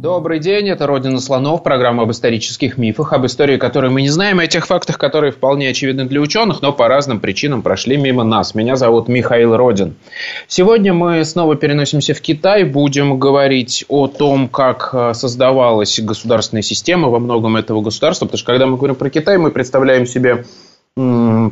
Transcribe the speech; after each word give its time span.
Добрый 0.00 0.38
день, 0.38 0.68
это 0.68 0.86
«Родина 0.86 1.18
слонов», 1.18 1.64
программа 1.64 2.04
об 2.04 2.12
исторических 2.12 2.78
мифах, 2.78 3.12
об 3.12 3.26
истории, 3.26 3.56
которые 3.56 3.90
мы 3.90 4.00
не 4.00 4.10
знаем, 4.10 4.40
и 4.40 4.44
о 4.44 4.46
тех 4.46 4.64
фактах, 4.64 4.96
которые 4.96 5.32
вполне 5.32 5.70
очевидны 5.70 6.04
для 6.04 6.20
ученых, 6.20 6.62
но 6.62 6.72
по 6.72 6.86
разным 6.86 7.18
причинам 7.18 7.62
прошли 7.62 7.96
мимо 7.96 8.22
нас. 8.22 8.54
Меня 8.54 8.76
зовут 8.76 9.08
Михаил 9.08 9.56
Родин. 9.56 9.96
Сегодня 10.46 10.94
мы 10.94 11.24
снова 11.24 11.56
переносимся 11.56 12.14
в 12.14 12.20
Китай, 12.20 12.62
будем 12.62 13.18
говорить 13.18 13.84
о 13.88 14.06
том, 14.06 14.48
как 14.48 14.90
э, 14.92 15.14
создавалась 15.14 15.98
государственная 15.98 16.62
система 16.62 17.08
во 17.08 17.18
многом 17.18 17.56
этого 17.56 17.80
государства, 17.80 18.26
потому 18.26 18.38
что 18.38 18.46
когда 18.46 18.66
мы 18.66 18.76
говорим 18.76 18.94
про 18.94 19.10
Китай, 19.10 19.36
мы 19.36 19.50
представляем 19.50 20.06
себе 20.06 20.44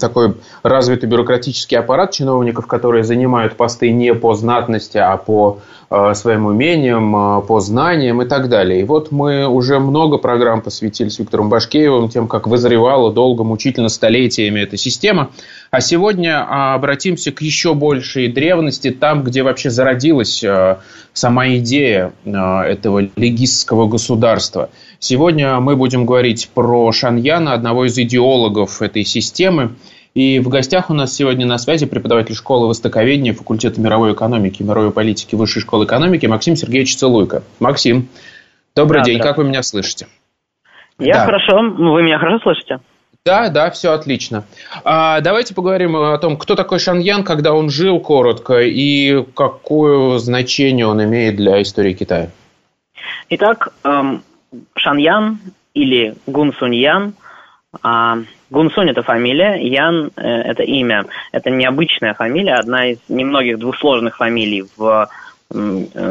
такой 0.01 0.35
развитый 0.65 1.09
бюрократический 1.09 1.79
аппарат 1.79 2.11
чиновников, 2.11 2.67
которые 2.67 3.05
занимают 3.05 3.57
посты 3.57 3.93
не 3.93 4.13
по 4.13 4.35
знатности, 4.35 4.99
а 4.99 5.17
по 5.17 5.61
э, 5.89 6.15
своим 6.15 6.47
умениям, 6.47 7.15
э, 7.15 7.43
по 7.43 7.61
знаниям 7.61 8.23
и 8.23 8.27
так 8.27 8.49
далее. 8.49 8.81
И 8.81 8.85
вот 8.85 9.13
мы 9.13 9.47
уже 9.47 9.79
много 9.79 10.19
программ 10.19 10.63
посвятили 10.63 11.11
с 11.11 11.21
Виктором 11.21 11.49
Башкеевым 11.49 12.09
тем, 12.09 12.27
как 12.27 12.49
вызревала 12.49 13.13
долго, 13.13 13.45
мучительно, 13.45 13.89
столетиями 13.89 14.61
эта 14.61 14.77
система. 14.77 15.31
А 15.71 15.81
сегодня 15.81 16.45
а, 16.45 16.75
обратимся 16.75 17.31
к 17.31 17.41
еще 17.41 17.75
большей 17.75 18.27
древности, 18.27 18.91
там, 18.91 19.23
где 19.23 19.45
вообще 19.45 19.71
зародилась 19.71 20.43
э, 20.43 20.79
сама 21.13 21.49
идея 21.57 22.13
этого 22.25 23.09
легистского 23.17 23.87
государства– 23.87 24.71
Сегодня 24.99 25.61
мы 25.61 25.77
будем 25.77 26.07
говорить 26.07 26.51
про 26.55 26.91
Шаньяна, 26.93 27.53
одного 27.53 27.87
из 27.87 27.99
идеологов 27.99 28.83
этой 28.83 29.05
системы. 29.05 29.75
И 30.15 30.39
в 30.39 30.49
гостях 30.49 30.89
у 30.89 30.95
нас 30.95 31.15
сегодня 31.15 31.47
на 31.47 31.59
связи 31.59 31.85
преподаватель 31.85 32.35
школы 32.35 32.69
востоковедения 32.69 33.35
факультета 33.35 33.81
мировой 33.81 34.15
экономики 34.15 34.63
и 34.63 34.65
мировой 34.65 34.91
политики 34.91 35.35
Высшей 35.35 35.61
школы 35.61 35.85
экономики 35.85 36.25
Максим 36.25 36.57
Сергеевич 36.57 36.97
Целуйко. 36.97 37.43
Максим, 37.61 38.09
добрый 38.75 39.01
да, 39.01 39.05
день, 39.05 39.21
как 39.21 39.37
вы 39.37 39.45
меня 39.45 39.63
слышите? 39.63 40.07
Я 40.99 41.15
да. 41.15 41.25
хорошо, 41.27 41.61
вы 41.61 42.03
меня 42.03 42.19
хорошо 42.19 42.39
слышите? 42.43 42.81
Да, 43.27 43.49
да, 43.49 43.71
все 43.71 43.93
отлично. 43.93 44.45
А, 44.85 45.21
давайте 45.21 45.53
поговорим 45.53 45.97
о 45.97 46.17
том, 46.17 46.37
кто 46.37 46.55
такой 46.55 46.79
Шаньян, 46.79 47.25
когда 47.25 47.53
он 47.53 47.69
жил 47.69 48.01
коротко, 48.01 48.61
и 48.61 49.23
какое 49.35 50.19
значение 50.19 50.87
он 50.87 51.03
имеет 51.05 51.37
для 51.37 51.61
истории 51.61 51.93
Китая. 51.93 52.31
Итак, 53.29 53.75
эм, 53.83 54.23
Шаньян 54.77 55.39
или 55.75 56.15
Гунсуньян. 56.27 57.15
А, 57.83 58.19
Гунсунь– 58.51 58.91
это 58.91 59.03
фамилия, 59.03 59.57
Ян 59.57 60.11
э,– 60.17 60.23
это 60.23 60.63
имя. 60.63 61.07
Это 61.33 61.51
необычная 61.51 62.15
фамилия, 62.15 62.55
одна 62.55 62.87
из 62.87 62.99
немногих 63.09 63.59
двусложных 63.59 64.17
фамилий 64.17 64.65
в, 64.77 65.09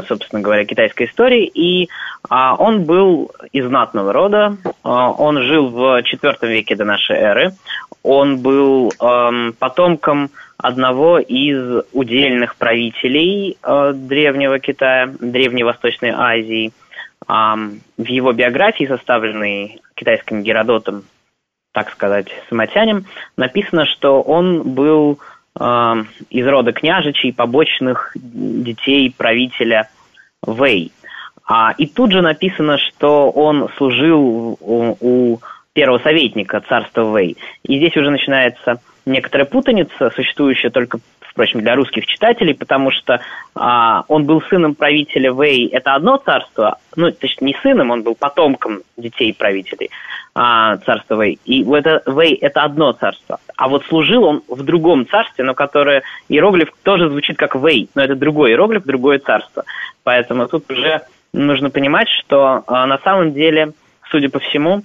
собственно 0.07 0.41
говоря, 0.41 0.65
китайской 0.65 1.07
истории. 1.07 1.45
И 1.45 1.89
а, 2.29 2.55
он 2.55 2.83
был 2.83 3.31
из 3.51 3.65
знатного 3.65 4.13
рода, 4.13 4.57
а, 4.83 5.11
он 5.11 5.41
жил 5.41 5.69
в 5.69 6.01
IV 6.01 6.47
веке 6.47 6.75
до 6.75 6.85
нашей 6.85 7.15
эры. 7.15 7.53
Он 8.03 8.37
был 8.37 8.93
эм, 9.01 9.53
потомком 9.57 10.29
одного 10.57 11.17
из 11.17 11.83
удельных 11.91 12.55
правителей 12.55 13.57
э, 13.63 13.93
древнего 13.95 14.59
Китая, 14.59 15.11
Древней 15.19 15.63
Восточной 15.63 16.11
Азии– 16.11 16.71
в 17.27 17.79
его 17.97 18.33
биографии, 18.33 18.85
составленной 18.85 19.81
китайским 19.95 20.43
Геродотом, 20.43 21.05
так 21.71 21.91
сказать, 21.91 22.27
самотянем, 22.49 23.05
написано, 23.35 23.85
что 23.85 24.21
он 24.21 24.61
был 24.75 25.19
из 25.57 26.45
рода 26.45 26.73
княжичей, 26.73 27.33
побочных 27.33 28.11
детей 28.15 29.13
правителя 29.17 29.89
Вэй. 30.41 30.91
А, 31.47 31.73
и 31.77 31.87
тут 31.87 32.11
же 32.11 32.21
написано, 32.21 32.77
что 32.77 33.29
он 33.31 33.69
служил 33.77 34.57
у, 34.59 34.97
у 34.99 35.39
первого 35.73 35.99
советника 35.99 36.61
царства 36.67 37.03
Вэй. 37.03 37.37
И 37.63 37.77
здесь 37.77 37.95
уже 37.95 38.09
начинается 38.09 38.81
некоторая 39.05 39.45
путаница, 39.45 40.09
существующая 40.15 40.71
только 40.71 40.99
впрочем, 41.35 41.59
для 41.59 41.75
русских 41.75 42.05
читателей, 42.05 42.55
потому 42.55 42.91
что 42.91 43.19
а, 43.55 44.05
он 44.07 44.23
был 44.23 44.41
сыном 44.43 44.73
правителя 44.73 45.33
Вэй, 45.33 45.67
это 45.67 45.93
одно 45.93 46.15
царство, 46.15 46.77
ну, 46.95 47.11
точнее, 47.11 47.47
не 47.47 47.57
сыном, 47.61 47.91
он 47.91 48.03
был 48.03 48.15
потомком 48.15 48.83
детей 48.95 49.33
правителей 49.33 49.89
а, 50.33 50.77
царства 50.77 51.15
Вэй. 51.15 51.37
И 51.43 51.69
это, 51.69 52.01
Вэй– 52.05 52.35
это 52.41 52.61
одно 52.63 52.93
царство. 52.93 53.41
А 53.57 53.67
вот 53.67 53.83
служил 53.87 54.23
он 54.23 54.43
в 54.47 54.63
другом 54.63 55.05
царстве, 55.09 55.43
но 55.43 55.53
которое 55.53 56.03
иероглиф 56.29 56.69
тоже 56.83 57.09
звучит 57.09 57.35
как 57.35 57.55
Вэй, 57.55 57.89
но 57.95 58.03
это 58.03 58.15
другой 58.15 58.51
иероглиф, 58.51 58.83
другое 58.85 59.19
царство. 59.19 59.65
Поэтому 60.03 60.47
тут 60.47 60.71
уже 60.71 61.01
нужно 61.33 61.69
понимать, 61.69 62.07
что 62.07 62.63
а, 62.65 62.85
на 62.85 62.97
самом 62.99 63.33
деле, 63.33 63.73
судя 64.09 64.29
по 64.29 64.39
всему, 64.39 64.83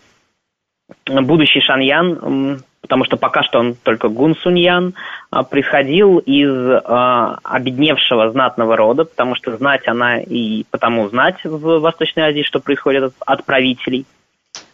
будущий 1.06 1.60
Шаньян 1.60 2.58
потому 2.80 3.04
что 3.04 3.16
пока 3.16 3.42
что 3.42 3.58
он 3.58 3.74
только 3.74 4.08
Гун 4.08 4.34
Суньян, 4.36 4.94
а, 5.30 5.42
происходил 5.42 6.18
из 6.18 6.50
э, 6.50 7.36
обедневшего 7.44 8.30
знатного 8.30 8.76
рода, 8.76 9.04
потому 9.04 9.34
что 9.34 9.56
знать 9.56 9.86
она 9.86 10.18
и 10.18 10.64
потому 10.70 11.08
знать 11.08 11.36
в 11.44 11.78
Восточной 11.80 12.24
Азии, 12.24 12.42
что 12.42 12.60
происходит 12.60 13.04
от, 13.04 13.14
от 13.26 13.44
правителей. 13.44 14.06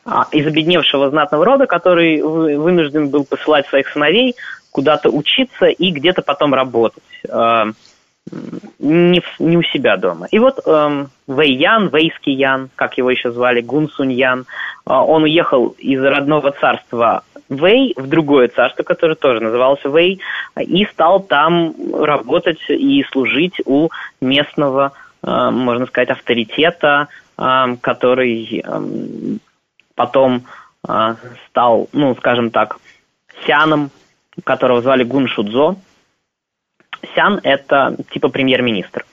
А, 0.04 0.26
из 0.30 0.46
обедневшего 0.46 1.10
знатного 1.10 1.44
рода, 1.44 1.66
который 1.66 2.22
вынужден 2.22 3.08
был 3.08 3.24
посылать 3.24 3.66
своих 3.66 3.88
сыновей 3.88 4.36
куда-то 4.70 5.10
учиться 5.10 5.66
и 5.66 5.90
где-то 5.90 6.22
потом 6.22 6.54
работать. 6.54 7.02
Э, 7.28 7.72
не, 8.78 9.20
в, 9.20 9.40
не 9.40 9.56
у 9.56 9.62
себя 9.62 9.96
дома. 9.96 10.26
И 10.30 10.38
вот 10.38 10.60
эм, 10.66 11.10
Вэй 11.26 11.52
Ян, 11.54 11.88
Вэйский 11.88 12.34
Ян, 12.34 12.70
как 12.74 12.98
его 12.98 13.10
еще 13.10 13.30
звали, 13.30 13.60
Гун 13.60 13.88
Сунь 13.88 14.12
Ян, 14.12 14.40
э, 14.40 14.92
он 14.92 15.22
уехал 15.22 15.68
из 15.78 16.02
родного 16.02 16.52
царства 16.52 17.22
Вэй 17.48 17.94
в 17.96 18.08
другое 18.08 18.48
царство, 18.48 18.82
которое 18.82 19.14
тоже 19.14 19.40
называлось 19.40 19.84
Вэй, 19.84 20.20
и 20.58 20.84
стал 20.86 21.20
там 21.20 21.74
работать 21.94 22.58
и 22.68 23.04
служить 23.12 23.60
у 23.64 23.88
местного, 24.20 24.92
э, 25.22 25.50
можно 25.50 25.86
сказать, 25.86 26.10
авторитета, 26.10 27.08
э, 27.38 27.76
который 27.80 28.62
э, 28.64 28.80
потом 29.94 30.44
стал, 31.48 31.88
ну, 31.92 32.14
скажем 32.14 32.50
так, 32.50 32.76
сяном, 33.44 33.90
которого 34.44 34.82
звали 34.82 35.02
Гун 35.02 35.26
Шудзо. 35.26 35.74
Сян– 37.16 37.40
это 37.42 37.96
типа 38.12 38.28
премьер-министр. 38.28 39.04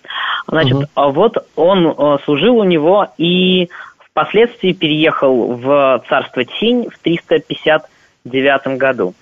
Значит, 0.45 0.75
угу. 0.75 0.85
вот 0.95 1.47
он 1.55 2.19
служил 2.25 2.57
у 2.57 2.63
него 2.63 3.07
и 3.17 3.69
впоследствии 3.97 4.73
переехал 4.73 5.53
в 5.53 6.03
царство 6.07 6.45
Тинь 6.45 6.89
в 6.91 6.99
350 6.99 7.89
2009 8.25 8.77
году. 8.77 9.13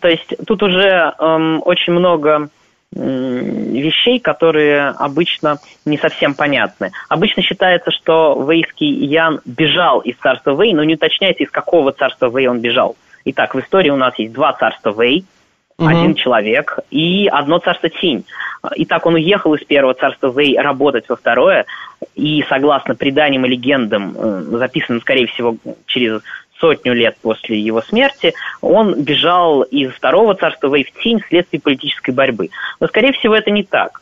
То 0.00 0.08
есть 0.08 0.34
тут 0.46 0.62
уже 0.62 1.14
эм, 1.18 1.62
очень 1.64 1.92
много 1.92 2.48
вещей, 2.92 4.18
которые 4.18 4.88
обычно 4.88 5.58
не 5.84 5.98
совсем 5.98 6.34
понятны. 6.34 6.90
Обычно 7.08 7.42
считается, 7.42 7.90
что 7.90 8.46
Вейский 8.48 8.88
Ян 9.04 9.40
бежал 9.44 10.00
из 10.00 10.16
царства 10.16 10.52
Вэй, 10.52 10.72
но 10.72 10.84
не 10.84 10.94
уточняется, 10.94 11.44
из 11.44 11.50
какого 11.50 11.92
царства 11.92 12.28
Вэй 12.28 12.48
он 12.48 12.60
бежал. 12.60 12.96
Итак, 13.26 13.54
в 13.54 13.60
истории 13.60 13.90
у 13.90 13.96
нас 13.96 14.18
есть 14.18 14.32
два 14.32 14.54
царства 14.54 14.92
Вэй, 14.92 15.26
угу. 15.76 15.86
один 15.86 16.14
человек 16.14 16.78
и 16.90 17.28
одно 17.30 17.58
царство 17.58 17.90
Тинь. 17.90 18.24
Итак, 18.76 19.04
он 19.06 19.14
уехал 19.14 19.54
из 19.54 19.64
первого 19.64 19.94
царства 19.94 20.28
Вэй 20.28 20.58
работать 20.58 21.08
во 21.08 21.16
второе, 21.16 21.66
и 22.14 22.44
согласно 22.48 22.94
преданиям 22.94 23.44
и 23.44 23.48
легендам, 23.50 24.14
э, 24.16 24.40
записанным, 24.50 25.00
скорее 25.00 25.26
всего, 25.26 25.56
через 25.86 26.22
сотню 26.60 26.94
лет 26.94 27.16
после 27.22 27.58
его 27.58 27.82
смерти, 27.82 28.34
он 28.60 29.02
бежал 29.02 29.62
из 29.62 29.92
второго 29.92 30.34
царства 30.34 30.68
Вэй 30.68 30.84
в 30.84 31.02
тень 31.02 31.20
вследствие 31.20 31.60
политической 31.60 32.10
борьбы. 32.10 32.50
Но, 32.80 32.86
скорее 32.86 33.12
всего, 33.12 33.34
это 33.34 33.50
не 33.50 33.62
так. 33.62 34.00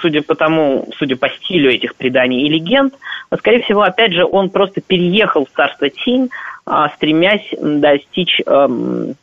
Судя 0.00 0.22
по 0.22 0.34
тому, 0.34 0.88
судя 0.98 1.16
по 1.16 1.28
стилю 1.28 1.70
этих 1.70 1.94
преданий 1.94 2.42
и 2.42 2.48
легенд, 2.50 2.94
скорее 3.38 3.62
всего, 3.62 3.82
опять 3.82 4.12
же, 4.12 4.24
он 4.24 4.50
просто 4.50 4.82
переехал 4.82 5.46
в 5.46 5.56
царство 5.56 5.88
Тинь, 5.88 6.28
а, 6.66 6.90
стремясь 6.90 7.48
достичь 7.58 8.40
эм, 8.46 9.14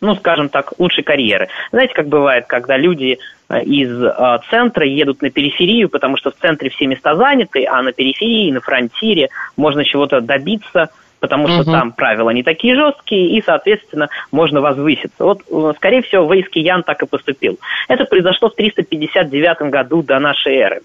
ну, 0.00 0.14
скажем 0.16 0.48
так, 0.48 0.72
лучшей 0.78 1.04
карьеры. 1.04 1.48
Знаете, 1.70 1.94
как 1.94 2.08
бывает, 2.08 2.46
когда 2.46 2.76
люди 2.76 3.18
э, 3.48 3.62
из 3.62 3.90
э, 4.02 4.38
центра 4.50 4.86
едут 4.86 5.22
на 5.22 5.30
периферию, 5.30 5.88
потому 5.88 6.16
что 6.16 6.30
в 6.30 6.36
центре 6.36 6.70
все 6.70 6.86
места 6.86 7.14
заняты, 7.14 7.66
а 7.66 7.82
на 7.82 7.92
периферии, 7.92 8.52
на 8.52 8.60
фронтире 8.60 9.30
можно 9.56 9.84
чего-то 9.84 10.20
добиться– 10.20 10.90
потому 11.20 11.48
что 11.48 11.62
угу. 11.62 11.72
там 11.72 11.92
правила 11.92 12.30
не 12.30 12.42
такие 12.42 12.74
жесткие, 12.74 13.36
и, 13.36 13.42
соответственно, 13.42 14.08
можно 14.32 14.60
возвыситься. 14.60 15.24
Вот, 15.24 15.42
э, 15.50 15.72
скорее 15.76 16.02
всего, 16.02 16.32
Вейский 16.32 16.62
Ян 16.62 16.82
так 16.82 17.02
и 17.02 17.06
поступил. 17.06 17.58
Это 17.88 18.04
произошло 18.04 18.50
в 18.50 18.54
359 18.54 19.70
году 19.70 20.02
до 20.02 20.18
нашей 20.18 20.56
эры. 20.56 20.80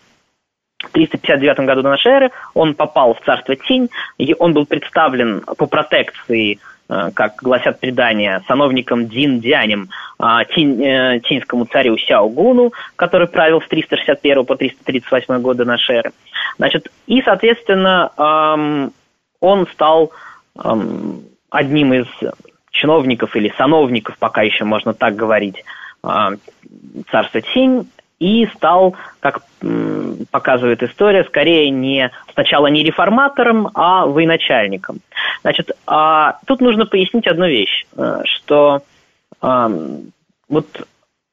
В 0.80 0.90
359 0.92 1.60
году 1.60 1.82
до 1.84 1.90
нашей 1.90 2.12
эры 2.12 2.32
он 2.54 2.74
попал 2.74 3.14
в 3.14 3.22
царство 3.22 3.56
Тинь, 3.56 3.90
и 4.18 4.36
он 4.38 4.54
был 4.54 4.66
представлен 4.66 5.42
по 5.58 5.68
протекции 5.68 6.60
Э, 6.92 7.10
как 7.14 7.36
гласят 7.42 7.80
предания, 7.80 8.44
сановником 8.48 9.08
Дин 9.08 9.40
Дянем, 9.40 9.88
а, 10.20 10.44
тинь, 10.44 10.84
э, 10.84 11.22
тиньскому 11.24 11.64
царю 11.64 11.98
Сяогуну, 11.98 12.74
который 12.98 13.28
правил 13.28 13.62
с 13.62 13.68
361 13.70 14.44
по 14.44 14.58
338 14.58 15.40
года 15.40 15.64
нашей 15.64 15.96
эры. 15.96 16.12
Значит, 16.58 16.92
и, 17.08 17.22
соответственно, 17.22 18.92
он 19.42 19.68
стал 19.68 20.12
одним 21.50 21.94
из 21.94 22.08
чиновников 22.72 23.36
или 23.36 23.54
сановников, 23.58 24.18
пока 24.18 24.42
еще 24.42 24.64
можно 24.64 24.94
так 24.94 25.16
говорить, 25.16 25.64
а, 26.04 26.32
царства 27.12 27.42
Тинь, 27.42 27.88
и 28.20 28.48
стал, 28.56 28.96
как 29.20 29.42
показывает 30.30 30.84
история, 30.84 31.24
скорее 31.24 31.70
не 31.72 32.12
сначала 32.34 32.68
не 32.68 32.84
реформатором, 32.84 33.70
а 33.74 34.06
военачальником. 34.06 35.00
Значит, 35.42 35.72
а, 35.88 36.38
тут 36.46 36.62
нужно 36.62 36.86
пояснить 36.86 37.28
одну 37.28 37.48
вещь, 37.48 37.86
э, 37.98 38.22
что 38.26 38.82
а, 39.42 39.72
вот 40.50 40.68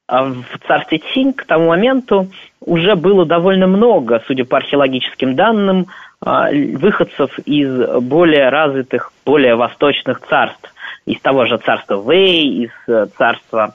в 0.07 0.67
царстве 0.67 1.01
Цинь 1.13 1.33
к 1.33 1.45
тому 1.45 1.67
моменту 1.67 2.31
уже 2.59 2.95
было 2.95 3.27
довольно 3.27 3.67
много, 3.67 4.23
судя 4.25 4.43
по 4.43 4.57
археологическим 4.57 5.35
данным, 5.35 5.85
выходцев 6.21 7.39
из 7.45 8.01
более 8.01 8.49
развитых, 8.49 9.13
более 9.25 9.55
восточных 9.55 10.21
царств. 10.27 10.73
Из 11.05 11.19
того 11.21 11.45
же 11.45 11.57
царства 11.57 11.95
Вэй, 11.95 12.65
из 12.65 12.71
э, 12.87 13.07
царства 13.17 13.73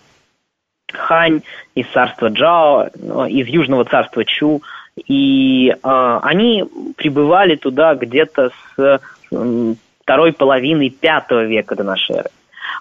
Хань, 0.92 1.40
из 1.74 1.86
царства 1.88 2.28
Джао, 2.28 2.90
ну, 2.94 3.26
из 3.26 3.48
южного 3.48 3.84
царства 3.84 4.24
Чу. 4.24 4.62
И 5.06 5.70
э, 5.70 6.18
они 6.22 6.64
прибывали 6.96 7.56
туда 7.56 7.94
где-то 7.94 8.50
с 8.50 8.78
э, 8.78 9.74
второй 10.02 10.32
половины 10.32 10.90
пятого 10.90 11.44
века 11.44 11.74
до 11.74 11.82
нашей 11.82 12.16
эры. 12.16 12.30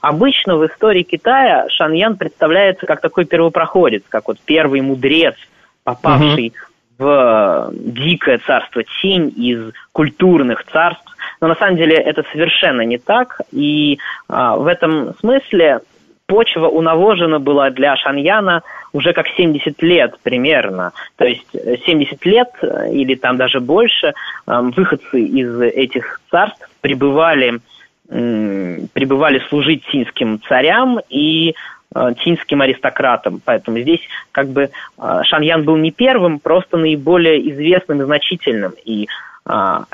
Обычно 0.02 0.58
в 0.58 0.66
истории 0.68 1.04
Китая 1.04 1.68
Шаньян 1.70 2.18
представляется 2.18 2.86
как 2.86 3.02
такой 3.02 3.26
первопроходец, 3.26 4.04
как 4.10 4.28
вот 4.28 4.38
первый 4.46 4.82
мудрец, 4.82 5.36
попавший 5.84 6.50
угу. 6.50 6.73
В 6.98 7.72
дикое 7.74 8.40
царство 8.46 8.84
Тинь 9.02 9.34
из 9.36 9.74
культурных 9.92 10.64
царств. 10.72 11.04
Но 11.42 11.48
на 11.48 11.56
самом 11.56 11.78
деле 11.78 11.96
это 11.96 12.24
совершенно 12.32 12.82
не 12.82 12.98
так. 12.98 13.42
И 13.52 14.00
а, 14.28 14.56
в 14.56 14.68
этом 14.68 15.16
смысле 15.20 15.82
почва 16.26 16.68
унавожена 16.68 17.40
была 17.40 17.70
для 17.70 17.96
Шаньяна 17.98 18.64
уже 18.92 19.14
как 19.14 19.28
70 19.28 19.82
лет 19.82 20.16
примерно. 20.24 20.92
То 21.18 21.26
есть 21.26 21.48
70 21.52 22.26
лет 22.26 22.50
э, 22.62 22.92
или 22.94 23.16
там 23.16 23.38
даже 23.38 23.60
больше 23.60 24.14
выходцы 24.46 25.22
из 25.22 25.60
этих 25.62 26.22
царств 26.30 26.70
пребывали, 26.82 27.60
пребывали 28.08 29.42
служить 29.50 29.84
синским 29.92 30.42
царям 30.48 31.00
и 31.10 31.56
э, 31.94 32.14
аристократам. 32.62 33.42
Поэтому 33.44 33.80
здесь 33.80 34.02
как 34.32 34.48
бы 34.50 34.70
э, 34.98 35.22
Шаньян 35.24 35.64
был 35.64 35.78
не 35.78 35.92
первым, 35.92 36.40
просто 36.40 36.78
наиболее 36.78 37.50
известным 37.52 38.02
и 38.02 38.06
значительным. 38.06 38.74
И 38.86 39.08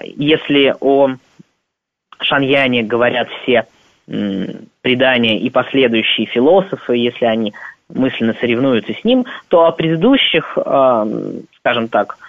если 0.03 0.75
о 0.79 1.15
Шаньяне 2.21 2.83
говорят 2.83 3.29
все 3.41 3.65
предания 4.05 5.39
и 5.39 5.49
последующие 5.49 6.27
философы, 6.27 6.95
если 6.97 7.25
они 7.25 7.53
мысленно 7.91 8.35
соревнуются 8.39 8.93
с 8.93 9.03
ним, 9.03 9.25
то 9.47 9.65
о 9.65 9.71
предыдущих, 9.71 10.55
скажем 10.55 11.87
так, 11.87 12.19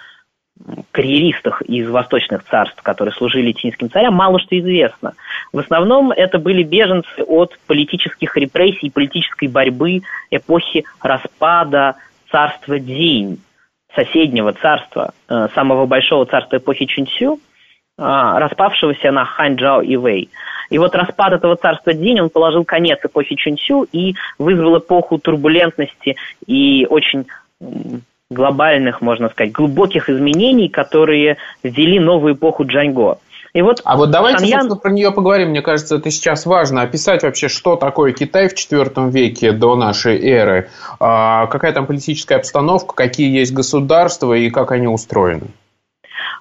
карьеристах 0.91 1.61
из 1.63 1.89
восточных 1.89 2.43
царств, 2.45 2.81
которые 2.81 3.13
служили 3.13 3.51
тинским 3.51 3.89
царям, 3.89 4.13
мало 4.13 4.39
что 4.39 4.57
известно. 4.59 5.13
В 5.53 5.59
основном 5.59 6.11
это 6.11 6.39
были 6.39 6.63
беженцы 6.63 7.23
от 7.25 7.57
политических 7.67 8.35
репрессий, 8.37 8.89
политической 8.89 9.47
борьбы 9.47 10.01
эпохи 10.29 10.85
распада 11.01 11.95
царства 12.31 12.79
Дзинь, 12.79 13.39
соседнего 13.95 14.53
царства, 14.53 15.13
э, 15.29 15.47
самого 15.53 15.85
большого 15.85 16.25
царства 16.25 16.57
эпохи 16.57 16.85
Чунцю, 16.85 17.39
а, 17.97 18.39
распавшегося 18.39 19.11
на 19.11 19.25
Хань, 19.25 19.55
Джао 19.55 19.81
и 19.81 19.95
Вэй. 19.95 20.29
И 20.69 20.77
вот 20.77 20.95
распад 20.95 21.33
этого 21.33 21.55
царства 21.55 21.93
Динь, 21.93 22.21
он 22.21 22.29
положил 22.29 22.63
конец 22.63 22.99
эпохе 23.03 23.35
Чунцю 23.35 23.85
и 23.91 24.15
вызвал 24.39 24.79
эпоху 24.79 25.19
турбулентности 25.19 26.15
и 26.47 26.87
очень 26.89 27.27
глобальных, 28.31 29.01
можно 29.01 29.29
сказать, 29.29 29.51
глубоких 29.51 30.09
изменений, 30.09 30.69
которые 30.69 31.37
ввели 31.63 31.99
новую 31.99 32.33
эпоху 32.33 32.65
Джаньго. 32.65 33.19
И 33.53 33.61
вот 33.61 33.81
а 33.83 33.97
вот 33.97 34.11
давайте, 34.11 34.39
Шаньян... 34.39 34.61
собственно, 34.61 34.79
про 34.79 34.91
нее 34.91 35.11
поговорим. 35.11 35.49
Мне 35.49 35.61
кажется, 35.61 35.97
это 35.97 36.09
сейчас 36.09 36.45
важно 36.45 36.83
описать 36.83 37.21
вообще, 37.23 37.49
что 37.49 37.75
такое 37.75 38.13
Китай 38.13 38.47
в 38.47 38.53
IV 38.53 39.11
веке 39.11 39.51
до 39.51 39.75
нашей 39.75 40.17
эры. 40.25 40.69
А, 40.99 41.47
какая 41.47 41.73
там 41.73 41.85
политическая 41.85 42.35
обстановка, 42.35 42.95
какие 42.95 43.29
есть 43.29 43.53
государства 43.53 44.33
и 44.33 44.49
как 44.49 44.71
они 44.71 44.87
устроены. 44.87 45.47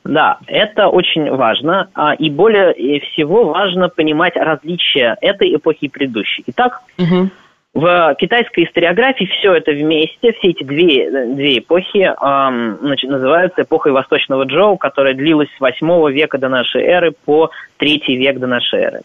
Да, 0.05 0.39
это 0.47 0.89
очень 0.89 1.31
важно, 1.31 1.89
а, 1.95 2.15
и 2.15 2.31
более 2.31 2.73
всего 3.01 3.45
важно 3.49 3.89
понимать 3.89 4.37
различия 4.37 5.17
этой 5.21 5.55
эпохи 5.55 5.87
и 5.87 5.89
предыдущей. 5.89 6.45
Итак, 6.47 6.83
угу. 6.97 7.29
В 7.73 8.17
китайской 8.19 8.65
историографии 8.65 9.27
все 9.27 9.55
это 9.55 9.71
вместе, 9.71 10.33
все 10.33 10.49
эти 10.49 10.65
две, 10.65 11.09
две 11.35 11.59
эпохи 11.59 11.99
эм, 11.99 12.79
значит, 12.81 13.09
называются 13.09 13.63
эпохой 13.63 13.93
Восточного 13.93 14.43
Джоу, 14.45 14.77
которая 14.77 15.15
длилась 15.15 15.49
с 15.57 15.61
8 15.61 16.11
века 16.11 16.39
до 16.39 16.49
нашей 16.49 16.83
эры 16.83 17.13
по 17.25 17.51
3 17.77 18.03
век 18.09 18.39
до 18.39 18.49
нашей 18.49 18.81
эры. 18.81 19.01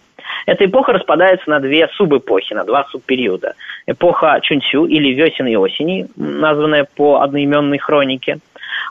Эта 0.48 0.66
эпоха 0.66 0.94
распадается 0.94 1.48
на 1.50 1.60
две 1.60 1.88
субэпохи, 1.90 2.54
на 2.54 2.64
два 2.64 2.86
субпериода. 2.86 3.54
Эпоха 3.86 4.40
Чунцю 4.42 4.86
или 4.86 5.14
весен 5.14 5.46
и 5.46 5.56
осени, 5.56 6.08
названная 6.16 6.88
по 6.96 7.22
одноименной 7.22 7.78
хронике, 7.78 8.40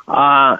а 0.06 0.58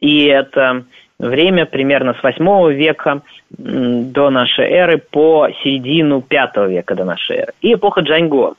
и 0.00 0.26
это 0.26 0.84
время 1.22 1.66
примерно 1.66 2.14
с 2.14 2.22
8 2.22 2.72
века 2.72 3.22
до 3.50 4.30
нашей 4.30 4.68
эры 4.68 4.98
по 4.98 5.48
середину 5.62 6.20
5 6.20 6.56
века 6.68 6.94
до 6.94 7.04
нашей 7.04 7.36
эры. 7.38 7.52
И 7.62 7.74
эпоха 7.74 8.00
Джаньго. 8.00 8.54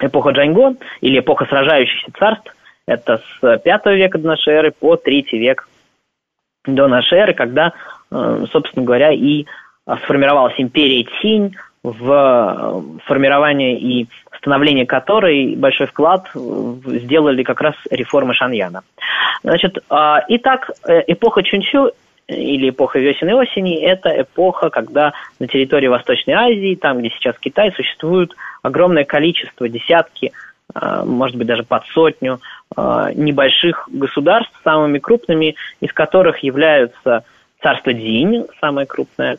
Эпоха 0.00 0.30
Джаньго, 0.30 0.74
или 1.00 1.20
эпоха 1.20 1.46
сражающихся 1.46 2.10
царств, 2.18 2.54
это 2.86 3.22
с 3.40 3.58
5 3.58 3.86
века 3.86 4.18
до 4.18 4.28
нашей 4.28 4.54
эры 4.54 4.72
по 4.72 4.96
3 4.96 5.26
век 5.32 5.68
до 6.66 6.88
нашей 6.88 7.18
эры, 7.18 7.34
когда, 7.34 7.72
э, 8.10 8.44
собственно 8.50 8.84
говоря, 8.84 9.12
и 9.12 9.46
сформировалась 10.02 10.54
империя 10.58 11.06
Тинь, 11.22 11.54
в 11.90 12.10
э, 12.10 13.00
формирование 13.04 13.78
и 13.78 14.08
становление 14.38 14.86
которой 14.86 15.54
большой 15.56 15.86
вклад 15.86 16.28
сделали 16.34 17.42
как 17.42 17.60
раз 17.60 17.74
реформы 17.90 18.34
Шаньяна. 18.34 18.82
Значит, 19.42 19.78
а, 19.88 20.22
итак, 20.28 20.70
э, 20.88 21.02
эпоха 21.06 21.42
Чунчу 21.42 21.90
или 22.26 22.70
эпоха 22.70 22.98
весен 22.98 23.28
и 23.28 23.32
осени– 23.32 23.80
это 23.82 24.22
эпоха, 24.22 24.68
когда 24.68 25.12
на 25.38 25.46
территории 25.46 25.86
Восточной 25.86 26.34
Азии, 26.34 26.74
там, 26.74 26.98
где 26.98 27.10
сейчас 27.10 27.36
Китай, 27.38 27.70
существует 27.72 28.34
огромное 28.62 29.04
количество, 29.04 29.68
десятки, 29.68 30.32
а, 30.74 31.04
может 31.04 31.36
быть, 31.36 31.46
даже 31.46 31.62
под 31.62 31.84
сотню 31.86 32.40
небольших 32.76 33.88
государств, 33.92 34.52
самыми 34.64 34.98
крупными 34.98 35.54
из 35.80 35.92
которых 35.92 36.40
являются 36.40 37.24
царство 37.62 37.92
Дзинь, 37.92 38.44
самое 38.60 38.88
крупное, 38.88 39.38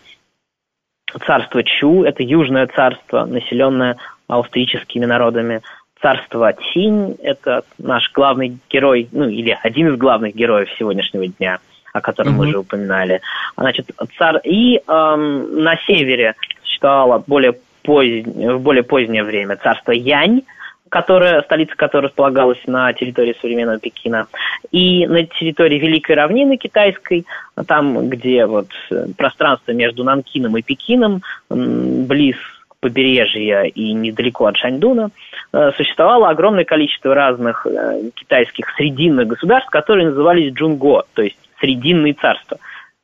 царство 1.26 1.64
Чу, 1.64 2.04
это 2.04 2.24
южное 2.24 2.68
царство, 2.68 3.26
населенное 3.26 3.98
австрийскими 4.28 5.06
народами, 5.06 5.62
царство 6.02 6.54
Тинь, 6.54 7.16
это 7.24 7.64
наш 7.78 8.12
главный 8.14 8.58
герой, 8.70 9.08
ну 9.12 9.28
или 9.28 9.58
один 9.64 9.94
из 9.94 9.98
главных 9.98 10.36
героев 10.36 10.70
сегодняшнего 10.78 11.28
дня, 11.28 11.60
о 11.94 12.02
котором 12.02 12.34
mm-hmm. 12.34 12.38
мы 12.38 12.48
уже 12.48 12.60
упоминали. 12.60 13.22
Значит, 13.56 13.90
цар... 14.18 14.38
И 14.44 14.82
эм, 14.88 15.64
на 15.64 15.78
севере 15.78 16.36
существовало 16.64 17.24
более 17.26 17.56
позднее, 17.84 18.56
в 18.56 18.62
более 18.62 18.84
позднее 18.84 19.24
время 19.24 19.56
царство 19.56 19.92
Янь, 19.92 20.42
которая, 20.90 21.42
столица 21.42 21.76
которой 21.76 22.06
располагалась 22.06 22.60
на 22.68 22.92
территории 22.94 23.36
современного 23.40 23.80
Пекина, 23.80 24.28
и 24.72 25.06
на 25.08 25.24
территории 25.24 25.80
Великой 25.80 26.16
равнины 26.16 26.58
китайской, 26.58 27.26
там, 27.68 28.10
где 28.10 28.46
вот 28.46 28.68
э, 28.92 29.08
пространство 29.18 29.72
между 29.72 30.04
Нанкином 30.04 30.58
и 30.58 30.62
Пекином, 30.62 31.22
близ 31.50 32.38
побережья 32.80 33.64
и 33.64 33.94
недалеко 33.94 34.46
от 34.46 34.58
Шаньдуна, 34.58 35.10
э, 35.52 35.72
существовало 35.76 36.30
огромное 36.30 36.64
количество 36.64 37.14
разных 37.14 37.66
э, 37.66 38.10
китайских 38.16 38.70
срединных 38.76 39.28
государств, 39.28 39.70
которые 39.70 40.10
назывались 40.10 40.54
Джунго, 40.54 41.04
то 41.14 41.22
есть 41.22 41.38
срединные 41.60 42.14
царства. 42.14 42.58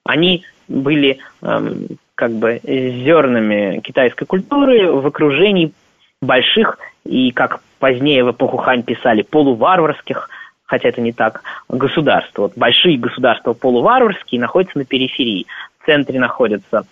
Они 0.05 0.43
были 0.67 1.17
эм, 1.41 1.87
как 2.15 2.31
бы 2.33 2.59
зернами 2.63 3.79
китайской 3.81 4.25
культуры 4.25 4.91
в 4.91 5.05
окружении 5.07 5.73
больших 6.23 6.79
и, 7.05 7.31
как 7.31 7.61
позднее 7.79 8.23
в 8.23 8.31
эпоху 8.31 8.57
Хань 8.57 8.83
писали, 8.83 9.21
полуварварских, 9.23 10.29
хотя 10.65 10.89
это 10.89 11.01
не 11.01 11.11
так, 11.11 11.43
государств. 11.69 12.37
Вот 12.37 12.53
большие 12.55 12.97
государства 12.97 13.53
полуварварские 13.53 14.41
находятся 14.41 14.77
на 14.77 14.85
периферии. 14.85 15.45
В 15.79 15.85
центре 15.85 16.19
находятся 16.19 16.85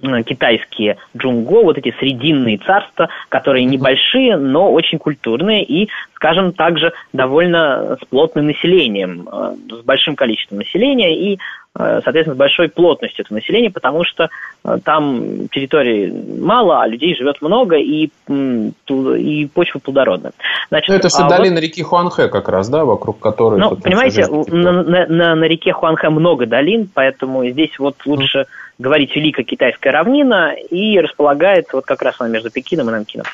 китайские 0.00 0.96
джунго, 1.16 1.62
вот 1.62 1.78
эти 1.78 1.94
срединные 1.98 2.58
царства, 2.58 3.08
которые 3.28 3.64
небольшие, 3.64 4.36
но 4.36 4.72
очень 4.72 4.98
культурные 4.98 5.64
и, 5.64 5.88
скажем, 6.14 6.52
также 6.52 6.92
довольно 7.12 7.96
с 8.00 8.06
плотным 8.06 8.46
населением, 8.46 9.28
э, 9.30 9.54
с 9.70 9.84
большим 9.84 10.14
количеством 10.16 10.58
населения 10.58 11.16
и 11.16 11.38
Э, 11.78 12.00
соответственно, 12.02 12.34
с 12.34 12.38
большой 12.38 12.68
плотностью 12.68 13.24
этого 13.24 13.36
населения, 13.38 13.70
потому 13.70 14.02
что 14.02 14.30
э, 14.64 14.78
там 14.82 15.48
территории 15.48 16.12
мало, 16.40 16.82
а 16.82 16.88
людей 16.88 17.14
живет 17.14 17.40
много, 17.40 17.76
и, 17.76 18.10
и 18.28 19.46
почва 19.54 19.78
плодородная. 19.78 20.32
Значит, 20.70 20.88
ну, 20.88 20.94
это 20.96 21.08
все 21.08 21.22
а 21.22 21.28
долина 21.28 21.54
вот... 21.54 21.62
реки 21.62 21.82
Хуанхэ 21.82 22.28
как 22.28 22.48
раз, 22.48 22.68
да, 22.68 22.84
вокруг 22.84 23.20
которой... 23.20 23.60
Ну, 23.60 23.76
понимаете, 23.76 24.26
на, 24.26 24.82
на, 24.82 25.06
на, 25.06 25.34
на 25.36 25.44
реке 25.44 25.72
Хуанхэ 25.72 26.08
много 26.10 26.46
долин, 26.46 26.90
поэтому 26.92 27.46
здесь 27.48 27.78
вот 27.78 27.94
лучше... 28.06 28.40
Mm 28.40 28.46
говорить 28.78 29.14
Великая 29.14 29.44
Китайская 29.44 29.90
равнина 29.90 30.54
и 30.70 31.00
располагается 31.00 31.76
вот 31.76 31.84
как 31.84 32.00
раз 32.02 32.16
она 32.20 32.28
между 32.28 32.50
Пекином 32.50 32.88
и 32.88 32.92
Нанкином. 32.92 33.26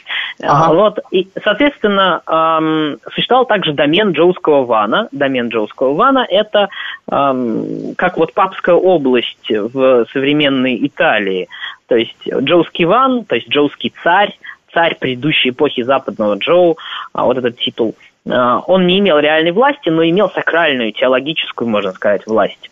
Ага. 0.43 0.75
Вот, 0.75 0.99
и, 1.11 1.29
соответственно, 1.43 2.23
эм, 2.27 2.99
существовал 3.13 3.45
также 3.47 3.73
домен 3.73 4.13
Джоуского 4.13 4.65
Вана. 4.65 5.09
Домен 5.13 5.49
Джоуского 5.49 5.95
Вана– 5.95 6.27
это 6.31 6.71
эм, 7.11 7.95
как 7.97 8.17
вот 8.17 8.33
Папская 8.33 8.75
область 8.75 9.51
в 9.51 10.07
современной 10.13 10.87
Италии. 10.87 11.49
То 11.89 11.97
есть 11.97 12.17
Джоуский 12.27 12.87
Ван, 12.87 13.25
то 13.25 13.35
есть 13.35 13.49
Джоуский 13.49 13.93
царь, 14.03 14.37
царь 14.73 14.97
предыдущей 14.99 15.51
эпохи 15.51 15.83
западного 15.83 16.37
Джоу, 16.37 16.79
а 17.13 17.27
вот 17.27 17.37
этот 17.37 17.59
титул, 17.59 17.95
э, 18.27 18.61
он 18.67 18.87
не 18.87 18.99
имел 18.99 19.19
реальной 19.19 19.53
власти, 19.53 19.91
но 19.91 20.03
имел 20.03 20.31
сакральную, 20.31 20.93
теологическую, 20.93 21.69
можно 21.69 21.93
сказать, 21.93 22.27
власть 22.27 22.71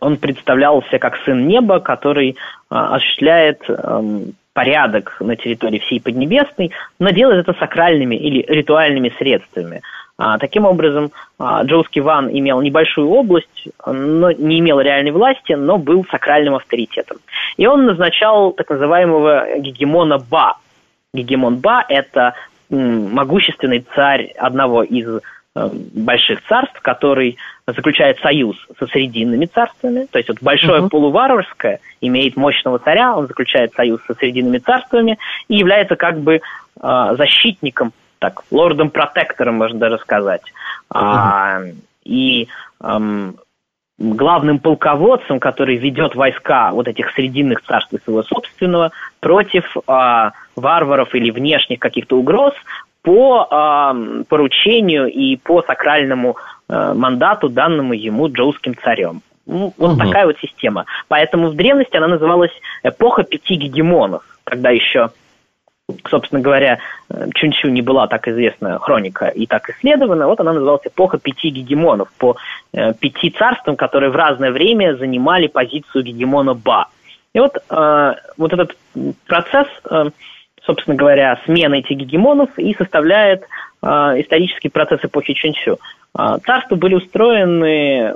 он 0.00 0.16
представлялся 0.18 0.98
как 0.98 1.16
сын 1.24 1.46
неба, 1.46 1.80
который 1.80 2.36
а, 2.68 2.96
осуществляет 2.96 3.62
эм, 3.68 4.34
порядок 4.52 5.16
на 5.20 5.36
территории 5.36 5.78
всей 5.78 6.00
Поднебесной, 6.00 6.72
но 6.98 7.10
делает 7.10 7.46
это 7.46 7.58
сакральными 7.58 8.16
или 8.16 8.44
ритуальными 8.48 9.12
средствами. 9.18 9.82
А, 10.18 10.38
таким 10.38 10.64
образом, 10.64 11.12
а, 11.38 11.62
Джоуский 11.62 12.00
Ван 12.00 12.30
имел 12.30 12.60
небольшую 12.62 13.08
область, 13.10 13.68
но 13.84 14.32
не 14.32 14.60
имел 14.60 14.80
реальной 14.80 15.10
власти, 15.10 15.52
но 15.52 15.76
был 15.76 16.06
сакральным 16.10 16.54
авторитетом. 16.54 17.18
И 17.56 17.66
он 17.66 17.84
назначал 17.84 18.52
так 18.52 18.70
называемого 18.70 19.58
гегемона 19.58 20.18
Ба. 20.18 20.56
Гегемон 21.12 21.56
Ба– 21.56 21.84
это 21.88 22.34
могущественный 22.70 23.84
царь 23.94 24.32
одного 24.38 24.82
из 24.82 25.20
больших 25.94 26.42
царств, 26.46 26.80
который 26.82 27.38
заключает 27.66 28.18
союз 28.18 28.56
со 28.78 28.86
срединными 28.86 29.46
царствами. 29.46 30.06
То 30.10 30.18
есть 30.18 30.28
вот 30.28 30.42
большое 30.42 30.82
uh-huh. 30.82 30.88
полуварварское 30.88 31.80
имеет 32.00 32.36
мощного 32.36 32.78
царя, 32.78 33.16
он 33.16 33.26
заключает 33.26 33.72
союз 33.74 34.00
со 34.06 34.14
срединными 34.14 34.58
царствами 34.58 35.18
и 35.48 35.56
является 35.56 35.96
как 35.96 36.20
бы 36.20 36.40
э, 36.80 37.14
защитником, 37.16 37.92
так, 38.18 38.44
лордом-протектором, 38.50 39.56
можно 39.56 39.78
даже 39.78 39.98
сказать. 39.98 40.42
Uh-huh. 40.92 41.00
А, 41.00 41.60
и 42.04 42.48
эм, 42.82 43.36
главным 43.98 44.58
полководцем, 44.58 45.40
который 45.40 45.76
ведет 45.76 46.14
войска 46.14 46.70
вот 46.72 46.86
этих 46.86 47.10
срединных 47.12 47.62
царств 47.62 47.92
и 47.94 48.00
своего 48.00 48.22
собственного 48.22 48.92
против 49.20 49.76
э, 49.76 50.30
варваров 50.54 51.14
или 51.14 51.30
внешних 51.30 51.78
каких-то 51.78 52.18
угроз, 52.18 52.52
по 53.06 53.46
э, 53.48 54.24
поручению 54.28 55.06
и 55.06 55.36
по 55.36 55.62
сакральному 55.62 56.36
э, 56.68 56.92
мандату, 56.92 57.48
данному 57.48 57.92
ему 57.92 58.28
джоуским 58.28 58.74
царем. 58.82 59.22
Ну, 59.46 59.72
вот 59.78 59.92
угу. 59.92 60.00
такая 60.00 60.26
вот 60.26 60.36
система. 60.40 60.86
Поэтому 61.06 61.50
в 61.50 61.54
древности 61.54 61.96
она 61.96 62.08
называлась 62.08 62.50
эпоха 62.82 63.22
пяти 63.22 63.54
гегемонов, 63.54 64.24
когда 64.42 64.70
еще, 64.70 65.10
собственно 66.10 66.40
говоря, 66.40 66.80
э, 67.08 67.28
Чунчу 67.36 67.68
не 67.68 67.80
была 67.80 68.08
так 68.08 68.26
известна 68.26 68.80
хроника 68.80 69.26
и 69.28 69.46
так 69.46 69.70
исследована, 69.70 70.26
вот 70.26 70.40
она 70.40 70.52
называлась 70.52 70.84
эпоха 70.84 71.18
пяти 71.18 71.50
гегемонов, 71.50 72.08
по 72.18 72.36
э, 72.72 72.92
пяти 72.94 73.30
царствам, 73.30 73.76
которые 73.76 74.10
в 74.10 74.16
разное 74.16 74.50
время 74.50 74.96
занимали 74.96 75.46
позицию 75.46 76.02
гегемона 76.02 76.54
Ба. 76.54 76.88
И 77.34 77.38
вот, 77.38 77.56
э, 77.70 78.14
вот 78.36 78.52
этот 78.52 78.76
процесс... 79.28 79.68
Э, 79.88 80.10
собственно 80.66 80.96
говоря, 80.96 81.38
смена 81.44 81.76
этих 81.76 81.96
гегемонов 81.96 82.50
и 82.58 82.74
составляет 82.74 83.44
э, 83.82 83.86
исторический 83.86 84.68
процесс 84.68 85.00
эпохи 85.04 85.32
Чунцю. 85.34 85.78
Э, 86.18 86.38
царства 86.44 86.74
были 86.74 86.94
устроены 86.96 88.14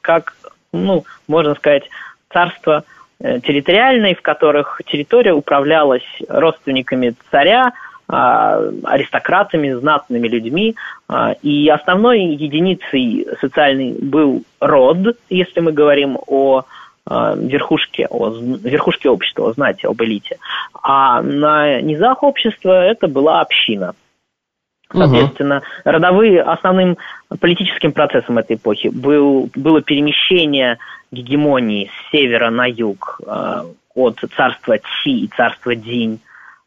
как, 0.00 0.34
ну, 0.72 1.04
можно 1.26 1.54
сказать, 1.56 1.84
царства 2.32 2.84
э, 3.18 3.40
территориальные, 3.40 4.14
в 4.14 4.22
которых 4.22 4.80
территория 4.86 5.32
управлялась 5.32 6.06
родственниками 6.28 7.14
царя, 7.30 7.72
аристократами, 8.12 9.70
знатными 9.70 10.26
людьми, 10.26 10.74
и 11.42 11.68
основной 11.68 12.24
единицей 12.24 13.24
социальной 13.40 13.92
был 13.92 14.42
род, 14.58 15.16
если 15.28 15.60
мы 15.60 15.70
говорим 15.70 16.18
о 16.26 16.64
верхушке, 17.10 18.06
о 18.08 18.30
верхушке 18.30 19.08
общества, 19.08 19.48
о 19.48 19.52
знати, 19.52 19.86
об 19.86 20.00
элите. 20.02 20.38
А 20.82 21.20
на 21.22 21.80
низах 21.80 22.22
общества 22.22 22.84
это 22.84 23.08
была 23.08 23.40
община. 23.40 23.94
Соответственно, 24.92 25.58
угу. 25.58 25.64
родовые, 25.84 26.42
основным 26.42 26.98
политическим 27.40 27.92
процессом 27.92 28.38
этой 28.38 28.56
эпохи 28.56 28.88
был, 28.88 29.48
было 29.54 29.82
перемещение 29.82 30.78
гегемонии 31.12 31.88
с 31.88 32.10
севера 32.10 32.50
на 32.50 32.66
юг 32.66 33.20
э, 33.24 33.62
от 33.94 34.18
царства 34.36 34.78
Ци 34.78 35.10
и 35.10 35.30
царства 35.36 35.76
Динь, 35.76 36.20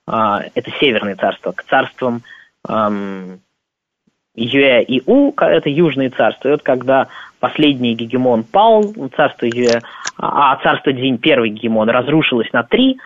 э, 0.07 0.11
это 0.55 0.71
северные 0.79 1.15
царства, 1.15 1.51
к 1.51 1.63
царствам 1.63 2.21
э, 2.67 3.37
Юэ 4.35 4.83
и 4.83 5.01
У, 5.05 5.31
это 5.35 5.69
южные 5.69 6.09
царства. 6.09 6.49
И 6.49 6.51
вот 6.51 6.63
когда 6.63 7.07
последний 7.39 7.93
гегемон 7.93 8.43
пал, 8.43 8.83
царство 9.15 9.45
Юэ, 9.45 9.81
а 10.17 10.55
царство 10.63 10.91
Дзинь, 10.91 11.17
первый 11.17 11.49
гегемон, 11.49 11.89
разрушилось 11.89 12.51
на 12.53 12.63
три 12.63 12.97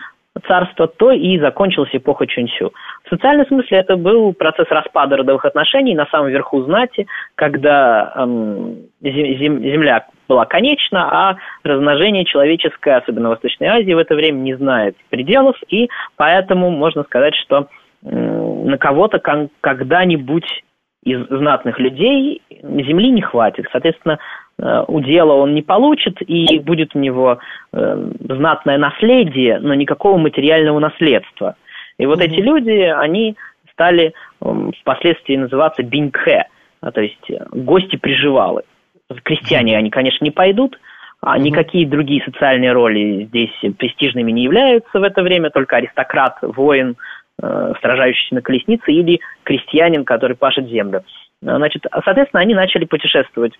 царства, 0.46 0.86
то 0.86 1.10
и 1.10 1.38
закончилась 1.38 1.90
эпоха 1.92 2.26
Чунсю. 2.26 2.72
В 3.04 3.08
социальном 3.08 3.46
смысле 3.46 3.78
это 3.78 3.96
был 3.96 4.32
процесс 4.32 4.68
распада 4.70 5.16
родовых 5.16 5.44
отношений 5.44 5.94
на 5.94 6.06
самом 6.06 6.28
верху 6.28 6.62
знати, 6.62 7.06
когда 7.34 8.12
эм, 8.14 8.76
земля 9.02 10.06
была 10.28 10.44
конечна, 10.44 11.08
а 11.10 11.36
размножение 11.64 12.24
человеческое, 12.24 12.98
особенно 12.98 13.28
в 13.28 13.32
Восточной 13.32 13.68
Азии, 13.68 13.92
в 13.92 13.98
это 13.98 14.14
время 14.14 14.38
не 14.38 14.54
знает 14.54 14.96
пределов, 15.10 15.56
и 15.68 15.88
поэтому 16.16 16.70
можно 16.70 17.02
сказать, 17.04 17.34
что 17.34 17.68
э, 18.04 18.08
на 18.08 18.78
кого-то 18.78 19.18
когда-нибудь 19.60 20.62
из 21.08 21.26
знатных 21.28 21.78
людей 21.78 22.42
земли 22.50 23.10
не 23.10 23.22
хватит. 23.22 23.66
Соответственно, 23.72 24.18
э, 24.58 24.84
удела 24.88 25.32
он 25.32 25.54
не 25.54 25.62
получит, 25.62 26.20
и 26.20 26.58
будет 26.58 26.94
у 26.94 26.98
него 26.98 27.38
э, 27.72 28.10
знатное 28.20 28.78
наследие, 28.78 29.58
но 29.60 29.74
никакого 29.74 30.18
материального 30.18 30.78
наследства. 30.78 31.56
И 31.98 32.06
вот 32.06 32.20
эти 32.20 32.40
люди, 32.40 32.70
они 32.70 33.36
стали 33.72 34.12
впоследствии 34.80 35.36
называться 35.36 35.82
биньхэ, 35.82 36.44
а, 36.80 36.90
то 36.90 37.00
есть 37.00 37.30
э, 37.30 37.38
гости-приживалы. 37.52 38.62
Крестьяне, 39.22 39.76
они, 39.78 39.90
конечно, 39.90 40.24
не 40.24 40.30
пойдут, 40.30 40.78
а 41.20 41.38
никакие 41.38 41.86
другие 41.86 42.22
социальные 42.24 42.72
роли 42.72 43.24
здесь 43.24 43.74
престижными 43.78 44.30
не 44.30 44.44
являются 44.44 45.00
в 45.00 45.02
это 45.02 45.22
время, 45.22 45.50
только 45.50 45.76
аристократ, 45.76 46.38
воин, 46.42 46.96
э, 47.42 47.72
сражающийся 47.80 48.34
на 48.34 48.42
колеснице, 48.42 48.92
или 48.92 49.20
крестьянин, 49.44 50.04
который 50.04 50.36
пашет 50.36 50.68
землю. 50.68 51.04
Значит, 51.40 51.86
соответственно, 52.04 52.40
они 52.40 52.54
начали 52.54 52.84
путешествовать 52.84 53.52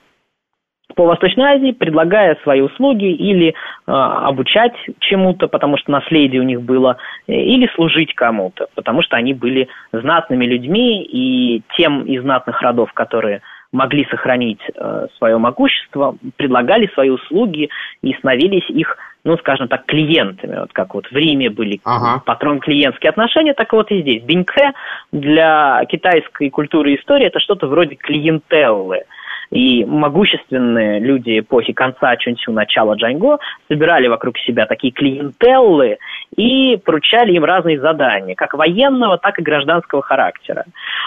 по 0.94 1.04
Восточной 1.04 1.44
Азии, 1.44 1.73
предлагая 1.73 2.37
свои 2.42 2.61
услуги 2.61 3.04
или 3.12 3.50
э, 3.50 3.52
обучать 3.87 4.75
чему-то, 5.00 5.47
потому 5.47 5.76
что 5.76 5.92
наследие 5.92 6.40
у 6.40 6.44
них 6.44 6.62
было, 6.62 6.97
э, 7.26 7.35
или 7.35 7.70
служить 7.75 8.14
кому-то, 8.14 8.68
потому 8.75 9.02
что 9.02 9.16
они 9.16 9.35
были 9.35 9.68
знатными 9.92 10.44
людьми, 10.47 11.02
и 11.04 11.62
тем 11.76 12.02
из 12.02 12.23
знатных 12.23 12.61
родов, 12.62 12.92
которые 12.94 13.42
могли 13.72 14.06
сохранить 14.06 14.60
э, 14.75 15.06
свое 15.18 15.38
могущество, 15.38 16.16
предлагали 16.37 16.90
свои 16.94 17.10
услуги 17.10 17.68
и 18.02 18.14
становились 18.14 18.68
их, 18.70 18.96
ну, 19.25 19.37
скажем 19.37 19.68
так, 19.68 19.84
клиентами. 19.84 20.60
Вот 20.60 20.72
как 20.72 20.94
вот 20.94 21.06
в 21.06 21.12
Риме 21.14 21.50
были 21.50 21.80
ага. 21.84 22.22
патрон-клиентские 22.25 23.10
отношения, 23.10 23.52
так 23.52 23.72
вот 23.72 23.90
и 23.90 24.00
здесь. 24.00 24.22
Биньке 24.22 24.72
для 25.12 25.84
китайской 25.88 26.48
культуры 26.50 26.92
и 26.92 26.96
истории 26.96 27.26
это 27.26 27.40
что-то 27.40 27.66
вроде 27.66 27.96
клиентеллы. 27.96 29.04
И 29.50 29.85
могущественные 29.85 31.00
люди 31.00 31.38
эпохи 31.38 31.73
конца 31.73 32.17
Чунсю, 32.17 32.52
начала 32.52 32.95
Джаньго 32.95 33.38
собирали 33.69 34.09
вокруг 34.09 34.38
себя 34.38 34.67
такие 34.67 34.93
клиентеллы 34.93 35.99
и 36.37 36.76
поручали 36.85 37.33
им 37.33 37.45
разные 37.45 37.81
задания, 37.81 38.35
как 38.35 38.55
военного, 38.55 39.19
так 39.19 39.38
и 39.38 39.43
гражданского 39.43 40.02
характера. 40.02 40.64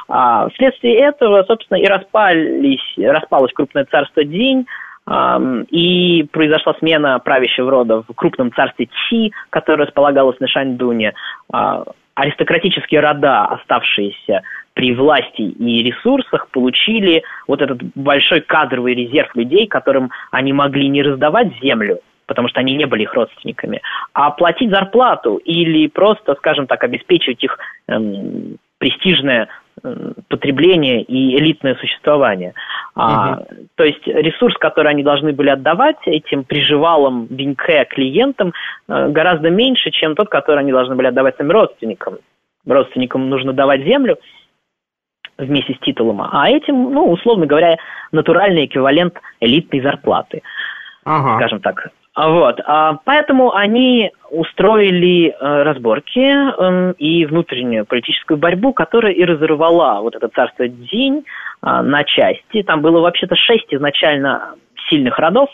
А 0.08 0.50
вследствие 0.50 0.96
этого, 0.96 1.44
собственно, 1.44 1.78
и 1.78 1.86
распались, 1.86 2.94
распалось 2.98 3.54
крупное 3.54 3.86
царство 3.86 4.24
Динь, 4.24 4.66
и 5.72 6.28
произошла 6.32 6.76
смена 6.76 7.20
правящего 7.20 7.72
рода 7.72 8.04
в 8.04 8.14
крупном 8.14 8.54
царстве 8.54 8.88
Чи, 8.88 9.34
которое 9.50 9.86
располагалось 9.86 10.40
на 10.40 10.48
Шаньдуне. 10.48 11.14
Аристократические 12.22 13.00
рода, 13.00 13.46
оставшиеся 13.46 14.44
при 14.76 14.94
власти 14.94 15.42
и 15.42 15.82
ресурсах, 15.82 16.50
получили 16.50 17.24
вот 17.48 17.64
этот 17.64 17.82
большой 17.96 18.42
кадровый 18.42 18.94
резерв 18.94 19.36
людей, 19.36 19.66
которым 19.66 20.12
они 20.30 20.54
могли 20.54 20.88
не 20.88 21.02
раздавать 21.02 21.48
землю, 21.64 22.00
потому 22.28 22.48
что 22.48 22.60
они 22.60 22.76
не 22.76 22.86
были 22.86 23.04
их 23.04 23.14
родственниками, 23.16 23.82
а 24.14 24.30
платить 24.30 24.70
зарплату 24.70 25.38
или 25.38 25.88
просто, 25.88 26.36
скажем 26.36 26.68
так, 26.68 26.84
обеспечивать 26.84 27.44
их 27.44 27.58
эм, 27.88 28.58
престижное 28.78 29.48
потребление 30.28 31.02
и 31.02 31.38
элитное 31.38 31.76
существование. 31.76 32.54
Угу. 32.96 33.04
А, 33.04 33.44
то 33.76 33.84
есть 33.84 34.06
ресурс, 34.06 34.56
который 34.58 34.92
они 34.92 35.04
должны 35.04 35.34
были 35.34 35.50
отдавать 35.50 35.98
этим 36.06 36.44
приживалым 36.44 37.26
Бинке 37.26 37.86
клиентам, 37.86 38.54
э, 38.88 39.10
гораздо 39.10 39.50
меньше, 39.50 39.92
чем 39.92 40.16
тот, 40.16 40.30
который 40.30 40.60
они 40.60 40.72
должны 40.72 40.96
были 40.96 41.08
отдавать 41.08 41.36
своим 41.36 41.52
родственникам. 41.52 42.18
Родственникам 42.66 43.30
нужно 43.30 43.54
давать 43.54 43.84
землю 43.84 44.18
вместе 45.38 45.74
с 45.74 45.80
титулом, 45.80 46.22
а 46.22 46.50
этим, 46.50 46.92
ну, 46.94 47.10
условно 47.10 47.48
говоря, 47.48 47.78
натуральный 48.12 48.66
эквивалент 48.66 49.20
элитной 49.40 49.82
зарплаты. 49.82 50.44
Ага. 51.04 51.38
Скажем 51.38 51.62
так. 51.62 51.90
Вот, 52.16 52.60
а, 52.66 52.98
поэтому 53.06 53.56
они 53.56 54.12
устроили 54.30 55.30
э, 55.30 55.64
разборки 55.64 56.20
э, 56.20 56.94
и 56.98 57.26
внутреннюю 57.26 57.86
политическую 57.86 58.38
борьбу, 58.38 58.74
которая 58.74 59.14
и 59.14 59.24
разорвала 59.24 60.02
вот 60.02 60.16
это 60.16 60.28
царство 60.28 60.68
Дзинь 60.68 61.20
э, 61.20 61.82
на 61.82 62.04
части. 62.04 62.64
Там 62.64 62.82
было 62.82 63.00
вообще-то 63.00 63.36
шесть 63.38 63.74
изначально 63.74 64.56
сильных 64.90 65.20
родов, 65.20 65.50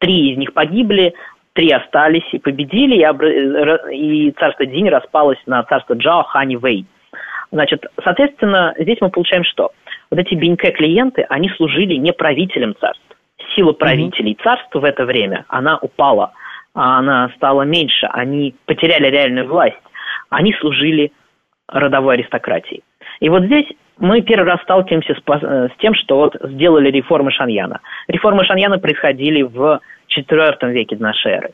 три 0.00 0.32
из 0.32 0.38
них 0.38 0.54
погибли, 0.54 1.14
три 1.52 1.70
остались 1.70 2.26
и 2.32 2.38
победили, 2.38 2.96
и, 2.96 4.26
и 4.28 4.30
царство 4.32 4.66
Дзинь 4.66 4.88
распалось 4.88 5.40
на 5.46 5.62
царство 5.64 5.94
Джао, 5.94 6.24
Хани, 6.24 6.56
Вэй. 6.56 6.84
Значит, 7.52 7.86
соответственно, 8.02 8.74
здесь 8.76 8.98
мы 9.00 9.10
получаем 9.10 9.44
что? 9.44 9.70
Вот 10.10 10.18
эти 10.18 10.34
биньке-клиенты, 10.34 11.26
они 11.28 11.48
служили 11.50 11.94
не 11.94 12.12
правителям 12.12 12.74
царств 12.80 13.05
сила 13.54 13.72
правителей 13.72 14.34
mm-hmm. 14.34 14.42
царства 14.42 14.80
в 14.80 14.84
это 14.84 15.04
время, 15.04 15.44
она 15.48 15.78
упала, 15.78 16.32
а 16.74 16.98
она 16.98 17.30
стала 17.36 17.62
меньше, 17.62 18.06
они 18.06 18.54
потеряли 18.66 19.08
реальную 19.08 19.48
власть, 19.48 19.76
они 20.30 20.52
служили 20.54 21.12
родовой 21.68 22.14
аристократии. 22.14 22.82
И 23.20 23.28
вот 23.28 23.44
здесь 23.44 23.66
мы 23.98 24.20
первый 24.20 24.46
раз 24.46 24.62
сталкиваемся 24.62 25.14
с, 25.14 25.42
э, 25.42 25.68
с 25.74 25.78
тем, 25.78 25.94
что 25.94 26.16
вот 26.16 26.36
сделали 26.42 26.90
реформы 26.90 27.30
Шаньяна. 27.30 27.80
Реформы 28.08 28.44
Шаньяна 28.44 28.78
происходили 28.78 29.42
в 29.42 29.80
IV 30.14 30.72
веке 30.72 30.96
до 30.96 31.02
нашей 31.02 31.32
эры. 31.32 31.50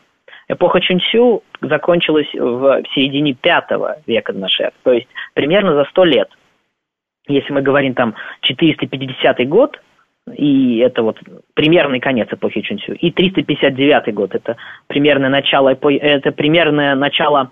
Эпоха 0.49 0.81
Чунсю 0.81 1.43
закончилась 1.61 2.29
в 2.35 2.83
середине 2.95 3.37
V 3.43 4.03
века 4.07 4.33
до 4.33 4.41
нашей 4.41 4.67
эры, 4.67 4.75
то 4.83 4.93
есть 4.93 5.07
примерно 5.35 5.75
за 5.75 5.85
100 5.85 6.05
лет. 6.05 6.29
Если 7.29 7.53
мы 7.53 7.63
говорим 7.63 7.95
там 7.95 8.15
450 8.43 9.49
год, 9.49 9.81
и 10.31 10.79
это 10.79 11.03
вот 11.03 11.19
примерный 11.55 12.01
конец 12.01 12.29
эпохи 12.31 12.61
Чунсю. 12.61 12.95
И 12.95 13.11
359 13.11 14.15
год, 14.15 14.35
это 14.35 14.57
примерное 14.87 15.29
начало, 15.29 15.71
это 15.71 16.33
примерное 16.33 16.95
начало 16.95 17.51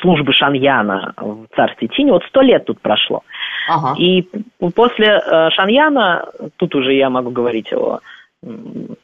службы 0.00 0.32
Шаньяна 0.32 1.14
в 1.16 1.46
царстве 1.54 1.88
Тини. 1.88 2.10
Вот 2.10 2.24
сто 2.24 2.42
лет 2.42 2.64
тут 2.66 2.80
прошло. 2.80 3.22
Ага. 3.68 3.94
И 3.98 4.28
после 4.74 5.20
э, 5.24 5.50
Шаньяна, 5.50 6.26
тут 6.56 6.74
уже 6.74 6.92
я 6.92 7.08
могу 7.08 7.30
говорить 7.30 7.72
о 7.72 8.00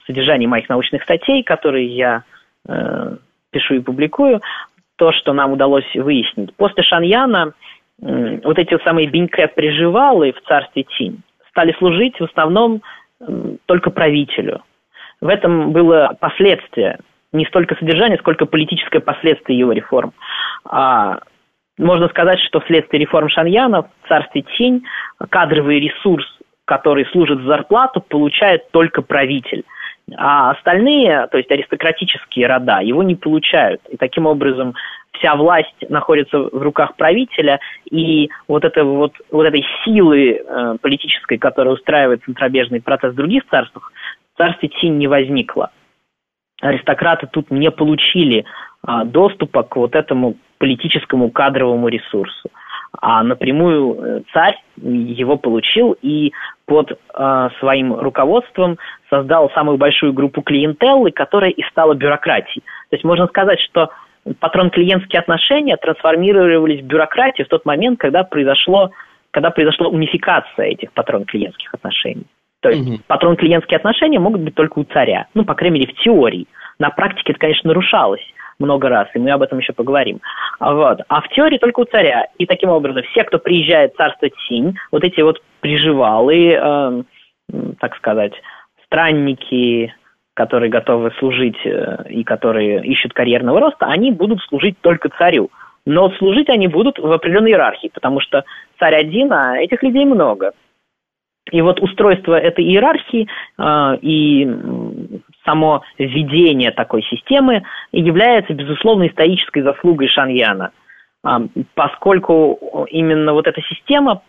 содержании 0.06 0.46
моих 0.46 0.68
научных 0.68 1.02
статей, 1.02 1.42
которые 1.42 1.86
я 1.86 2.22
э, 2.68 3.16
пишу 3.50 3.74
и 3.74 3.80
публикую, 3.80 4.40
то, 4.96 5.12
что 5.12 5.32
нам 5.32 5.52
удалось 5.52 5.94
выяснить. 5.94 6.54
После 6.56 6.82
Шаньяна 6.82 7.52
э, 8.00 8.40
вот 8.44 8.58
эти 8.58 8.78
самые 8.84 9.08
биньке 9.08 9.48
приживалы 9.48 10.32
в 10.32 10.42
царстве 10.46 10.84
Тинь, 10.84 11.22
стали 11.52 11.74
служить 11.78 12.18
в 12.18 12.24
основном 12.24 12.82
только 13.66 13.90
правителю. 13.90 14.62
В 15.20 15.28
этом 15.28 15.72
было 15.72 16.16
последствие, 16.18 16.98
не 17.32 17.46
столько 17.46 17.76
содержание, 17.76 18.18
сколько 18.18 18.46
политическое 18.46 19.00
последствие 19.00 19.58
его 19.58 19.72
реформ. 19.72 20.12
А, 20.64 21.20
можно 21.78 22.08
сказать, 22.08 22.40
что 22.40 22.60
вследствие 22.60 23.00
реформ 23.00 23.28
Шаньяна 23.28 23.82
в 23.82 24.08
царстве 24.08 24.42
Тень 24.58 24.84
кадровый 25.30 25.80
ресурс, 25.80 26.26
который 26.64 27.06
служит 27.06 27.38
за 27.40 27.46
зарплату, 27.46 28.00
получает 28.00 28.70
только 28.72 29.02
правитель. 29.02 29.64
А 30.16 30.50
остальные, 30.50 31.28
то 31.30 31.38
есть 31.38 31.50
аристократические 31.50 32.48
рода, 32.48 32.80
его 32.80 33.02
не 33.02 33.14
получают. 33.14 33.80
И 33.88 33.96
таким 33.96 34.26
образом 34.26 34.74
вся 35.12 35.36
власть 35.36 35.88
находится 35.88 36.38
в 36.38 36.62
руках 36.62 36.96
правителя, 36.96 37.60
и 37.90 38.30
вот, 38.48 38.64
это, 38.64 38.84
вот, 38.84 39.12
вот 39.30 39.44
этой 39.44 39.64
силы 39.84 40.32
э, 40.32 40.76
политической, 40.80 41.38
которая 41.38 41.74
устраивает 41.74 42.24
центробежный 42.24 42.80
процесс 42.80 43.12
в 43.12 43.16
других 43.16 43.42
царствах, 43.50 43.92
в 44.34 44.38
царстве 44.38 44.70
Цинь 44.80 44.98
не 44.98 45.06
возникло. 45.06 45.70
Аристократы 46.60 47.26
тут 47.26 47.50
не 47.50 47.70
получили 47.70 48.44
э, 48.86 49.04
доступа 49.04 49.62
к 49.62 49.76
вот 49.76 49.94
этому 49.94 50.36
политическому 50.58 51.30
кадровому 51.30 51.88
ресурсу. 51.88 52.48
А 53.00 53.22
напрямую 53.22 53.94
э, 53.94 54.22
царь 54.32 54.56
его 54.76 55.36
получил 55.36 55.96
и 56.02 56.32
под 56.66 56.92
э, 56.92 57.48
своим 57.58 57.94
руководством 57.94 58.78
создал 59.10 59.50
самую 59.50 59.78
большую 59.78 60.12
группу 60.12 60.42
клиентеллы, 60.42 61.10
которая 61.10 61.50
и 61.50 61.62
стала 61.70 61.94
бюрократией. 61.94 62.62
То 62.90 62.96
есть 62.96 63.04
можно 63.04 63.26
сказать, 63.26 63.60
что 63.60 63.90
патрон-клиентские 64.38 65.20
отношения 65.20 65.76
трансформировались 65.76 66.82
в 66.82 66.86
бюрократию 66.86 67.46
в 67.46 67.50
тот 67.50 67.64
момент, 67.64 67.98
когда 67.98 68.24
произошло, 68.24 68.90
когда 69.30 69.50
произошла 69.50 69.88
унификация 69.88 70.66
этих 70.66 70.92
патрон-клиентских 70.92 71.74
отношений. 71.74 72.26
То 72.60 72.70
есть 72.70 72.88
угу. 72.88 72.98
патрон-клиентские 73.08 73.76
отношения 73.76 74.20
могут 74.20 74.42
быть 74.42 74.54
только 74.54 74.78
у 74.78 74.84
царя, 74.84 75.26
ну, 75.34 75.44
по 75.44 75.54
крайней 75.54 75.80
мере, 75.80 75.92
в 75.92 75.96
теории. 75.96 76.46
На 76.78 76.90
практике 76.90 77.32
это, 77.32 77.40
конечно, 77.40 77.68
нарушалось 77.68 78.22
много 78.58 78.88
раз, 78.88 79.08
и 79.14 79.18
мы 79.18 79.30
об 79.30 79.42
этом 79.42 79.58
еще 79.58 79.72
поговорим. 79.72 80.20
Вот. 80.60 81.00
А 81.08 81.20
в 81.20 81.28
теории 81.30 81.58
только 81.58 81.80
у 81.80 81.84
царя. 81.84 82.28
И 82.38 82.46
таким 82.46 82.70
образом 82.70 83.02
все, 83.10 83.24
кто 83.24 83.38
приезжает 83.38 83.92
в 83.92 83.96
царство 83.96 84.28
Цинь, 84.46 84.76
вот 84.92 85.02
эти 85.02 85.20
вот 85.20 85.42
приживалые, 85.60 86.60
э, 86.62 87.02
так 87.80 87.96
сказать, 87.96 88.32
странники, 88.86 89.92
которые 90.34 90.70
готовы 90.70 91.12
служить 91.18 91.58
э, 91.64 92.04
и 92.08 92.24
которые 92.24 92.84
ищут 92.86 93.12
карьерного 93.12 93.60
роста, 93.60 93.86
они 93.86 94.10
будут 94.10 94.40
служить 94.42 94.78
только 94.80 95.10
царю. 95.18 95.50
Но 95.84 96.10
служить 96.12 96.48
они 96.48 96.68
будут 96.68 96.98
в 96.98 97.10
определенной 97.10 97.50
иерархии, 97.50 97.90
потому 97.92 98.20
что 98.20 98.44
царь 98.78 98.94
один, 98.94 99.32
а 99.32 99.58
этих 99.58 99.82
людей 99.82 100.04
много. 100.04 100.52
И 101.50 101.60
вот 101.60 101.80
устройство 101.80 102.38
этой 102.38 102.64
иерархии 102.64 103.28
э, 103.58 103.98
и 104.00 104.48
само 105.44 105.82
введение 105.98 106.70
такой 106.70 107.02
системы 107.02 107.64
является, 107.90 108.54
безусловно, 108.54 109.08
исторической 109.08 109.60
заслугой 109.60 110.08
Шаньяна, 110.08 110.70
э, 111.24 111.28
поскольку 111.74 112.86
именно 112.90 113.34
вот 113.34 113.46
эта 113.46 113.60
система 113.62 114.22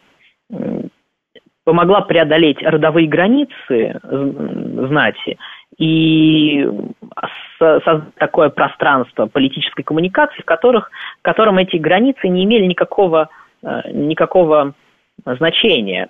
помогла 1.64 2.02
преодолеть 2.02 2.62
родовые 2.62 3.08
границы 3.08 4.00
знати 4.04 5.38
и 5.78 6.68
создать 7.60 8.14
такое 8.16 8.50
пространство 8.50 9.28
политической 9.28 9.84
коммуникации, 9.84 10.42
в, 10.42 10.46
которых, 10.46 10.92
в 11.20 11.22
котором 11.24 11.58
эти 11.58 11.78
границы 11.78 12.28
не 12.28 12.44
имели 12.44 12.66
никакого, 12.66 13.30
э, 13.64 13.92
никакого 13.92 14.74
значения. 15.26 16.10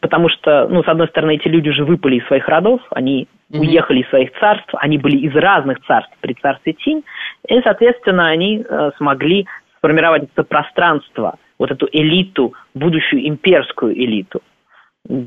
Потому 0.00 0.28
что, 0.28 0.68
ну, 0.68 0.84
с 0.84 0.88
одной 0.88 1.08
стороны, 1.08 1.34
эти 1.34 1.48
люди 1.48 1.68
уже 1.68 1.84
выпали 1.84 2.16
из 2.16 2.26
своих 2.26 2.48
родов, 2.48 2.80
они 2.90 3.26
mm-hmm. 3.50 3.58
уехали 3.58 4.00
из 4.00 4.08
своих 4.08 4.32
царств, 4.38 4.72
они 4.74 4.98
были 4.98 5.16
из 5.16 5.34
разных 5.34 5.84
царств 5.86 6.12
при 6.20 6.34
царстве 6.34 6.74
Тинь, 6.74 7.02
и, 7.48 7.60
соответственно, 7.62 8.28
они 8.28 8.64
э, 8.68 8.90
смогли 8.96 9.46
сформировать 9.78 10.24
это 10.24 10.44
пространство, 10.44 11.36
вот 11.58 11.70
эту 11.70 11.88
элиту, 11.90 12.54
будущую 12.74 13.26
имперскую 13.28 13.94
элиту, 13.94 14.42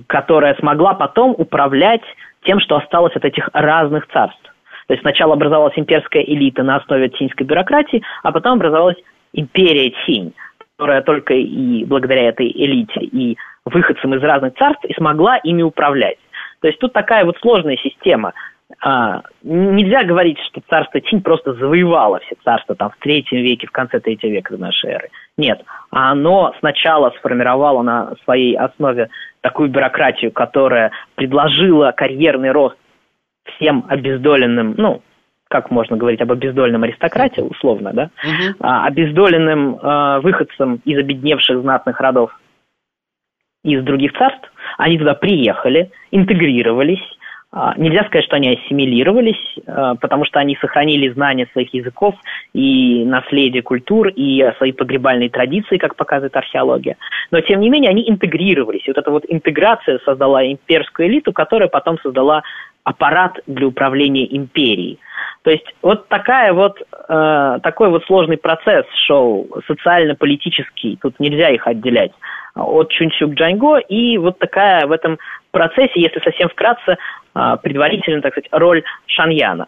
которая 0.08 0.56
смогла 0.56 0.94
потом 0.94 1.36
управлять 1.38 2.02
тем, 2.48 2.60
что 2.60 2.78
осталось 2.78 3.16
от 3.16 3.26
этих 3.26 3.50
разных 3.54 4.08
царств. 4.08 4.42
То 4.88 4.94
есть 4.94 5.02
сначала 5.02 5.34
образовалась 5.34 5.78
имперская 5.78 6.24
элита 6.24 6.64
на 6.64 6.78
основе 6.78 7.10
тиньской 7.10 7.46
бюрократии, 7.46 8.02
а 8.24 8.32
потом 8.32 8.54
образовалась 8.54 8.96
империя 9.34 9.94
Тинь, 10.06 10.34
которая 10.78 11.02
только 11.02 11.34
и 11.34 11.84
благодаря 11.84 12.30
этой 12.30 12.50
элите 12.50 13.02
и 13.02 13.38
выходцам 13.66 14.16
из 14.16 14.24
разных 14.24 14.56
царств 14.56 14.86
и 14.86 14.94
смогла 14.94 15.38
ими 15.38 15.62
управлять. 15.62 16.18
То 16.62 16.68
есть 16.68 16.80
тут 16.80 16.94
такая 16.94 17.26
вот 17.26 17.38
сложная 17.40 17.78
система. 17.78 18.34
А, 18.82 19.22
нельзя 19.44 20.04
говорить, 20.04 20.38
что 20.50 20.62
царство 20.70 21.00
Чинь 21.00 21.22
просто 21.22 21.54
завоевало 21.54 22.20
все 22.20 22.36
царства 22.44 22.76
там, 22.76 22.92
в 22.92 22.98
третьем 22.98 23.42
веке, 23.42 23.68
в 23.68 23.72
конце 23.72 24.00
третьего 24.00 24.32
века 24.32 24.56
до 24.56 24.62
нашей 24.62 24.92
эры. 24.92 25.10
Нет, 25.38 25.64
оно 25.90 26.54
сначала 26.60 27.12
сформировало 27.12 27.82
на 27.82 28.16
своей 28.24 28.58
основе 28.58 29.10
такую 29.42 29.70
бюрократию, 29.70 30.32
которая 30.32 30.92
предложила 31.16 31.92
карьерный 31.92 32.52
рост 32.52 32.78
всем 33.56 33.86
обездоленным, 33.88 34.76
ну, 34.78 35.02
как 35.48 35.72
можно 35.72 35.96
говорить 35.96 36.20
об 36.22 36.34
обездоленном 36.34 36.84
аристократе, 36.84 37.42
условно, 37.42 37.94
да, 37.94 38.10
угу. 38.24 38.56
а, 38.60 38.86
обездоленным 38.86 39.80
а, 39.82 40.20
выходцам 40.20 40.82
из 40.84 40.98
обедневших 40.98 41.62
знатных 41.62 42.02
родов 42.02 42.38
из 43.64 43.82
других 43.84 44.14
царств, 44.14 44.52
они 44.78 44.98
туда 44.98 45.14
приехали, 45.14 45.92
интегрировались, 46.12 47.02
Нельзя 47.78 48.04
сказать, 48.04 48.26
что 48.26 48.36
они 48.36 48.54
ассимилировались, 48.56 49.56
а, 49.66 49.96
потому 49.96 50.26
что 50.26 50.38
они 50.40 50.58
сохранили 50.60 51.08
знания 51.10 51.48
своих 51.54 51.74
языков 51.74 52.14
и 52.54 53.06
наследие 53.06 53.64
культур, 53.64 54.10
и 54.10 54.46
свои 54.58 54.74
погребальные 54.74 55.30
традиции, 55.30 55.78
как 55.78 55.96
показывает 55.96 56.36
археология. 56.36 56.98
Но, 57.32 57.40
тем 57.40 57.62
не 57.62 57.70
менее, 57.70 57.90
они 57.90 58.08
интегрировались. 58.08 58.84
Вот 58.86 58.98
эта 58.98 59.10
вот 59.12 59.24
интеграция 59.30 60.00
создала 60.04 60.46
имперскую 60.46 61.08
элиту, 61.08 61.32
которая 61.32 61.70
потом 61.70 61.98
создала 62.00 62.44
аппарат 62.84 63.40
для 63.48 63.68
управления 63.68 64.26
империей. 64.36 65.00
То 65.44 65.52
есть 65.52 65.66
вот 65.82 66.10
такая 66.10 66.52
вот, 66.52 66.82
э, 66.82 67.60
такой 67.64 67.90
вот 67.90 68.04
сложный 68.06 68.38
процесс 68.38 68.86
шел, 69.06 69.48
социально-политический, 69.68 70.98
тут 71.02 71.20
нельзя 71.20 71.50
их 71.50 71.66
отделять 71.68 72.12
от 72.56 72.90
Чунчук 72.90 73.34
Джаньго, 73.34 73.78
и 73.78 74.18
вот 74.18 74.40
такая 74.40 74.88
в 74.88 74.92
этом 74.92 75.20
процессе, 75.52 76.02
если 76.02 76.20
совсем 76.20 76.50
вкратце, 76.50 76.98
предварительно, 77.62 78.22
так 78.22 78.34
сказать, 78.34 78.50
роль 78.52 78.84
Шаньяна. 79.08 79.68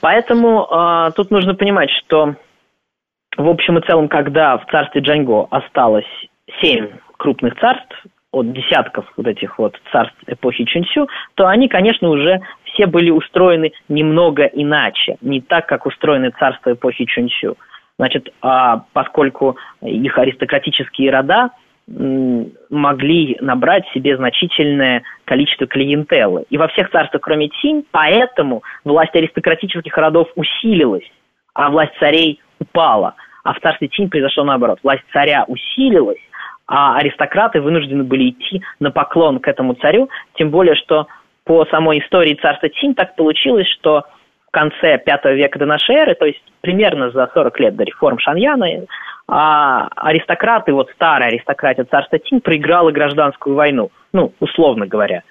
Поэтому 0.00 0.66
э, 0.66 1.10
тут 1.14 1.30
нужно 1.30 1.54
понимать, 1.54 1.90
что 1.90 2.34
в 3.36 3.48
общем 3.48 3.78
и 3.78 3.86
целом, 3.86 4.08
когда 4.08 4.56
в 4.58 4.66
царстве 4.70 5.00
Джаньго 5.00 5.46
осталось 5.50 6.06
семь 6.60 6.88
крупных 7.18 7.58
царств, 7.60 8.06
от 8.36 8.52
десятков 8.52 9.10
вот 9.16 9.26
этих 9.26 9.58
вот 9.58 9.80
царств 9.90 10.16
эпохи 10.26 10.64
Чунсю, 10.64 11.08
то 11.34 11.46
они, 11.46 11.68
конечно, 11.68 12.10
уже 12.10 12.40
все 12.64 12.86
были 12.86 13.10
устроены 13.10 13.72
немного 13.88 14.44
иначе, 14.44 15.16
не 15.22 15.40
так, 15.40 15.66
как 15.66 15.86
устроены 15.86 16.30
царства 16.38 16.72
эпохи 16.72 17.06
Чунсю. 17.06 17.56
Значит, 17.98 18.28
а 18.42 18.84
поскольку 18.92 19.56
их 19.80 20.18
аристократические 20.18 21.10
рода 21.10 21.50
могли 21.88 23.36
набрать 23.40 23.86
себе 23.94 24.16
значительное 24.16 25.02
количество 25.24 25.66
клиентелы. 25.66 26.44
И 26.50 26.58
во 26.58 26.68
всех 26.68 26.90
царствах, 26.90 27.22
кроме 27.22 27.48
Цинь, 27.60 27.84
поэтому 27.92 28.62
власть 28.84 29.14
аристократических 29.14 29.96
родов 29.96 30.28
усилилась, 30.34 31.08
а 31.54 31.70
власть 31.70 31.92
царей 32.00 32.40
упала. 32.58 33.14
А 33.44 33.52
в 33.54 33.60
царстве 33.60 33.88
Цинь 33.88 34.10
произошло 34.10 34.42
наоборот. 34.42 34.80
Власть 34.82 35.04
царя 35.12 35.44
усилилась, 35.46 36.18
а 36.66 36.96
аристократы 36.96 37.60
вынуждены 37.60 38.02
были 38.02 38.30
идти 38.30 38.62
на 38.80 38.90
поклон 38.90 39.38
к 39.38 39.46
этому 39.46 39.74
царю, 39.74 40.10
тем 40.34 40.50
более, 40.50 40.74
что 40.74 41.06
по 41.44 41.64
самой 41.66 42.00
истории 42.00 42.34
царства 42.42 42.68
Цинь 42.80 42.94
так 42.96 43.14
получилось, 43.14 43.68
что 43.68 44.02
в 44.48 44.50
конце 44.50 45.00
V 45.06 45.34
века 45.34 45.58
до 45.60 45.76
эры, 45.88 46.16
то 46.16 46.26
есть 46.26 46.42
примерно 46.60 47.10
за 47.10 47.30
40 47.32 47.60
лет 47.60 47.76
до 47.76 47.84
реформ 47.84 48.18
Шаньяна, 48.18 48.86
а 49.28 49.88
аристократы, 49.96 50.72
вот 50.72 50.90
старая 50.94 51.28
аристократия 51.28 51.84
царства 51.84 52.18
Цинь 52.18 52.40
проиграла 52.40 52.90
гражданскую 52.90 53.56
войну, 53.56 53.90
ну, 54.12 54.32
условно 54.40 54.86
говоря. 54.86 55.22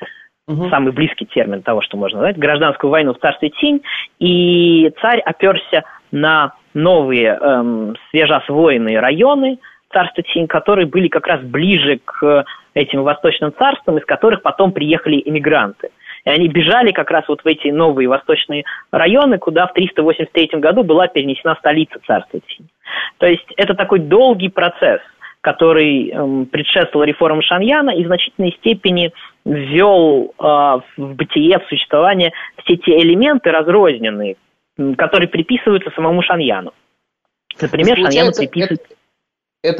Угу. 0.47 0.69
Самый 0.69 0.91
близкий 0.93 1.25
термин 1.25 1.63
того, 1.63 1.81
что 1.81 1.97
можно 1.97 2.19
назвать, 2.19 2.37
гражданскую 2.37 2.91
войну 2.91 3.13
в 3.13 3.19
царстве 3.19 3.51
Цинь, 3.59 3.81
и 4.19 4.91
царь 5.01 5.19
оперся 5.21 5.83
на 6.11 6.53
новые 6.73 7.37
эм, 7.39 7.95
свежеосвоенные 8.11 8.99
районы– 8.99 9.59
царства 9.95 10.23
Цинь, 10.33 10.47
которые 10.47 10.85
были 10.85 11.07
как 11.07 11.25
раз 11.25 11.41
ближе 11.41 11.99
к 12.03 12.45
этим 12.73 13.03
восточным 13.03 13.53
царствам, 13.57 13.97
из 13.97 14.05
которых 14.05 14.41
потом 14.41 14.73
приехали 14.73 15.21
иммигранты. 15.23 15.89
И 16.25 16.29
они 16.29 16.47
бежали 16.47 16.91
как 16.91 17.11
раз 17.11 17.27
вот 17.27 17.41
в 17.43 17.47
эти 17.47 17.67
новые 17.67 18.09
восточные 18.09 18.63
районы, 18.91 19.37
куда 19.37 19.67
в 19.67 19.73
383 19.73 20.59
году 20.59 20.83
была 20.83 21.07
перенесена 21.07 21.55
столица 21.59 21.99
царства 22.05 22.39
Цинь. 22.47 22.67
То 23.19 23.27
есть 23.27 23.45
это 23.57 23.75
такой 23.75 23.99
долгий 23.99 24.49
процесс, 24.49 25.01
который 25.41 26.09
эм, 26.09 26.47
предшествовал 26.47 27.05
реформам 27.05 27.43
Шаньяна 27.43 27.91
и 27.91 28.03
в 28.03 28.07
значительной 28.07 28.53
степени 28.53 29.13
ввел 29.45 30.33
э, 30.39 30.43
в 30.43 30.81
бытие, 30.97 31.59
в 31.59 31.67
существование 31.67 32.33
все 32.63 32.77
те 32.77 32.97
элементы 32.97 33.51
разрозненные, 33.51 34.37
которые 34.97 35.29
приписываются 35.29 35.91
самому 35.91 36.23
Шаньяну. 36.23 36.73
Например, 37.61 37.95
Шаньяну 37.95 38.31
приписывается 38.31 38.85
это, 38.85 38.95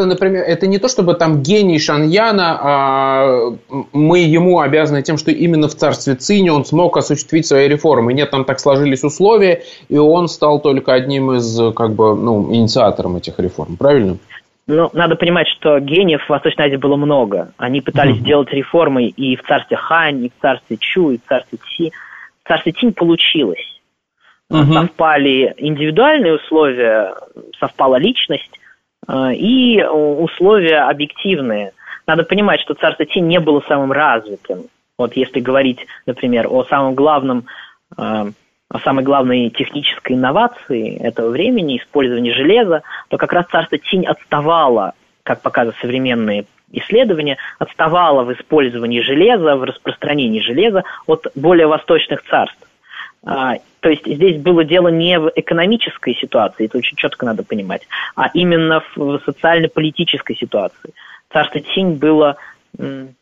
например, 0.06 0.44
это 0.44 0.68
не 0.68 0.80
то, 0.80 0.88
чтобы 0.88 1.14
там 1.14 1.42
гений 1.42 1.80
Шаньяна, 1.80 2.60
а 2.62 3.54
мы 3.94 4.20
ему 4.20 4.60
обязаны 4.60 5.02
тем, 5.02 5.18
что 5.18 5.32
именно 5.32 5.68
в 5.68 5.76
царстве 5.76 6.16
Цини 6.16 6.50
он 6.50 6.66
смог 6.66 6.98
осуществить 6.98 7.46
свои 7.46 7.68
реформы. 7.68 8.14
Нет, 8.14 8.32
там 8.32 8.46
так 8.46 8.60
сложились 8.60 9.04
условия, 9.04 9.64
и 9.90 9.98
он 9.98 10.28
стал 10.28 10.60
только 10.60 10.94
одним 10.94 11.32
из, 11.34 11.60
как 11.76 11.94
бы, 11.94 12.16
ну, 12.16 12.54
инициатором 12.54 13.18
этих 13.18 13.40
реформ, 13.40 13.78
правильно? 13.78 14.18
Ну, 14.68 14.90
надо 14.94 15.16
понимать, 15.16 15.48
что 15.48 15.80
гениев 15.80 16.24
в 16.24 16.30
Восточной 16.30 16.66
Азии 16.66 16.78
было 16.78 16.96
много. 16.96 17.52
Они 17.58 17.82
пытались 17.82 18.18
uh-huh. 18.18 18.22
сделать 18.22 18.52
реформы 18.52 19.06
и 19.06 19.36
в 19.36 19.44
царстве 19.44 19.78
Хань, 19.78 20.26
и 20.26 20.30
в 20.30 20.42
царстве 20.42 20.78
Чу, 20.80 21.12
и 21.12 21.18
в 21.18 21.22
царстве 21.28 21.60
Ци. 21.60 21.92
В 22.44 22.48
царстве 22.48 22.72
Цинь 22.72 22.94
получилось. 22.94 23.80
Uh-huh. 24.52 24.74
Совпали 24.74 25.54
индивидуальные 25.58 26.36
условия, 26.36 27.14
совпала 27.60 27.98
личность, 27.98 28.60
и 29.08 29.84
условия 29.84 30.90
объективные. 30.90 31.74
Надо 32.08 32.24
понимать, 32.24 32.62
что 32.62 32.74
царство 32.74 33.06
Цинь 33.06 33.28
не 33.28 33.40
было 33.40 33.62
самым 33.68 33.92
развитым. 33.92 34.66
Вот 34.98 35.16
если 35.16 35.40
говорить, 35.40 35.86
например, 36.06 36.48
о 36.50 36.64
самом 36.66 36.96
главном, 36.96 37.46
э, 37.98 38.02
о 38.02 38.80
самой 38.84 39.04
главной 39.04 39.50
технической 39.50 40.16
инновации 40.16 40.98
этого 40.98 41.30
времени, 41.30 41.78
использовании 41.78 42.32
железа, 42.32 42.84
то 43.10 43.18
как 43.18 43.34
раз 43.34 43.48
царство 43.48 43.78
Цинь 43.78 44.06
отставало, 44.06 44.94
как 45.24 45.42
показывают 45.42 45.78
современные 45.82 46.46
исследования, 46.72 47.38
отставало 47.60 48.24
в 48.24 48.34
использовании 48.34 49.02
железа, 49.02 49.56
в 49.56 49.64
распространении 49.64 50.40
железа 50.40 50.84
от 51.08 51.28
более 51.36 51.68
восточных 51.68 52.24
царств. 52.24 52.58
А, 53.26 53.56
то 53.80 53.90
есть 53.90 54.06
здесь 54.06 54.40
было 54.40 54.64
дело 54.64 54.90
не 54.90 55.20
в 55.20 55.32
экономической 55.36 56.16
ситуации, 56.16 56.66
это 56.66 56.78
очень 56.78 56.96
четко 56.96 57.26
надо 57.26 57.44
понимать, 57.44 57.82
а 58.16 58.30
именно 58.34 58.84
в 58.96 59.20
социально-политической 59.26 60.36
ситуации. 60.36 60.94
Царство 61.32 61.60
Цинь 61.74 61.96
было 61.96 62.38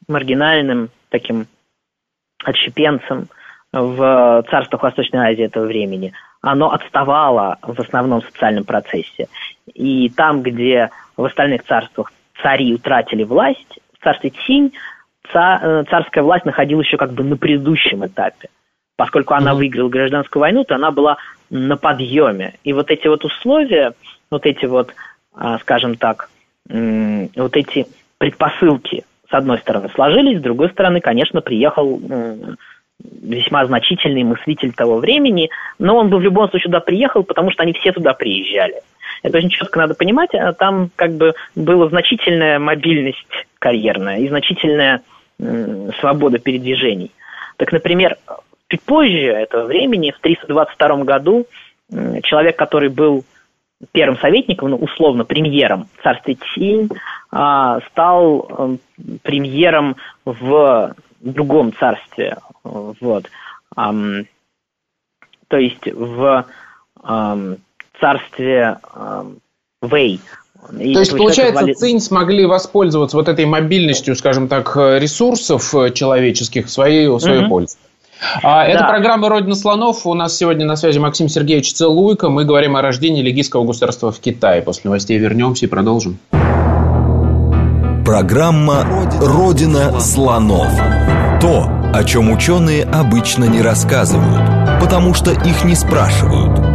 маргинальным 0.07 0.89
таким 1.09 1.47
отщепенцем 2.43 3.27
в 3.71 4.45
царствах 4.51 4.83
Восточной 4.83 5.31
Азии 5.31 5.45
этого 5.45 5.65
времени. 5.65 6.11
Оно 6.41 6.71
отставало 6.71 7.57
в 7.61 7.79
основном 7.79 8.21
социальном 8.23 8.65
процессе. 8.65 9.27
И 9.73 10.09
там, 10.09 10.41
где 10.41 10.89
в 11.15 11.23
остальных 11.23 11.63
царствах 11.63 12.11
цари 12.41 12.73
утратили 12.73 13.23
власть, 13.23 13.79
в 13.97 14.03
царстве 14.03 14.33
Цинь 14.45 14.73
э, 15.33 15.83
царская 15.89 16.23
власть 16.23 16.45
находилась 16.45 16.87
еще 16.87 16.97
как 16.97 17.13
бы 17.13 17.23
на 17.23 17.37
предыдущем 17.37 18.05
этапе– 18.05 18.49
поскольку 18.95 19.33
она 19.33 19.55
выиграла 19.55 19.89
гражданскую 19.89 20.41
войну, 20.41 20.63
то 20.63 20.75
она 20.75 20.91
была 20.91 21.17
на 21.49 21.77
подъеме. 21.77 22.55
И 22.63 22.73
вот 22.73 22.91
эти 22.91 23.07
вот 23.07 23.25
условия, 23.25 23.93
вот 24.29 24.45
эти 24.45 24.65
вот, 24.65 24.93
а, 25.33 25.59
скажем 25.59 25.95
так, 25.95 26.29
вот 26.69 27.57
эти 27.57 27.87
предпосылки, 28.17 29.03
с 29.29 29.33
одной 29.33 29.57
стороны, 29.59 29.89
сложились, 29.89 30.39
с 30.39 30.43
другой 30.43 30.69
стороны, 30.69 31.01
конечно, 31.01 31.41
приехал 31.41 32.01
весьма 32.99 33.65
значительный 33.65 34.23
мыслитель 34.23 34.71
того 34.73 34.97
времени, 34.97 35.49
но 35.79 35.97
он 35.97 36.09
бы 36.09 36.17
в 36.17 36.21
любом 36.21 36.49
случае 36.49 36.65
туда 36.65 36.79
приехал, 36.79 37.23
потому 37.23 37.51
что 37.51 37.63
они 37.63 37.73
все 37.73 37.91
туда 37.91 38.13
приезжали. 38.13 38.81
Это 39.23 39.37
очень 39.37 39.49
четко 39.49 39.79
надо 39.79 39.95
понимать. 39.95 40.33
А 40.33 40.53
там 40.53 40.89
как 40.95 41.13
бы 41.13 41.33
была 41.55 41.89
значительная 41.89 42.59
мобильность 42.59 43.47
карьерная 43.59 44.19
и 44.19 44.27
значительная 44.27 45.01
свобода 45.99 46.39
передвижений. 46.39 47.11
Так, 47.57 47.71
например, 47.71 48.17
Чуть 48.73 48.81
позже 48.81 49.27
этого 49.27 49.65
времени, 49.65 50.09
в 50.09 50.19
322 50.19 51.03
году, 51.03 51.45
человек, 52.23 52.55
который 52.55 52.89
был 52.89 53.23
первым 53.91 54.17
советником, 54.17 54.71
ну, 54.71 54.77
условно, 54.77 55.25
премьером 55.25 55.87
в 55.95 56.01
царстве 56.01 56.37
Цинь, 56.55 56.89
а, 57.29 57.81
стал 57.91 58.79
премьером 59.21 59.97
в 60.25 60.95
другом 61.21 61.71
царстве. 61.73 62.37
Вот. 62.63 63.29
То 63.75 64.25
есть 65.51 65.85
в 65.85 66.45
царстве 67.99 68.79
Вэй, 69.83 70.19
И 70.79 70.93
То 70.95 70.99
есть, 70.99 71.11
получается, 71.15 71.61
вали... 71.61 71.75
цинь 71.75 71.99
смогли 71.99 72.47
воспользоваться 72.47 73.17
вот 73.17 73.27
этой 73.27 73.45
мобильностью, 73.45 74.15
скажем 74.15 74.47
так, 74.47 74.75
ресурсов 74.75 75.75
э, 75.75 75.91
человеческих 75.91 76.65
в 76.65 76.71
своей, 76.71 77.07
в 77.07 77.19
свою 77.19 77.41
угу. 77.41 77.49
пользу. 77.49 77.77
А, 78.41 78.65
это 78.65 78.79
да. 78.79 78.87
программа 78.87 79.29
«Родина 79.29 79.55
слонов». 79.55 80.05
У 80.05 80.13
нас 80.13 80.37
сегодня 80.37 80.65
на 80.65 80.75
связи 80.75 80.99
Максим 80.99 81.29
Сергеевич 81.29 81.73
Целуйко. 81.73 82.29
Мы 82.29 82.45
говорим 82.45 82.75
о 82.75 82.81
рождении 82.81 83.21
легийского 83.21 83.63
государства 83.63 84.11
в 84.11 84.19
Китае. 84.19 84.61
После 84.61 84.83
новостей 84.85 85.17
вернемся 85.17 85.65
и 85.65 85.69
продолжим. 85.69 86.19
Программа 88.05 88.85
«Родина 89.19 89.99
слонов». 89.99 90.71
То, 91.41 91.67
о 91.93 92.03
чем 92.03 92.31
ученые 92.31 92.83
обычно 92.83 93.45
не 93.45 93.61
рассказывают, 93.61 94.79
потому 94.79 95.13
что 95.13 95.31
их 95.31 95.63
не 95.65 95.75
спрашивают– 95.75 96.59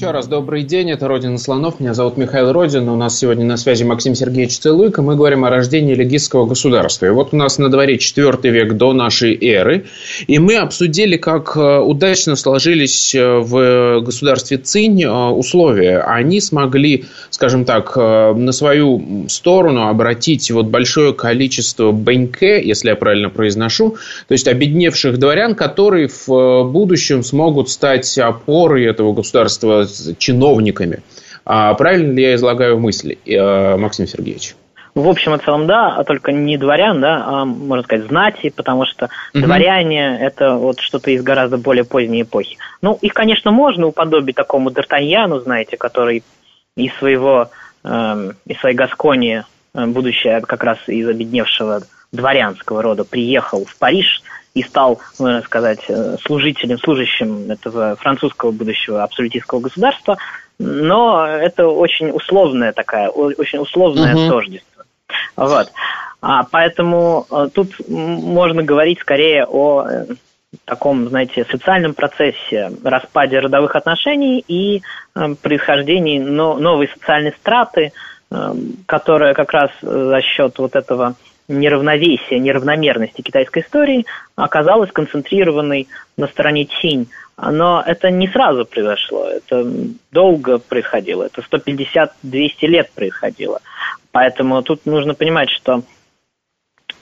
еще 0.00 0.12
раз 0.12 0.28
добрый 0.28 0.62
день, 0.62 0.90
это 0.90 1.08
«Родина 1.08 1.36
слонов», 1.36 1.78
меня 1.78 1.92
зовут 1.92 2.16
Михаил 2.16 2.52
Родин, 2.52 2.88
у 2.88 2.96
нас 2.96 3.18
сегодня 3.18 3.44
на 3.44 3.58
связи 3.58 3.84
Максим 3.84 4.14
Сергеевич 4.14 4.58
Целуйко, 4.58 5.02
мы 5.02 5.14
говорим 5.14 5.44
о 5.44 5.50
рождении 5.50 5.94
легистского 5.94 6.46
государства. 6.46 7.04
И 7.04 7.10
вот 7.10 7.34
у 7.34 7.36
нас 7.36 7.58
на 7.58 7.68
дворе 7.68 7.98
четвертый 7.98 8.50
век 8.50 8.78
до 8.78 8.94
нашей 8.94 9.36
эры, 9.36 9.84
и 10.26 10.38
мы 10.38 10.56
обсудили, 10.56 11.18
как 11.18 11.54
э, 11.54 11.80
удачно 11.80 12.34
сложились 12.36 13.14
э, 13.14 13.40
в 13.40 14.00
государстве 14.00 14.56
Цинь 14.56 15.04
э, 15.04 15.10
условия. 15.10 15.98
Они 15.98 16.40
смогли, 16.40 17.04
скажем 17.28 17.66
так, 17.66 17.94
на 17.94 18.52
свою 18.52 19.26
сторону 19.28 19.88
обратить 19.88 20.50
вот 20.50 20.64
большое 20.68 21.12
количество 21.12 21.92
бэньке, 21.92 22.66
если 22.66 22.88
я 22.88 22.96
правильно 22.96 23.28
произношу, 23.28 23.96
то 24.28 24.32
есть 24.32 24.48
обедневших 24.48 25.18
дворян, 25.18 25.54
которые 25.54 26.08
в 26.08 26.64
будущем 26.64 27.22
смогут 27.22 27.68
стать 27.68 28.16
опорой 28.16 28.86
этого 28.86 29.12
государства 29.12 29.89
чиновниками. 30.18 31.02
А 31.44 31.74
правильно 31.74 32.12
ли 32.12 32.22
я 32.22 32.34
излагаю 32.34 32.78
мысли, 32.78 33.18
э, 33.26 33.76
Максим 33.76 34.06
Сергеевич? 34.06 34.54
В 34.94 35.08
общем 35.08 35.34
и 35.34 35.38
целом, 35.38 35.66
да, 35.66 35.94
а 35.94 36.04
только 36.04 36.32
не 36.32 36.56
дворян, 36.56 37.00
да, 37.00 37.24
а, 37.24 37.44
можно 37.44 37.84
сказать, 37.84 38.06
знати, 38.06 38.50
потому 38.50 38.86
что 38.86 39.08
угу. 39.32 39.44
дворяне– 39.44 40.18
это 40.20 40.56
вот 40.56 40.80
что-то 40.80 41.12
из 41.12 41.22
гораздо 41.22 41.58
более 41.58 41.84
поздней 41.84 42.22
эпохи. 42.22 42.58
Ну, 42.82 42.98
их, 43.00 43.14
конечно, 43.14 43.52
можно 43.52 43.86
уподобить 43.86 44.34
такому 44.34 44.70
Д'Артаньяну, 44.70 45.40
знаете, 45.40 45.76
который 45.76 46.24
из 46.76 46.92
своего, 46.94 47.50
э, 47.84 48.32
из 48.46 48.58
своей 48.58 48.74
Гасконии, 48.74 49.44
э, 49.74 49.86
будущее 49.86 50.40
как 50.40 50.64
раз 50.64 50.78
из 50.88 51.08
обедневшего 51.08 51.82
дворянского 52.10 52.82
рода, 52.82 53.04
приехал 53.04 53.64
в 53.64 53.76
Париж– 53.76 54.22
и 54.54 54.62
стал, 54.62 55.00
можно 55.18 55.42
сказать, 55.42 55.80
э, 55.88 56.16
служителем, 56.24 56.78
служащим 56.78 57.50
этого 57.50 57.96
французского 57.96 58.50
будущего 58.50 59.02
абсолютистского 59.02 59.60
государства, 59.60 60.18
но 60.58 61.26
это 61.26 61.68
очень 61.68 62.10
условная 62.10 62.72
такая, 62.72 63.08
очень 63.08 63.60
условное 63.60 64.14
uh-huh. 64.14 64.28
тождество. 64.28 64.84
Вот. 65.36 65.72
А, 66.20 66.44
поэтому 66.50 67.26
э, 67.30 67.48
тут 67.54 67.72
можно 67.88 68.62
говорить 68.62 69.00
скорее 69.00 69.46
о 69.46 69.86
э, 69.88 70.06
таком, 70.64 71.08
знаете, 71.08 71.46
социальном 71.50 71.94
процессе, 71.94 72.72
распаде 72.84 73.38
родовых 73.38 73.74
отношений 73.76 74.44
и 74.46 74.82
э, 75.14 75.34
происхождении 75.40 76.18
но, 76.18 76.56
новой 76.56 76.88
социальной 76.88 77.32
страты, 77.32 77.92
э, 78.30 78.54
которая 78.86 79.32
как 79.34 79.52
раз 79.52 79.70
за 79.80 80.20
счет 80.20 80.58
вот 80.58 80.76
этого 80.76 81.14
неравновесия, 81.50 82.38
неравномерности 82.38 83.22
китайской 83.22 83.62
истории 83.62 84.06
оказалась 84.36 84.92
концентрированной 84.92 85.88
на 86.16 86.26
стороне 86.28 86.66
Тинь. 86.66 87.08
Но 87.36 87.82
это 87.84 88.10
не 88.10 88.28
сразу 88.28 88.66
произошло, 88.66 89.28
это 89.28 89.66
долго 90.12 90.58
происходило, 90.58 91.24
это 91.24 91.42
150-200 91.42 92.10
лет 92.62 92.90
происходило. 92.94 93.60
Поэтому 94.12 94.62
тут 94.62 94.84
нужно 94.84 95.14
понимать, 95.14 95.48
что 95.50 95.82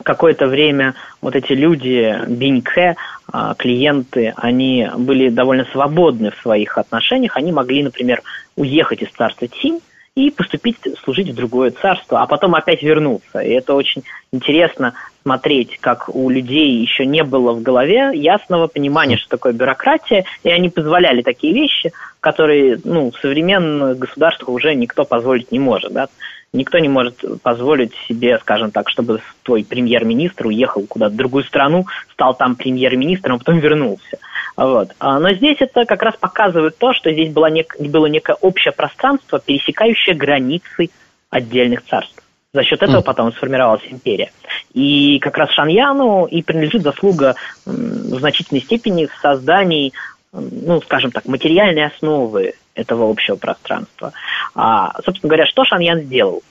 какое-то 0.03 0.47
время 0.47 0.95
вот 1.21 1.35
эти 1.35 1.53
люди, 1.53 2.17
биньке, 2.29 2.97
а, 3.33 3.55
клиенты, 3.55 4.33
они 4.37 4.89
были 4.97 5.29
довольно 5.29 5.65
свободны 5.73 6.31
в 6.31 6.41
своих 6.41 6.79
отношениях. 6.79 7.37
Они 7.37 7.51
могли, 7.51 7.83
например, 7.83 8.23
уехать 8.57 9.03
из 9.03 9.11
царства 9.11 9.49
Тинь 9.49 9.81
и 10.19 10.31
поступить 10.31 10.79
служить 11.05 11.29
в 11.29 11.35
другое 11.37 11.71
царство, 11.71 12.21
а 12.21 12.27
потом 12.27 12.57
опять 12.57 12.83
вернуться. 12.83 13.39
И 13.39 13.51
это 13.51 13.75
очень 13.75 14.03
интересно 14.33 14.95
смотреть, 15.23 15.79
как 15.79 16.09
у 16.13 16.29
людей 16.29 16.81
еще 16.81 17.07
не 17.07 17.23
было 17.23 17.53
в 17.53 17.63
голове 17.63 18.11
ясного 18.15 18.67
понимания, 18.67 19.17
что 19.17 19.29
такое 19.29 19.53
бюрократия, 19.53 20.25
и 20.43 20.51
они 20.51 20.71
позволяли 20.71 21.23
такие 21.23 21.55
вещи, 21.55 21.93
которые 22.19 22.81
ну, 22.83 23.13
в 23.13 23.17
современных 23.19 23.97
государствах 23.97 24.49
уже 24.49 24.75
никто 24.75 25.05
позволить 25.05 25.53
не 25.53 25.61
может. 25.61 25.93
Да? 25.93 26.09
Никто 26.53 26.79
не 26.79 26.89
может 26.89 27.23
позволить 27.43 27.93
себе, 28.09 28.39
скажем 28.41 28.73
так, 28.73 28.89
чтобы 28.89 29.21
твой 29.45 29.65
премьер-министр 29.65 30.49
уехал 30.49 30.85
куда-то 30.89 31.15
в 31.15 31.17
другую 31.17 31.45
страну, 31.45 31.87
стал 32.13 32.35
там 32.35 32.57
премьер-министром, 32.57 33.37
а 33.37 33.39
потом 33.39 33.61
вернулся. 33.61 34.19
Вот. 34.59 34.89
А, 34.99 35.21
но 35.21 35.33
здесь 35.35 35.59
это 35.61 35.85
как 35.85 36.03
раз 36.03 36.17
показывает 36.17 36.79
то, 36.79 36.93
что 36.93 37.13
здесь 37.13 37.33
было, 37.33 37.49
нек- 37.49 37.79
было 37.79 38.07
некое 38.07 38.35
общее 38.35 38.73
пространство, 38.73 39.39
пересекающее 39.39 40.17
границы 40.17 40.91
отдельных 41.31 41.85
царств. 41.87 42.21
За 42.53 42.65
счет 42.65 42.83
этого 42.83 43.01
mm. 43.01 43.05
потом 43.05 43.33
сформировалась 43.33 43.85
империя. 43.89 44.33
И 44.75 45.21
как 45.21 45.39
раз 45.39 45.51
Шаньяну 45.51 46.25
и 46.25 46.43
принадлежит 46.43 46.83
заслуга 46.83 47.37
в 47.67 48.19
значительной 48.19 48.61
степени 48.61 49.07
в 49.07 49.15
создании, 49.23 49.93
ну, 50.33 50.83
скажем 50.83 51.13
так, 51.13 51.27
материальной 51.27 51.87
основы 51.87 52.55
этого 52.75 53.09
общего 53.09 53.37
пространства. 53.37 54.13
А, 54.57 54.93
собственно 55.05 55.29
говоря, 55.29 55.47
что 55.47 55.65
Шаньян 55.67 56.01
сделал? 56.01 56.43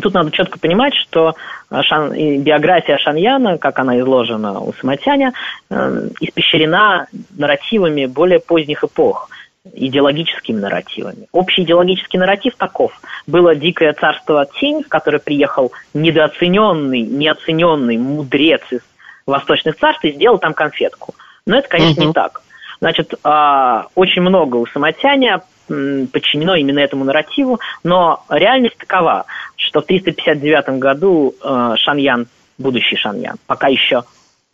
Тут 0.00 0.12
надо 0.12 0.30
четко 0.30 0.58
понимать, 0.58 0.94
что 0.94 1.34
э, 1.70 1.82
Шан, 1.82 2.12
биография 2.12 2.98
Шаньяна, 2.98 3.56
как 3.56 3.78
она 3.78 3.98
изложена 3.98 4.60
у 4.60 4.72
Самотяня, 4.74 5.32
э, 5.70 6.08
испещрена 6.20 7.08
нарративами 7.36 8.04
более 8.04 8.38
поздних 8.38 8.84
эпох, 8.84 9.30
идеологическими 9.72 10.60
нарративами. 10.60 11.28
Общий 11.32 11.62
идеологический 11.62 12.18
нарратив 12.18 12.56
таков. 12.56 12.92
Было 13.26 13.54
дикое 13.54 13.94
царство 13.94 14.46
Тень, 14.60 14.82
в 14.84 14.88
которое 14.88 15.18
приехал 15.18 15.72
недооцененный, 15.94 17.00
неоцененный 17.00 17.96
мудрец 17.96 18.62
из 18.70 18.80
восточных 19.26 19.76
царств 19.78 20.04
и 20.04 20.12
сделал 20.12 20.38
там 20.38 20.52
конфетку. 20.52 21.14
Но 21.46 21.56
это, 21.56 21.68
конечно, 21.68 22.02
угу. 22.02 22.08
не 22.08 22.12
так. 22.12 22.42
Значит, 22.80 23.14
э, 23.14 23.82
очень 23.94 24.20
много 24.20 24.56
у 24.56 24.66
Самотяня 24.66 25.42
подчинено 25.66 26.54
именно 26.54 26.78
этому 26.78 27.04
нарративу, 27.04 27.60
но 27.82 28.24
реальность 28.28 28.78
такова, 28.78 29.26
что 29.56 29.80
в 29.80 29.86
359 29.86 30.78
году 30.78 31.34
э, 31.42 31.74
Шаньян, 31.76 32.26
будущий 32.58 32.96
Шаньян, 32.96 33.36
пока 33.46 33.68
еще 33.68 34.04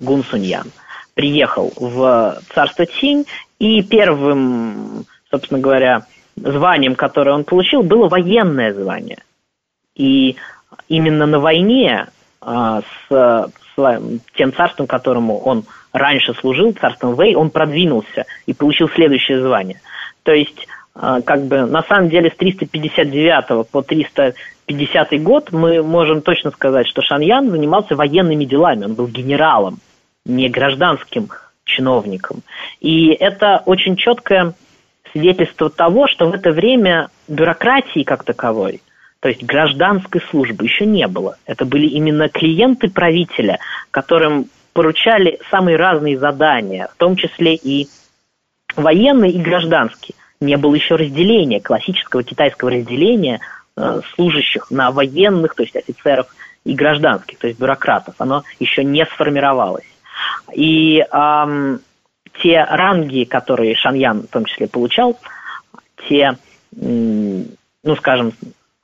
Гун 0.00 0.24
Суньян, 0.24 0.70
приехал 1.14 1.72
в 1.76 2.38
царство 2.54 2.86
Тинь, 2.86 3.26
и 3.58 3.82
первым, 3.82 5.06
собственно 5.30 5.60
говоря, 5.60 6.06
званием, 6.36 6.94
которое 6.94 7.32
он 7.32 7.44
получил, 7.44 7.82
было 7.82 8.08
военное 8.08 8.72
звание. 8.72 9.18
И 9.94 10.36
именно 10.88 11.26
на 11.26 11.38
войне 11.38 12.06
э, 12.40 12.80
с, 13.08 13.50
тем 14.34 14.52
царством, 14.52 14.86
которому 14.86 15.38
он 15.38 15.64
раньше 15.92 16.34
служил, 16.34 16.72
царством 16.72 17.14
Вэй, 17.14 17.34
он 17.34 17.50
продвинулся 17.50 18.26
и 18.46 18.52
получил 18.52 18.88
следующее 18.88 19.40
звание. 19.40 19.80
То 20.22 20.32
есть 20.32 20.66
как 20.94 21.44
бы 21.46 21.64
на 21.64 21.82
самом 21.82 22.10
деле 22.10 22.30
с 22.30 22.36
359 22.36 23.68
по 23.68 23.82
350 23.82 25.22
год 25.22 25.50
мы 25.52 25.82
можем 25.82 26.20
точно 26.20 26.50
сказать, 26.50 26.86
что 26.86 27.02
Шаньян 27.02 27.50
занимался 27.50 27.96
военными 27.96 28.44
делами, 28.44 28.84
он 28.84 28.94
был 28.94 29.08
генералом, 29.08 29.78
не 30.26 30.48
гражданским 30.48 31.28
чиновником. 31.64 32.42
И 32.80 33.08
это 33.08 33.62
очень 33.64 33.96
четкое 33.96 34.54
свидетельство 35.12 35.70
того, 35.70 36.06
что 36.08 36.28
в 36.28 36.34
это 36.34 36.50
время 36.50 37.08
бюрократии 37.28 38.02
как 38.02 38.24
таковой, 38.24 38.82
то 39.20 39.28
есть 39.28 39.42
гражданской 39.42 40.20
службы 40.30 40.64
еще 40.64 40.84
не 40.84 41.06
было. 41.06 41.36
Это 41.46 41.64
были 41.64 41.86
именно 41.86 42.28
клиенты 42.28 42.90
правителя, 42.90 43.58
которым 43.90 44.46
поручали 44.72 45.38
самые 45.50 45.76
разные 45.76 46.18
задания, 46.18 46.88
в 46.92 46.96
том 46.96 47.16
числе 47.16 47.54
и 47.54 47.88
военные 48.74 49.32
и 49.32 49.38
гражданские 49.38 50.14
не 50.42 50.56
было 50.56 50.74
еще 50.74 50.96
разделения, 50.96 51.60
классического 51.60 52.22
китайского 52.22 52.70
разделения 52.70 53.40
э, 53.76 54.00
служащих 54.14 54.70
на 54.70 54.90
военных, 54.90 55.54
то 55.54 55.62
есть 55.62 55.76
офицеров, 55.76 56.26
и 56.64 56.74
гражданских, 56.74 57.38
то 57.38 57.48
есть 57.48 57.58
бюрократов. 57.58 58.14
Оно 58.18 58.44
еще 58.60 58.84
не 58.84 59.04
сформировалось. 59.06 59.86
И 60.54 61.00
эм, 61.00 61.80
те 62.40 62.64
ранги, 62.64 63.24
которые 63.24 63.74
Шаньян 63.74 64.22
в 64.22 64.26
том 64.28 64.44
числе 64.44 64.68
получал, 64.68 65.18
те, 66.08 66.36
ну, 66.70 67.96
скажем, 67.96 68.32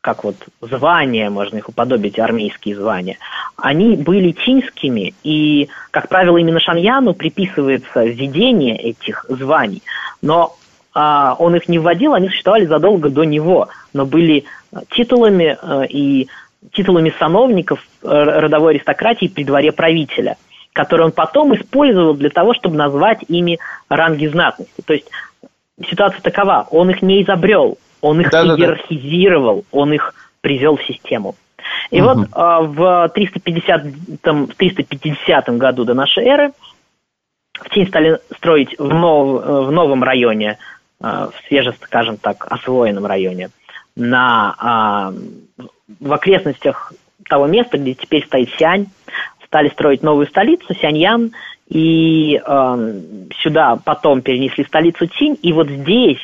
как 0.00 0.24
вот 0.24 0.36
звания, 0.60 1.30
можно 1.30 1.58
их 1.58 1.68
уподобить, 1.68 2.18
армейские 2.18 2.76
звания, 2.76 3.18
они 3.56 3.96
были 3.96 4.32
тинскими, 4.32 5.14
и, 5.22 5.68
как 5.90 6.08
правило, 6.08 6.38
именно 6.38 6.60
Шаньяну 6.60 7.14
приписывается 7.14 8.04
введение 8.04 8.76
этих 8.76 9.26
званий. 9.28 9.82
Но 10.22 10.56
он 10.94 11.54
их 11.54 11.68
не 11.68 11.78
вводил, 11.78 12.14
они 12.14 12.28
существовали 12.28 12.66
задолго 12.66 13.10
до 13.10 13.24
него, 13.24 13.68
но 13.92 14.04
были 14.04 14.44
титулами 14.90 15.56
и 15.88 16.28
титулами 16.72 17.12
сановников 17.18 17.80
родовой 18.02 18.74
аристократии 18.74 19.28
при 19.28 19.44
дворе 19.44 19.70
правителя, 19.70 20.36
которые 20.72 21.06
он 21.06 21.12
потом 21.12 21.54
использовал 21.54 22.14
для 22.14 22.30
того, 22.30 22.54
чтобы 22.54 22.76
назвать 22.76 23.24
ими 23.28 23.58
ранги 23.88 24.26
знатности. 24.26 24.82
То 24.84 24.94
есть 24.94 25.08
ситуация 25.88 26.20
такова, 26.20 26.66
он 26.70 26.90
их 26.90 27.02
не 27.02 27.22
изобрел, 27.22 27.78
он 28.00 28.20
их 28.20 28.30
да, 28.30 28.42
иерархизировал, 28.42 29.64
он 29.70 29.92
их 29.92 30.14
привел 30.40 30.76
в 30.76 30.84
систему. 30.84 31.34
И 31.90 32.00
угу. 32.00 32.08
вот 32.08 32.28
а, 32.32 32.60
в 32.60 33.08
350, 33.14 33.82
там, 34.22 34.46
в 34.46 34.54
350 34.54 35.48
году 35.56 35.84
до 35.84 35.94
нашей 35.94 36.24
эры 36.24 36.52
в 37.54 37.70
Тень 37.70 37.88
стали 37.88 38.18
строить 38.36 38.78
в, 38.78 38.94
нов, 38.94 39.44
в 39.44 39.70
новом 39.70 40.04
районе, 40.04 40.58
а, 40.58 40.77
в 41.00 41.32
свеже, 41.46 41.74
скажем 41.82 42.16
так, 42.16 42.46
освоенном 42.50 43.06
районе, 43.06 43.50
на, 43.94 44.54
а, 44.58 45.12
в 46.00 46.12
окрестностях 46.12 46.92
того 47.28 47.46
места, 47.46 47.78
где 47.78 47.94
теперь 47.94 48.24
стоит 48.26 48.50
Сянь, 48.58 48.86
стали 49.44 49.68
строить 49.70 50.02
новую 50.02 50.26
столицу, 50.26 50.74
Сяньян, 50.74 51.32
и 51.68 52.40
э, 52.44 53.00
сюда 53.42 53.78
потом 53.84 54.22
перенесли 54.22 54.64
столицу 54.64 55.06
Тинь, 55.06 55.38
и 55.42 55.52
вот 55.52 55.68
здесь 55.68 56.20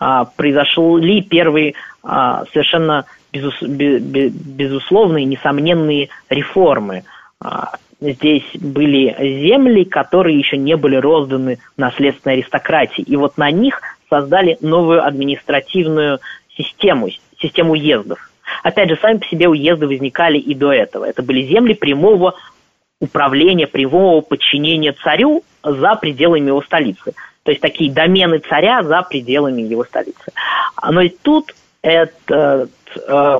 э, 0.00 0.24
произошли 0.36 1.22
первые 1.22 1.74
э, 2.02 2.44
совершенно 2.52 3.06
безус, 3.32 3.60
без, 3.62 4.02
безусловные, 4.02 5.24
несомненные 5.24 6.08
реформы. 6.28 7.04
Здесь 8.00 8.44
были 8.54 9.14
земли, 9.42 9.84
которые 9.84 10.38
еще 10.38 10.56
не 10.56 10.76
были 10.76 10.96
розданы 10.96 11.58
наследственной 11.76 12.36
аристократии. 12.36 13.02
И 13.02 13.16
вот 13.16 13.36
на 13.36 13.50
них 13.50 13.80
создали 14.10 14.58
новую 14.60 15.04
административную 15.06 16.18
систему, 16.56 17.08
систему 17.40 17.72
уездов. 17.72 18.30
Опять 18.62 18.90
же, 18.90 18.98
сами 19.00 19.18
по 19.18 19.26
себе 19.26 19.48
уезды 19.48 19.86
возникали 19.86 20.36
и 20.36 20.54
до 20.54 20.72
этого. 20.72 21.04
Это 21.04 21.22
были 21.22 21.42
земли 21.46 21.74
прямого 21.74 22.34
управления, 23.00 23.66
прямого 23.66 24.20
подчинения 24.20 24.92
царю 24.92 25.42
за 25.62 25.94
пределами 25.94 26.48
его 26.48 26.60
столицы. 26.60 27.14
То 27.44 27.52
есть 27.52 27.62
такие 27.62 27.90
домены 27.90 28.38
царя 28.38 28.82
за 28.82 29.02
пределами 29.02 29.62
его 29.62 29.84
столицы. 29.84 30.32
Но 30.82 31.00
и 31.00 31.08
тут 31.08 31.54
этот 31.80 32.12
э, 32.28 32.66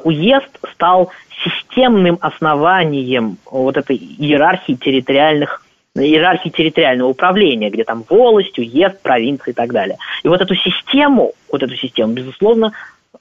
уезд 0.04 0.48
стал 0.72 1.10
системным 1.44 2.18
основанием 2.20 3.36
вот 3.44 3.76
этой 3.76 3.96
иерархии 3.96 4.74
территориальных 4.74 5.62
иерархии 5.96 6.50
территориального 6.50 7.08
управления, 7.08 7.70
где 7.70 7.84
там 7.84 8.04
волость, 8.08 8.58
уезд, 8.58 9.00
провинция 9.02 9.52
и 9.52 9.54
так 9.54 9.72
далее. 9.72 9.98
И 10.22 10.28
вот 10.28 10.40
эту 10.40 10.54
систему, 10.54 11.32
вот 11.50 11.62
эту 11.62 11.76
систему, 11.76 12.12
безусловно, 12.12 12.72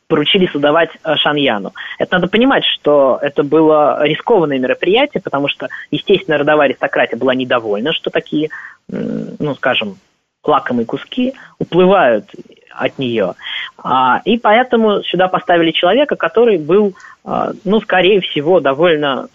поручили 0.08 0.48
создавать 0.48 0.90
э, 1.04 1.16
Шаньяну. 1.16 1.74
Это 1.98 2.16
надо 2.16 2.28
понимать, 2.28 2.64
что 2.66 3.20
это 3.22 3.44
было 3.44 4.04
рискованное 4.04 4.60
мероприятие, 4.60 5.22
потому 5.22 5.48
что, 5.48 5.68
естественно, 5.92 6.38
родовая 6.38 6.70
аристократия 6.70 7.16
была 7.16 7.36
недовольна, 7.36 7.94
что 7.94 8.10
такие, 8.10 8.50
ну, 8.88 9.56
скажем, 9.56 9.98
лакомые 10.44 10.86
куски 10.86 11.34
уплывают 11.60 12.26
от 12.72 12.98
нее. 12.98 13.34
А, 13.78 14.22
и 14.26 14.38
поэтому 14.38 15.04
сюда 15.04 15.28
поставили 15.28 15.72
человека, 15.72 16.16
который 16.16 16.58
был, 16.58 16.96
а, 17.24 17.52
ну, 17.64 17.80
скорее 17.82 18.22
всего, 18.22 18.60
довольно 18.60 19.28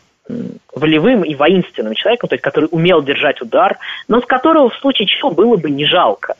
волевым 0.74 1.22
и 1.22 1.34
воинственным 1.34 1.94
человеком, 1.94 2.28
то 2.28 2.34
есть 2.34 2.42
который 2.42 2.68
умел 2.70 3.02
держать 3.02 3.40
удар, 3.42 3.78
но 4.08 4.20
с 4.20 4.26
которого 4.26 4.70
в 4.70 4.76
случае 4.76 5.06
чего 5.06 5.30
было 5.30 5.56
бы 5.56 5.70
не 5.70 5.84
жалко. 5.84 6.34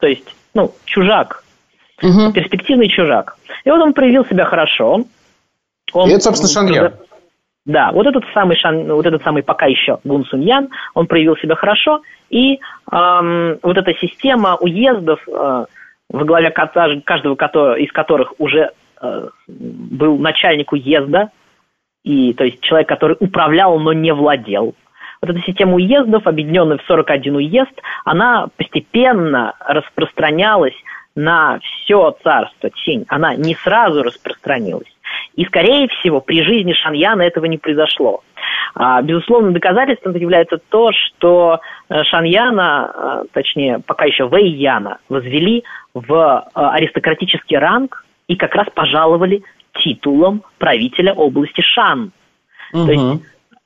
То 0.00 0.06
есть, 0.06 0.34
ну, 0.54 0.72
чужак, 0.84 1.42
угу. 2.02 2.32
перспективный 2.32 2.88
чужак. 2.88 3.36
И 3.64 3.70
вот 3.70 3.80
он 3.80 3.92
проявил 3.92 4.24
себя 4.26 4.44
хорошо. 4.44 5.04
Он, 5.92 6.08
и 6.08 6.12
это, 6.12 6.24
собственно, 6.24 6.68
Шаньян. 6.68 6.92
Да, 7.66 7.92
вот 7.92 8.06
этот 8.06 8.24
самый 8.34 8.56
Шан, 8.58 8.92
вот 8.92 9.06
этот 9.06 9.22
самый 9.22 9.42
пока 9.42 9.66
еще 9.66 9.98
Гун 10.04 10.26
Сунь 10.26 10.42
Ян, 10.42 10.68
он 10.92 11.06
проявил 11.06 11.34
себя 11.36 11.54
хорошо, 11.54 12.02
и 12.28 12.60
эм, 12.92 13.58
вот 13.62 13.78
эта 13.78 13.94
система 13.94 14.56
уездов, 14.56 15.20
э, 15.26 15.64
во 16.10 16.24
главе 16.24 16.50
каждого 16.50 17.76
из 17.76 17.90
которых 17.90 18.34
уже 18.38 18.70
э, 19.00 19.28
был 19.48 20.18
начальник 20.18 20.72
уезда, 20.72 21.30
и, 22.04 22.34
то 22.34 22.44
есть 22.44 22.60
человек, 22.60 22.88
который 22.88 23.16
управлял, 23.18 23.78
но 23.78 23.92
не 23.92 24.12
владел. 24.12 24.74
Вот 25.20 25.30
эта 25.30 25.40
система 25.40 25.74
уездов, 25.74 26.26
объединенная 26.26 26.76
в 26.76 26.82
41 26.82 27.36
уезд, 27.36 27.72
она 28.04 28.48
постепенно 28.56 29.54
распространялась 29.58 30.74
на 31.16 31.58
все 31.60 32.14
царство 32.22 32.70
Чинь. 32.70 33.06
Она 33.08 33.34
не 33.34 33.54
сразу 33.54 34.02
распространилась. 34.02 34.88
И, 35.34 35.44
скорее 35.44 35.88
всего, 35.88 36.20
при 36.20 36.42
жизни 36.42 36.72
Шаньяна 36.74 37.22
этого 37.22 37.46
не 37.46 37.56
произошло. 37.56 38.22
А, 38.74 39.00
безусловно, 39.00 39.52
доказательством 39.52 40.14
является 40.16 40.58
то, 40.58 40.90
что 40.92 41.60
э, 41.88 42.02
Шаньяна, 42.04 42.92
э, 42.94 43.24
точнее, 43.32 43.80
пока 43.86 44.04
еще 44.04 44.26
Вэйяна, 44.26 44.98
возвели 45.08 45.64
в 45.94 46.12
э, 46.12 46.48
аристократический 46.54 47.56
ранг 47.56 48.04
и 48.26 48.36
как 48.36 48.54
раз 48.54 48.66
пожаловали 48.74 49.42
титулом 49.74 50.42
правителя 50.58 51.12
области 51.12 51.60
Шан. 51.60 52.12
Угу. 52.72 52.86
То 52.86 52.92
есть 52.92 53.22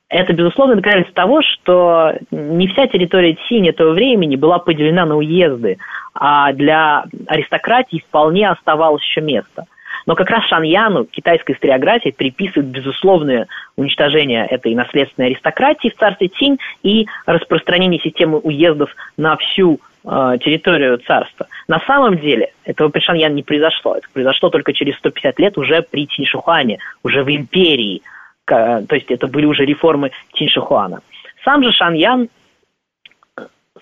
это, 0.09 0.33
безусловно, 0.33 0.75
доказательство 0.75 1.15
того, 1.15 1.41
что 1.41 2.13
не 2.31 2.67
вся 2.67 2.87
территория 2.87 3.37
Цинь 3.47 3.67
этого 3.67 3.93
времени 3.93 4.35
была 4.35 4.57
поделена 4.57 5.05
на 5.05 5.15
уезды, 5.17 5.77
а 6.15 6.51
для 6.53 7.05
аристократии 7.27 8.03
вполне 8.07 8.49
оставалось 8.49 9.03
еще 9.03 9.21
место. 9.21 9.65
Но 10.07 10.15
как 10.15 10.31
раз 10.31 10.43
Шаньяну 10.45 11.05
китайская 11.05 11.53
историография 11.53 12.11
приписывает 12.11 12.69
безусловное 12.69 13.47
уничтожение 13.75 14.47
этой 14.47 14.73
наследственной 14.73 15.27
аристократии 15.27 15.89
в 15.89 15.95
царстве 15.95 16.29
Цинь 16.29 16.57
и 16.81 17.05
распространение 17.27 17.99
системы 17.99 18.39
уездов 18.39 18.89
на 19.17 19.37
всю 19.37 19.79
территорию 20.03 20.97
царства. 20.99 21.47
На 21.67 21.79
самом 21.81 22.17
деле 22.17 22.53
этого 22.63 22.89
при 22.89 23.01
Шаньяне 23.01 23.35
не 23.35 23.43
произошло. 23.43 23.95
Это 23.95 24.07
произошло 24.13 24.49
только 24.49 24.73
через 24.73 24.95
150 24.97 25.39
лет 25.39 25.57
уже 25.57 25.81
при 25.81 26.07
Циньшихуане, 26.07 26.79
уже 27.03 27.23
в 27.23 27.29
империи– 27.29 28.01
то 28.49 28.95
есть 28.95 29.11
это 29.11 29.27
были 29.27 29.45
уже 29.45 29.65
реформы 29.65 30.11
Тиньшихуана. 30.33 31.01
Сам 31.45 31.63
же 31.63 31.71
Шаньян, 31.71 32.29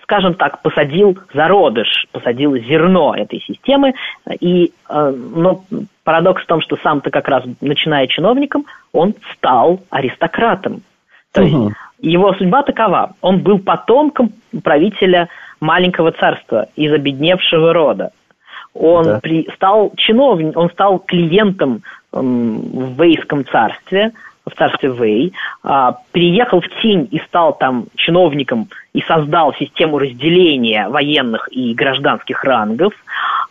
скажем 0.02 0.34
так, 0.34 0.62
посадил 0.62 1.18
зародыш, 1.32 2.06
посадил 2.12 2.56
зерно 2.56 3.14
этой 3.14 3.40
системы, 3.40 3.94
и, 4.40 4.72
э, 4.88 5.10
но 5.10 5.64
парадокс 6.04 6.42
в 6.42 6.46
том, 6.46 6.60
что 6.60 6.76
сам-то 6.82 7.10
как 7.10 7.28
раз, 7.28 7.44
начиная 7.60 8.06
чиновником, 8.06 8.66
он 8.92 9.14
стал 9.34 9.80
аристократом. 9.90 10.82
То 11.32 11.42
есть 11.42 11.54
угу. 11.54 11.72
его 12.00 12.34
судьба 12.34 12.62
такова. 12.62 13.14
Он 13.20 13.38
был 13.40 13.58
потомком 13.58 14.32
правителя 14.62 15.28
маленького 15.60 16.12
царства 16.12 16.68
из 16.76 16.92
обедневшего 16.92 17.72
рода. 17.72 18.10
Он 18.74 19.04
да. 19.04 19.20
при, 19.20 19.48
стал 19.54 19.92
чиновником, 19.96 20.62
он 20.62 20.70
стал 20.70 20.98
клиентом 21.00 21.82
эм, 22.12 22.60
в 22.60 23.02
Вейском 23.02 23.44
царстве, 23.46 24.12
в 24.46 24.54
царстве 24.56 24.90
Вэй, 24.90 25.32
а, 25.62 25.98
переехал 26.12 26.60
в 26.60 26.68
Тинь 26.80 27.08
и 27.10 27.18
стал 27.20 27.56
там 27.56 27.86
чиновником 27.96 28.68
и 28.94 29.02
создал 29.02 29.52
систему 29.54 29.98
разделения 29.98 30.88
военных 30.88 31.48
и 31.50 31.74
гражданских 31.74 32.44
рангов, 32.44 32.94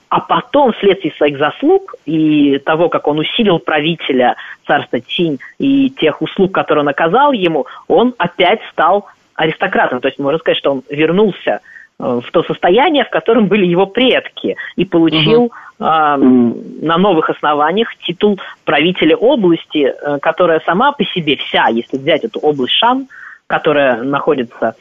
а 0.10 0.22
потом, 0.22 0.72
вследствие 0.74 1.14
своих 1.14 1.38
заслуг 1.38 1.96
и 2.06 2.60
того, 2.60 2.90
как 2.90 3.08
он 3.08 3.20
усилил 3.20 3.60
правителя 3.60 4.36
царства 4.66 5.00
Тинь 5.00 5.40
и 5.60 5.90
тех 5.90 6.22
услуг, 6.22 6.54
которые 6.54 6.84
он 6.84 6.88
оказал 6.88 7.32
ему, 7.32 7.68
он 7.88 8.16
опять 8.18 8.62
стал 8.72 9.06
аристократом. 9.36 10.00
То 10.00 10.08
есть 10.08 10.20
можно 10.20 10.40
сказать, 10.40 10.58
что 10.58 10.72
он 10.72 10.84
вернулся 10.90 11.60
Э, 11.60 11.60
в 12.00 12.26
то 12.32 12.44
состояние, 12.44 13.06
в 13.06 13.10
котором 13.10 13.48
были 13.48 13.66
его 13.66 13.88
предки, 13.88 14.56
и 14.76 14.86
получил 14.86 15.46
угу. 15.46 15.54
э, 15.80 15.84
на 15.84 16.98
новых 16.98 17.30
основаниях 17.30 17.96
титул 17.98 18.40
правителя 18.66 19.16
области, 19.16 19.92
э, 19.92 20.20
которая 20.20 20.60
сама 20.60 20.92
по 20.92 21.04
себе 21.06 21.38
вся, 21.38 21.68
если 21.70 21.98
взять 21.98 22.24
эту 22.24 22.40
область 22.40 22.74
Шан, 22.74 23.08
которая 23.48 24.04
находится 24.04 24.76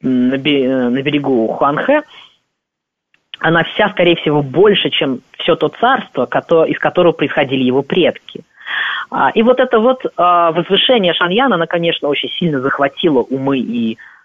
на, 0.00 0.38
берегу 0.38 1.48
Хуанхэ, 1.48 2.02
она 3.40 3.64
вся, 3.64 3.90
скорее 3.90 4.16
всего, 4.16 4.42
больше, 4.42 4.90
чем 4.90 5.20
все 5.38 5.54
то 5.54 5.68
царство, 5.68 6.24
из 6.64 6.78
которого 6.78 7.12
происходили 7.12 7.62
его 7.62 7.82
предки. 7.82 8.40
А, 9.10 9.30
и 9.30 9.42
вот 9.42 9.60
это 9.60 9.78
вот 9.80 10.02
возвышение 10.16 11.14
Шаньяна, 11.14 11.56
оно, 11.56 11.66
конечно, 11.66 12.08
очень 12.08 12.30
сильно 12.30 12.60
захватило 12.60 13.20
умы 13.20 13.58
и 13.58 13.98
Э, 13.98 14.17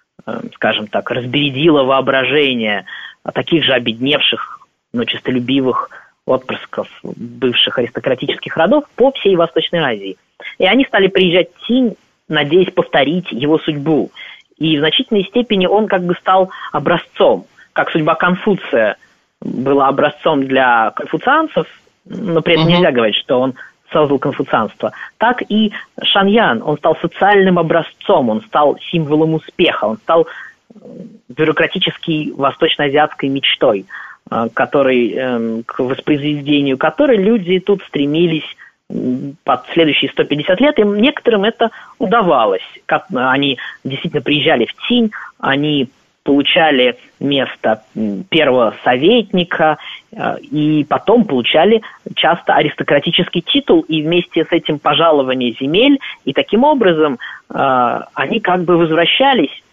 скажем 0.56 0.88
так, 0.88 1.10
разбередило 1.12 1.84
воображение 1.84 2.86
таких 3.34 3.64
же 3.64 3.74
обедневших, 3.74 4.60
но 4.94 5.06
честолюбивых 5.06 5.90
отпрысков 6.26 6.88
бывших 7.04 7.80
аристократических 7.80 8.56
родов 8.56 8.86
по 8.96 9.12
всей 9.12 9.36
Восточной 9.36 9.80
Азии. 9.80 10.18
И 10.58 10.66
они 10.66 10.86
стали 10.86 11.08
приезжать 11.08 11.50
в 11.54 11.68
Тинь, 11.68 11.96
надеясь 12.28 12.72
повторить 12.72 13.32
его 13.32 13.60
судьбу. 13.60 14.12
И 14.58 14.78
в 14.78 14.80
значительной 14.80 15.24
степени 15.26 15.66
он 15.66 15.88
как 15.88 16.04
бы 16.04 16.16
стал 16.16 16.52
образцом, 16.72 17.46
как 17.74 17.92
судьба 17.92 18.16
Конфуция 18.16 18.98
было 19.42 19.88
образцом 19.88 20.48
для 20.48 20.92
конфуцианцев, 20.92 21.68
но 22.06 22.42
при 22.42 22.54
этом 22.54 22.68
uh-huh. 22.68 22.72
нельзя 22.72 22.92
говорить, 22.92 23.18
что 23.18 23.40
он 23.40 23.56
создал 23.94 24.20
конфуцианство, 24.20 24.92
так 25.18 25.42
и 25.48 25.72
Шаньян, 26.02 26.62
он 26.64 26.78
стал 26.78 26.98
социальным 26.98 27.58
образцом, 27.60 28.30
он 28.30 28.42
стал 28.42 28.78
символом 28.92 29.36
успеха, 29.36 29.86
он 29.86 29.98
стал 29.98 30.28
э, 30.28 30.78
бюрократической 31.30 32.34
восточноазиатской 32.36 33.30
мечтой, 33.30 33.86
э, 34.30 34.50
который, 34.54 35.14
эм, 35.14 35.64
к 35.64 35.80
воспроизведению 35.80 36.78
которой 36.78 37.18
люди 37.18 37.60
тут 37.60 37.82
стремились 37.84 38.44
под 39.44 39.66
следующие 39.74 40.12
150 40.12 40.60
лет, 40.60 40.78
им 40.78 40.96
некоторым 40.98 41.46
это 41.46 41.72
удавалось. 42.00 42.62
Как 42.86 43.06
они 43.14 43.58
действительно 43.84 44.22
приезжали 44.22 44.66
в 44.66 44.88
Тинь, 44.88 45.12
они 45.40 45.90
получали 46.24 46.98
место 47.20 47.84
первого 48.30 48.76
советника 48.84 49.78
э, 50.12 50.40
и 50.40 50.86
потом 50.86 51.26
получали 51.26 51.82
часто 52.16 52.54
аристократический 52.54 53.42
титул 53.42 53.82
и 53.82 54.02
вместе 54.02 54.46
с 54.46 54.52
этим 54.52 54.80
пожалование 54.80 55.54
земель, 55.60 56.00
и 56.26 56.34
таким 56.34 56.64
образом 56.64 57.20
э, 57.50 58.00
они 58.14 58.40
как 58.40 58.64
бы 58.64 58.78
возвращались 58.78 59.64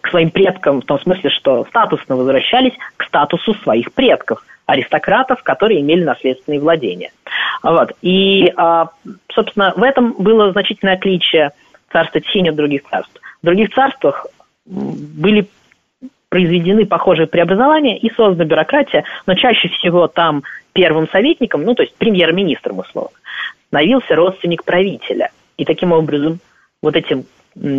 к 0.00 0.08
своим 0.10 0.30
предкам 0.30 0.80
в 0.80 0.84
том 0.84 1.00
смысле, 1.00 1.30
что 1.30 1.64
статусно 1.66 2.16
возвращались 2.16 2.72
к 2.96 3.04
статусу 3.04 3.54
своих 3.54 3.92
предков, 3.92 4.44
аристократов, 4.66 5.42
которые 5.42 5.80
имели 5.80 6.04
наследственные 6.04 6.60
владения. 6.60 7.10
Вот. 7.62 7.92
И, 8.02 8.52
а, 8.56 8.90
собственно, 9.32 9.72
в 9.76 9.82
этом 9.82 10.12
было 10.12 10.52
значительное 10.52 10.94
отличие 10.94 11.52
царства 11.92 12.20
Тхинь 12.20 12.48
от 12.48 12.56
других 12.56 12.82
царств. 12.88 13.20
В 13.42 13.46
других 13.46 13.74
царствах 13.74 14.26
были 14.70 15.48
произведены 16.28 16.86
похожие 16.86 17.26
преобразования 17.26 17.98
и 17.98 18.10
создана 18.10 18.44
бюрократия, 18.44 19.04
но 19.26 19.34
чаще 19.34 19.68
всего 19.68 20.06
там 20.06 20.44
первым 20.72 21.08
советником, 21.08 21.64
ну, 21.64 21.74
то 21.74 21.82
есть 21.82 21.94
премьер-министром 21.96 22.78
условно, 22.78 23.16
становился 23.66 24.14
родственник 24.14 24.64
правителя. 24.64 25.30
И 25.56 25.64
таким 25.64 25.92
образом 25.92 26.38
вот 26.82 26.96
этим 26.96 27.24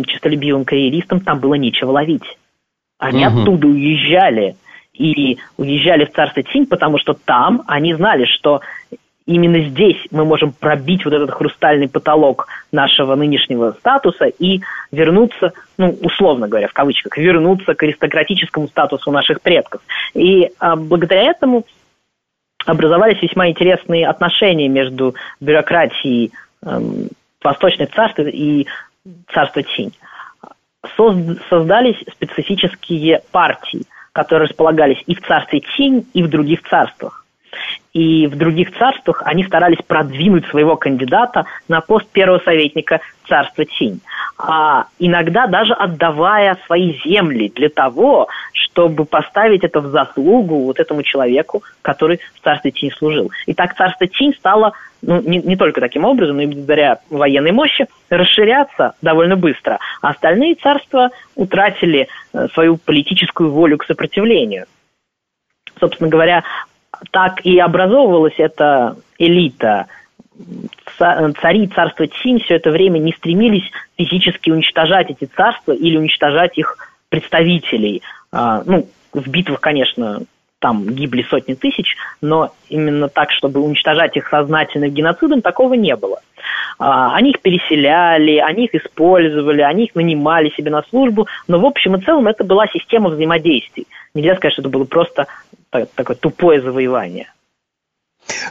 честолюбивым 0.06 0.64
карьеристам 0.64 1.20
там 1.20 1.40
было 1.40 1.54
нечего 1.54 1.90
ловить. 1.92 2.38
Они 2.98 3.26
угу. 3.26 3.40
оттуда 3.40 3.66
уезжали 3.66 4.56
и 4.92 5.38
уезжали 5.56 6.04
в 6.04 6.12
царство 6.12 6.42
Тинь, 6.42 6.66
потому 6.66 6.98
что 6.98 7.14
там 7.14 7.62
они 7.66 7.94
знали, 7.94 8.26
что 8.26 8.60
именно 9.26 9.60
здесь 9.60 9.98
мы 10.10 10.24
можем 10.24 10.52
пробить 10.52 11.04
вот 11.04 11.14
этот 11.14 11.30
хрустальный 11.30 11.88
потолок 11.88 12.48
нашего 12.70 13.14
нынешнего 13.14 13.72
статуса 13.78 14.26
и 14.26 14.60
вернуться, 14.90 15.52
ну, 15.78 15.96
условно 16.02 16.48
говоря, 16.48 16.68
в 16.68 16.72
кавычках, 16.72 17.16
вернуться 17.16 17.74
к 17.74 17.82
аристократическому 17.82 18.68
статусу 18.68 19.10
наших 19.10 19.40
предков. 19.40 19.80
И 20.14 20.50
а, 20.58 20.76
благодаря 20.76 21.22
этому 21.22 21.64
образовались 22.66 23.22
весьма 23.22 23.48
интересные 23.48 24.06
отношения 24.06 24.68
между 24.68 25.14
бюрократией 25.40 26.32
эм, 26.64 27.08
Восточных 27.42 27.92
царств 27.92 28.20
и 28.20 28.68
царства 29.32 29.62
Чинь. 29.64 29.92
Создались 31.48 31.96
специфические 32.12 33.22
партии, 33.32 33.82
которые 34.12 34.48
располагались 34.48 35.02
и 35.06 35.14
в 35.14 35.22
царстве 35.26 35.60
Чинь, 35.76 36.06
и 36.12 36.22
в 36.22 36.28
других 36.28 36.62
царствах 36.68 37.22
и 37.92 38.26
в 38.26 38.36
других 38.36 38.76
царствах 38.78 39.22
они 39.24 39.44
старались 39.44 39.82
продвинуть 39.86 40.46
своего 40.46 40.76
кандидата 40.76 41.44
на 41.68 41.80
пост 41.80 42.06
первого 42.08 42.38
советника 42.38 43.00
царства 43.28 43.64
Тинь. 43.64 44.00
А 44.38 44.86
иногда 44.98 45.46
даже 45.46 45.74
отдавая 45.74 46.56
свои 46.66 46.98
земли 47.04 47.52
для 47.54 47.68
того, 47.68 48.28
чтобы 48.52 49.04
поставить 49.04 49.64
это 49.64 49.80
в 49.80 49.88
заслугу 49.88 50.64
вот 50.64 50.80
этому 50.80 51.02
человеку, 51.02 51.62
который 51.82 52.20
в 52.34 52.40
царстве 52.42 52.70
Тинь 52.70 52.92
служил. 52.92 53.30
И 53.46 53.52
так 53.52 53.76
царство 53.76 54.06
Тинь 54.06 54.34
стало 54.38 54.72
ну, 55.02 55.20
не, 55.20 55.38
не 55.38 55.56
только 55.56 55.80
таким 55.80 56.04
образом, 56.04 56.36
но 56.36 56.42
и 56.42 56.46
благодаря 56.46 57.00
военной 57.10 57.52
мощи 57.52 57.86
расширяться 58.08 58.94
довольно 59.02 59.36
быстро. 59.36 59.78
А 60.00 60.10
остальные 60.10 60.54
царства 60.54 61.10
утратили 61.34 62.08
э, 62.32 62.46
свою 62.54 62.78
политическую 62.78 63.50
волю 63.50 63.78
к 63.78 63.84
сопротивлению 63.84 64.66
собственно 65.80 66.08
говоря, 66.08 66.44
так 67.10 67.44
и 67.44 67.58
образовывалась 67.58 68.34
эта 68.38 68.96
элита. 69.18 69.86
Цари 70.98 71.66
царства 71.68 72.06
Цинь 72.06 72.40
все 72.40 72.56
это 72.56 72.70
время 72.70 72.98
не 72.98 73.12
стремились 73.12 73.70
физически 73.96 74.50
уничтожать 74.50 75.10
эти 75.10 75.24
царства 75.24 75.72
или 75.72 75.96
уничтожать 75.96 76.56
их 76.58 76.76
представителей. 77.08 78.02
А, 78.32 78.62
ну, 78.64 78.88
в 79.12 79.28
битвах, 79.28 79.60
конечно, 79.60 80.22
там 80.62 80.88
гибли 80.88 81.26
сотни 81.28 81.54
тысяч, 81.54 81.96
но 82.22 82.52
именно 82.68 83.08
так, 83.08 83.32
чтобы 83.32 83.60
уничтожать 83.60 84.16
их 84.16 84.28
сознательным 84.28 84.90
геноцидом, 84.90 85.42
такого 85.42 85.74
не 85.74 85.96
было. 85.96 86.20
А, 86.78 87.14
они 87.16 87.30
их 87.30 87.40
переселяли, 87.40 88.36
они 88.38 88.66
их 88.66 88.74
использовали, 88.74 89.60
они 89.60 89.84
их 89.84 89.94
нанимали 89.96 90.50
себе 90.50 90.70
на 90.70 90.82
службу, 90.84 91.26
но 91.48 91.58
в 91.58 91.66
общем 91.66 91.96
и 91.96 92.00
целом 92.00 92.28
это 92.28 92.44
была 92.44 92.66
система 92.68 93.10
взаимодействий. 93.10 93.88
Нельзя 94.14 94.36
сказать, 94.36 94.52
что 94.52 94.62
это 94.62 94.70
было 94.70 94.84
просто 94.84 95.26
такое 95.94 96.16
тупое 96.16 96.62
завоевание. 96.62 97.32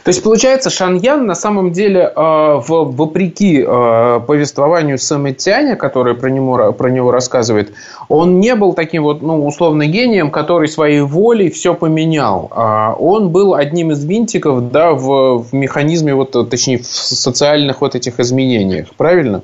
То 0.04 0.08
есть, 0.08 0.22
получается, 0.22 0.70
Шаньян 0.70 1.26
на 1.26 1.34
самом 1.34 1.72
деле, 1.72 2.00
э, 2.00 2.60
вопреки 2.66 3.64
э, 3.66 4.20
повествованию 4.26 4.98
Сэма 4.98 5.32
Тяня, 5.32 5.76
который 5.76 6.14
про 6.14 6.28
него, 6.28 6.72
про 6.72 6.90
него 6.90 7.10
рассказывает, 7.10 7.72
он 8.08 8.40
не 8.40 8.54
был 8.54 8.74
таким 8.74 9.02
вот, 9.04 9.22
ну, 9.22 9.46
условно, 9.46 9.86
гением, 9.86 10.30
который 10.30 10.68
своей 10.68 11.00
волей 11.00 11.50
все 11.50 11.74
поменял. 11.74 12.48
А 12.50 12.94
он 12.94 13.30
был 13.30 13.54
одним 13.54 13.92
из 13.92 14.04
винтиков, 14.04 14.70
да, 14.70 14.92
в, 14.92 15.38
в 15.38 15.52
механизме, 15.52 16.14
вот, 16.14 16.32
точнее, 16.50 16.78
в 16.78 16.86
социальных 16.86 17.80
вот 17.80 17.94
этих 17.94 18.20
изменениях. 18.20 18.88
Правильно? 18.96 19.42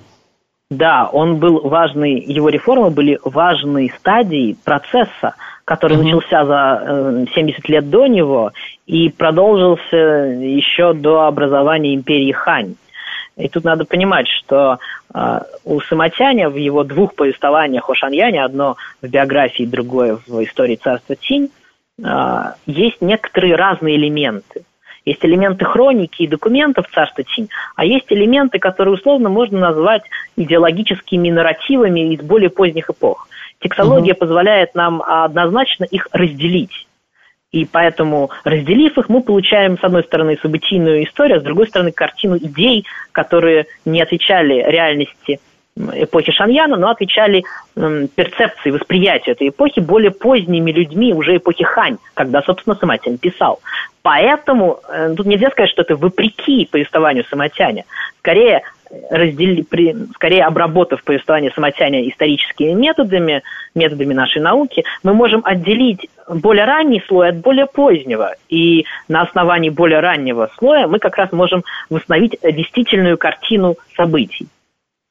Да, 0.70 1.08
он 1.10 1.38
был 1.38 1.60
важный, 1.66 2.20
его 2.20 2.50
реформы 2.50 2.90
были 2.90 3.18
важной 3.24 3.90
стадией 3.98 4.54
процесса, 4.64 5.34
который 5.68 5.98
угу. 5.98 6.04
начался 6.04 6.46
за 6.46 6.82
э, 6.82 7.24
70 7.34 7.68
лет 7.68 7.90
до 7.90 8.06
него 8.06 8.52
и 8.86 9.10
продолжился 9.10 9.96
еще 9.96 10.94
до 10.94 11.26
образования 11.26 11.94
империи 11.94 12.32
Хань. 12.32 12.76
И 13.36 13.50
тут 13.50 13.64
надо 13.64 13.84
понимать, 13.84 14.28
что 14.28 14.78
э, 15.14 15.40
у 15.66 15.80
Самотяня 15.82 16.48
в 16.48 16.56
его 16.56 16.84
двух 16.84 17.14
повествованиях 17.14 17.90
о 17.90 17.94
Шаньяне, 17.94 18.42
одно 18.42 18.78
в 19.02 19.08
биографии, 19.08 19.64
другое 19.64 20.18
в 20.26 20.42
истории 20.42 20.76
царства 20.76 21.16
Тинь, 21.16 21.50
э, 22.02 22.52
есть 22.64 23.02
некоторые 23.02 23.54
разные 23.54 23.96
элементы. 23.96 24.62
Есть 25.04 25.22
элементы 25.22 25.66
хроники 25.66 26.22
и 26.22 26.26
документов 26.26 26.86
царства 26.94 27.24
Тинь, 27.24 27.50
а 27.76 27.84
есть 27.84 28.06
элементы, 28.08 28.58
которые 28.58 28.94
условно 28.94 29.28
можно 29.28 29.58
назвать 29.58 30.02
идеологическими 30.36 31.28
нарративами 31.28 32.14
из 32.14 32.22
более 32.22 32.48
поздних 32.48 32.88
эпох. 32.88 33.27
Текстология 33.60 34.12
угу. 34.12 34.20
позволяет 34.20 34.74
нам 34.74 35.02
однозначно 35.02 35.84
их 35.84 36.08
разделить. 36.12 36.86
И 37.50 37.64
поэтому, 37.64 38.30
разделив 38.44 38.98
их, 38.98 39.08
мы 39.08 39.22
получаем, 39.22 39.78
с 39.78 39.84
одной 39.84 40.04
стороны, 40.04 40.38
событийную 40.40 41.04
историю, 41.04 41.38
а 41.38 41.40
с 41.40 41.44
другой 41.44 41.66
стороны, 41.66 41.92
картину 41.92 42.36
идей, 42.36 42.84
которые 43.12 43.66
не 43.86 44.02
отвечали 44.02 44.64
реальности 44.68 45.40
эпохи 45.94 46.32
Шаньяна, 46.32 46.76
но 46.76 46.90
отвечали 46.90 47.44
м, 47.76 48.08
перцепции, 48.08 48.70
восприятию 48.70 49.34
этой 49.34 49.48
эпохи 49.48 49.80
более 49.80 50.10
поздними 50.10 50.72
людьми 50.72 51.14
уже 51.14 51.36
эпохи 51.36 51.64
Хань, 51.64 51.98
когда, 52.14 52.42
собственно, 52.42 52.76
Самотянь 52.76 53.18
писал. 53.18 53.60
Поэтому 54.02 54.80
э, 54.88 55.14
тут 55.16 55.26
нельзя 55.26 55.50
сказать, 55.50 55.70
что 55.70 55.82
это 55.82 55.96
вопреки 55.96 56.66
повествованию 56.66 57.24
Самотяня. 57.30 57.84
Скорее, 58.18 58.62
раздели, 59.10 59.62
при, 59.62 59.94
скорее 60.14 60.44
обработав 60.44 61.02
повествование 61.02 61.50
Самотяня 61.54 62.08
историческими 62.08 62.72
методами, 62.72 63.42
методами 63.74 64.14
нашей 64.14 64.42
науки, 64.42 64.84
мы 65.02 65.14
можем 65.14 65.42
отделить 65.44 66.08
более 66.28 66.64
ранний 66.64 67.02
слой 67.06 67.30
от 67.30 67.36
более 67.36 67.66
позднего. 67.66 68.34
И 68.48 68.86
на 69.08 69.22
основании 69.22 69.70
более 69.70 70.00
раннего 70.00 70.50
слоя 70.58 70.86
мы 70.86 70.98
как 70.98 71.16
раз 71.16 71.32
можем 71.32 71.64
восстановить 71.90 72.36
действительную 72.42 73.18
картину 73.18 73.76
событий. 73.96 74.46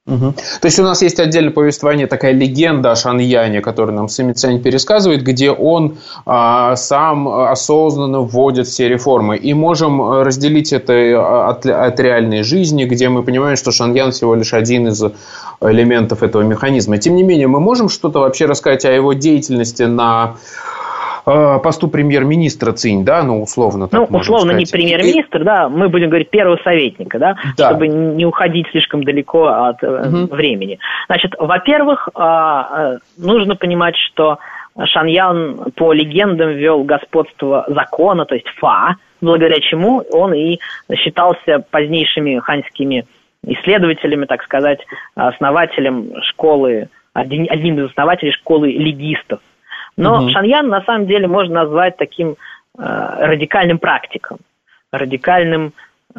Угу. 0.07 0.33
То 0.61 0.65
есть 0.65 0.79
у 0.79 0.83
нас 0.83 1.01
есть 1.01 1.19
отдельное 1.19 1.51
повествование, 1.51 2.07
такая 2.07 2.31
легенда 2.31 2.91
о 2.91 2.95
Шаньяне, 2.95 3.59
которую 3.61 3.95
нам 3.95 4.07
Самицянь 4.07 4.61
пересказывает, 4.61 5.21
где 5.21 5.51
он 5.51 5.97
а, 6.25 6.77
сам 6.77 7.27
осознанно 7.27 8.21
вводит 8.21 8.67
все 8.67 8.87
реформы. 8.87 9.35
И 9.35 9.53
можем 9.53 10.21
разделить 10.21 10.71
это 10.71 10.93
а, 10.93 11.49
от, 11.49 11.65
от 11.65 11.99
реальной 11.99 12.43
жизни, 12.43 12.85
где 12.85 13.09
мы 13.09 13.23
понимаем, 13.23 13.57
что 13.57 13.71
Шаньян 13.71 14.11
всего 14.11 14.35
лишь 14.35 14.53
один 14.53 14.87
из 14.87 15.03
элементов 15.59 16.23
этого 16.23 16.41
механизма. 16.41 16.97
Тем 16.97 17.15
не 17.15 17.23
менее, 17.23 17.47
мы 17.47 17.59
можем 17.59 17.89
что-то 17.89 18.19
вообще 18.19 18.45
рассказать 18.45 18.85
о 18.85 18.91
его 18.91 19.11
деятельности 19.11 19.83
на 19.83 20.35
Э, 20.35 20.96
посту 21.27 21.89
премьер-министра 21.89 22.71
Цинь, 22.71 23.03
да, 23.03 23.21
ну, 23.23 23.41
условно 23.41 23.87
так 23.87 24.09
Ну, 24.09 24.17
условно 24.17 24.53
сказать. 24.53 24.59
не 24.59 24.71
премьер-министр, 24.71 25.43
да, 25.43 25.67
мы 25.67 25.89
будем 25.89 26.09
говорить 26.09 26.29
первого 26.29 26.57
советника, 26.63 27.19
да, 27.19 27.35
да. 27.57 27.69
чтобы 27.69 27.87
не 27.87 28.25
уходить 28.25 28.67
слишком 28.71 29.03
далеко 29.03 29.47
от 29.47 29.83
угу. 29.83 30.33
времени. 30.33 30.79
Значит, 31.07 31.35
во-первых, 31.37 32.07
а, 32.15 32.97
нужно 33.17 33.55
понимать, 33.55 33.95
что 33.97 34.39
Шаньян, 34.85 35.71
по 35.75 35.91
легендам, 35.91 36.51
вел 36.51 36.83
господство 36.83 37.65
закона, 37.67 38.25
то 38.25 38.35
есть 38.35 38.47
фа, 38.59 38.95
благодаря 39.21 39.59
чему 39.59 40.03
он 40.11 40.33
и 40.33 40.59
считался 40.95 41.65
позднейшими 41.71 42.39
ханьскими 42.39 43.05
исследователями, 43.45 44.25
так 44.25 44.43
сказать, 44.43 44.79
основателем 45.15 46.13
школы, 46.23 46.89
одним 47.13 47.79
из 47.79 47.89
основателей 47.89 48.31
школы 48.31 48.71
легистов. 48.71 49.39
Но 49.97 50.21
угу. 50.21 50.29
Шаньян 50.29 50.67
на 50.67 50.81
самом 50.83 51.07
деле 51.07 51.27
можно 51.27 51.63
назвать 51.63 51.97
таким 51.97 52.35
э, 52.77 53.15
радикальным 53.19 53.79
практиком, 53.79 54.37
радикальным 54.91 55.73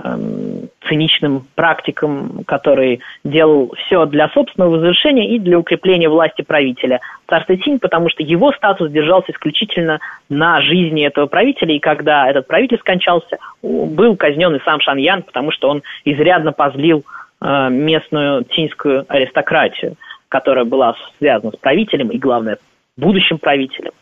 Эм, 0.04 0.68
циничным 0.86 1.46
практикам, 1.56 2.44
который 2.46 3.00
делал 3.24 3.74
все 3.76 4.06
для 4.06 4.28
собственного 4.28 4.78
завершения 4.78 5.34
и 5.34 5.38
для 5.38 5.58
укрепления 5.58 6.08
власти 6.08 6.42
правителя. 6.42 7.00
Царство 7.26 7.56
Цинь, 7.56 7.78
потому 7.78 8.08
что 8.08 8.22
его 8.22 8.52
статус 8.52 8.90
держался 8.90 9.32
исключительно 9.32 9.98
на 10.28 10.60
жизни 10.62 11.04
этого 11.04 11.26
правителя, 11.26 11.74
и 11.74 11.80
когда 11.80 12.30
этот 12.30 12.46
правитель 12.46 12.78
скончался, 12.78 13.38
был 13.60 14.16
казнен 14.16 14.54
и 14.54 14.62
сам 14.64 14.80
Шаньян, 14.80 15.22
потому 15.22 15.50
что 15.50 15.68
он 15.68 15.82
изрядно 16.04 16.52
позлил 16.52 17.04
э, 17.40 17.68
местную 17.68 18.44
цинскую 18.44 19.04
аристократию, 19.08 19.96
которая 20.28 20.64
была 20.64 20.94
связана 21.18 21.52
с 21.52 21.56
правителем 21.56 22.08
и, 22.10 22.18
главное, 22.18 22.58
будущим 22.98 23.38
правителем, 23.38 23.92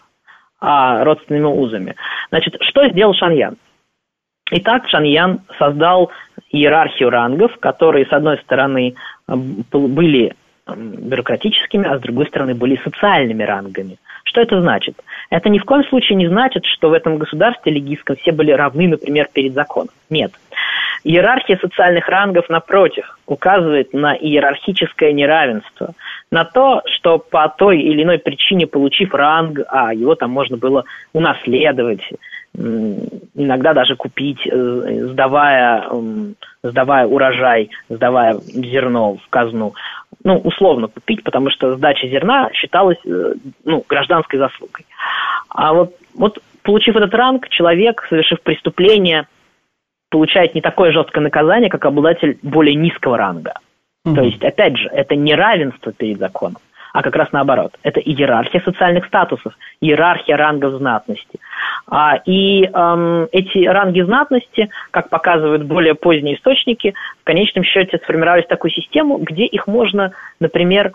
а 0.61 1.05
родственными 1.05 1.45
узами. 1.45 1.95
Значит, 2.31 2.57
что 2.63 2.89
сделал 2.89 3.15
Шаньян? 3.15 3.57
Итак, 4.51 4.89
Шаньян 4.89 5.41
создал 5.59 6.11
иерархию 6.51 7.11
рангов, 7.11 7.57
которые, 7.59 8.07
с 8.07 8.13
одной 8.13 8.39
стороны, 8.39 8.95
были 9.29 10.35
бюрократическими, 10.67 11.87
а 11.87 11.99
с 11.99 12.01
другой 12.01 12.27
стороны 12.27 12.55
были 12.55 12.81
социальными 12.83 13.43
рангами. 13.45 13.99
Что 14.25 14.41
это 14.41 14.61
значит? 14.61 14.97
Это 15.31 15.49
ни 15.49 15.59
в 15.59 15.65
коем 15.65 15.85
случае 15.85 16.17
не 16.17 16.29
значит, 16.29 16.65
что 16.65 16.91
в 16.91 16.93
этом 16.93 17.19
государстве 17.19 17.73
легистском 17.73 18.17
все 18.17 18.33
были 18.33 18.51
равны, 18.51 18.89
например, 18.89 19.29
перед 19.33 19.53
законом. 19.53 19.91
Нет. 20.11 20.33
Иерархия 21.05 21.59
социальных 21.59 22.09
рангов, 22.09 22.49
напротив, 22.49 23.19
указывает 23.27 23.93
на 23.93 24.15
иерархическое 24.15 25.13
неравенство, 25.13 25.95
на 26.31 26.45
то, 26.45 26.83
что 26.87 27.19
по 27.19 27.49
той 27.49 27.81
или 27.81 28.03
иной 28.03 28.19
причине, 28.19 28.67
получив 28.67 29.15
ранг, 29.15 29.61
а 29.69 29.95
его 29.95 30.15
там 30.15 30.31
можно 30.31 30.57
было 30.57 30.85
унаследовать, 31.13 32.03
иногда 32.57 33.75
даже 33.75 33.97
купить, 33.97 34.41
э, 34.47 35.07
сдавая, 35.11 35.89
сдавая 36.63 37.07
урожай, 37.07 37.71
сдавая 37.89 38.39
зерно 38.41 39.17
в 39.17 39.29
казну. 39.29 39.75
Ну, 40.25 40.39
условно 40.39 40.89
купить, 40.89 41.23
потому 41.23 41.51
что 41.51 41.77
сдача 41.77 42.09
зерна 42.09 42.51
считалась 42.53 42.99
э, 43.05 43.35
ну, 43.65 43.85
гражданской 43.89 44.39
заслугой. 44.39 44.87
А 45.51 45.75
вот, 45.75 45.95
вот 46.15 46.39
получив 46.63 46.97
этот 46.97 47.15
ранг, 47.15 47.49
человек, 47.49 48.05
совершив 48.09 48.41
преступление, 48.41 49.27
получает 50.11 50.55
не 50.55 50.61
такое 50.61 50.93
жесткое 50.93 51.23
наказание, 51.23 51.71
как 51.71 51.85
обладатель 51.85 52.39
более 52.43 52.75
низкого 52.75 53.17
ранга. 53.17 53.55
Mm-hmm. 54.07 54.15
То 54.15 54.23
есть, 54.23 54.45
опять 54.45 54.77
же, 54.77 54.89
это 54.89 55.17
не 55.17 55.35
равенство 55.35 55.93
перед 55.93 56.19
законом 56.19 56.59
а 56.97 57.03
как 57.03 57.15
раз 57.15 57.31
наоборот. 57.31 57.77
Это 57.83 58.01
иерархия 58.01 58.63
социальных 58.63 59.05
статусов, 59.05 59.53
иерархия 59.83 60.35
рангов 60.35 60.79
знатности. 60.79 61.39
А, 61.87 62.17
и 62.25 62.65
эм, 62.65 63.29
эти 63.33 63.67
ранги 63.67 64.01
знатности, 64.01 64.71
как 64.93 65.11
показывают 65.11 65.65
более 65.65 65.95
поздние 65.95 66.37
источники, 66.37 66.95
в 67.21 67.25
конечном 67.25 67.65
счете 67.65 67.99
сформировались 67.99 68.47
такую 68.47 68.71
систему, 68.71 69.19
где 69.19 69.45
их 69.45 69.67
можно, 69.67 70.13
например, 70.41 70.87
э, 70.87 70.93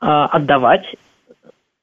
отдавать 0.00 0.96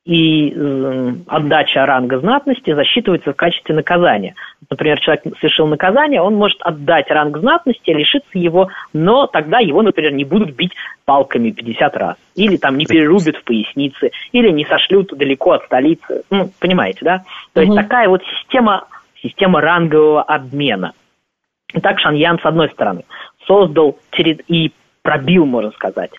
и 0.04 0.52
э, 0.56 1.14
отдача 1.28 1.86
ранга 1.86 2.20
знатности 2.20 2.74
засчитывается 2.74 3.34
в 3.34 3.36
качестве 3.36 3.76
наказания. 3.76 4.34
Например, 4.70 5.00
человек 5.00 5.24
совершил 5.40 5.68
наказание, 5.68 6.22
он 6.22 6.36
может 6.36 6.60
отдать 6.62 7.10
ранг 7.12 7.38
знатности, 7.38 7.92
лишиться 7.92 8.40
его, 8.40 8.70
но 8.94 9.28
тогда 9.28 9.60
его, 9.60 9.84
например, 9.84 10.14
не 10.14 10.26
будут 10.26 10.56
бить 10.56 10.74
палками 11.06 11.52
50 11.52 11.98
раз. 11.98 12.16
Или 12.36 12.58
там 12.58 12.78
не 12.78 12.86
перерубят 12.86 13.38
в 13.38 13.44
пояснице, 13.44 14.12
или 14.32 14.50
не 14.50 14.66
сошлют 14.66 15.16
далеко 15.16 15.52
от 15.52 15.66
столицы. 15.66 16.24
Ну, 16.32 16.50
понимаете, 16.60 17.00
да? 17.02 17.24
То 17.54 17.62
угу. 17.62 17.74
есть 17.74 17.76
такая 17.76 18.10
вот 18.10 18.24
система, 18.24 18.88
система 19.22 19.62
рангового 19.62 20.24
обмена. 20.24 20.94
Итак, 21.74 22.00
Шаньян, 22.00 22.40
с 22.40 22.46
одной 22.46 22.70
стороны, 22.70 23.04
создал 23.46 23.98
и 24.48 24.72
пробил, 25.04 25.46
можно 25.46 25.72
сказать, 25.72 26.12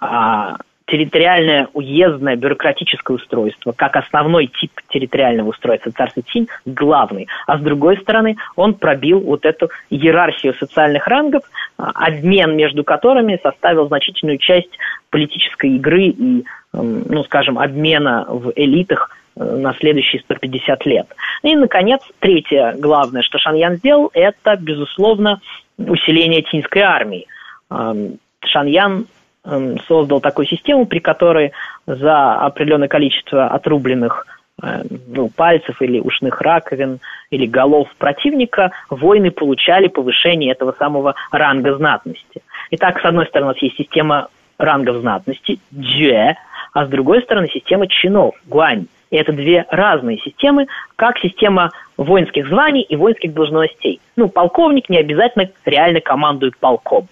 а, 0.00 0.56
территориальное 0.90 1.68
уездное 1.72 2.36
бюрократическое 2.36 3.16
устройство, 3.16 3.72
как 3.72 3.96
основной 3.96 4.48
тип 4.48 4.72
территориального 4.88 5.50
устройства 5.50 5.92
царства 5.92 6.22
Цинь, 6.30 6.48
главный. 6.66 7.28
А 7.46 7.58
с 7.58 7.60
другой 7.60 7.96
стороны, 7.98 8.36
он 8.56 8.74
пробил 8.74 9.20
вот 9.20 9.44
эту 9.44 9.70
иерархию 9.88 10.54
социальных 10.54 11.06
рангов, 11.06 11.44
а, 11.78 11.90
обмен 12.06 12.56
между 12.56 12.82
которыми 12.82 13.38
составил 13.42 13.86
значительную 13.86 14.38
часть 14.38 14.70
политической 15.10 15.76
игры 15.76 16.06
и, 16.08 16.44
ну, 16.72 17.24
скажем, 17.24 17.58
обмена 17.58 18.26
в 18.28 18.52
элитах 18.56 19.10
э, 19.36 19.44
на 19.44 19.74
следующие 19.74 20.20
150 20.22 20.86
лет. 20.86 21.06
И, 21.42 21.54
наконец, 21.54 22.00
третье 22.18 22.74
главное, 22.78 23.22
что 23.22 23.38
Шаньян 23.38 23.76
сделал, 23.76 24.10
это, 24.12 24.56
безусловно, 24.56 25.40
усиление 25.78 26.42
цинской 26.42 26.82
армии. 26.82 27.26
Шаньян 28.44 29.06
создал 29.86 30.20
такую 30.20 30.46
систему, 30.46 30.86
при 30.86 30.98
которой 30.98 31.52
за 31.86 32.34
определенное 32.34 32.88
количество 32.88 33.46
отрубленных 33.46 34.26
э, 34.62 34.82
ну, 35.08 35.28
пальцев 35.28 35.80
или 35.80 35.98
ушных 35.98 36.40
раковин 36.40 37.00
или 37.30 37.46
голов 37.46 37.88
противника 37.98 38.72
воины 38.90 39.30
получали 39.30 39.88
повышение 39.88 40.52
этого 40.52 40.74
самого 40.78 41.14
ранга 41.30 41.74
знатности. 41.76 42.42
Итак, 42.72 43.00
с 43.00 43.04
одной 43.04 43.26
стороны, 43.26 43.50
у 43.50 43.54
нас 43.54 43.62
есть 43.62 43.76
система 43.76 44.28
рангов 44.58 44.96
знатности, 44.96 45.58
джэ, 45.74 46.36
а 46.72 46.86
с 46.86 46.88
другой 46.88 47.22
стороны 47.22 47.48
система 47.48 47.86
чинов, 47.88 48.34
гуань. 48.46 48.86
И 49.10 49.16
это 49.16 49.32
две 49.32 49.66
разные 49.70 50.18
системы, 50.18 50.68
как 50.94 51.18
система 51.18 51.72
воинских 51.96 52.46
званий 52.46 52.82
и 52.82 52.94
воинских 52.94 53.34
должностей. 53.34 54.00
Ну, 54.16 54.28
полковник 54.28 54.88
не 54.88 54.98
обязательно 54.98 55.50
реально 55.64 56.00
командует 56.00 56.56
полком. 56.58 57.08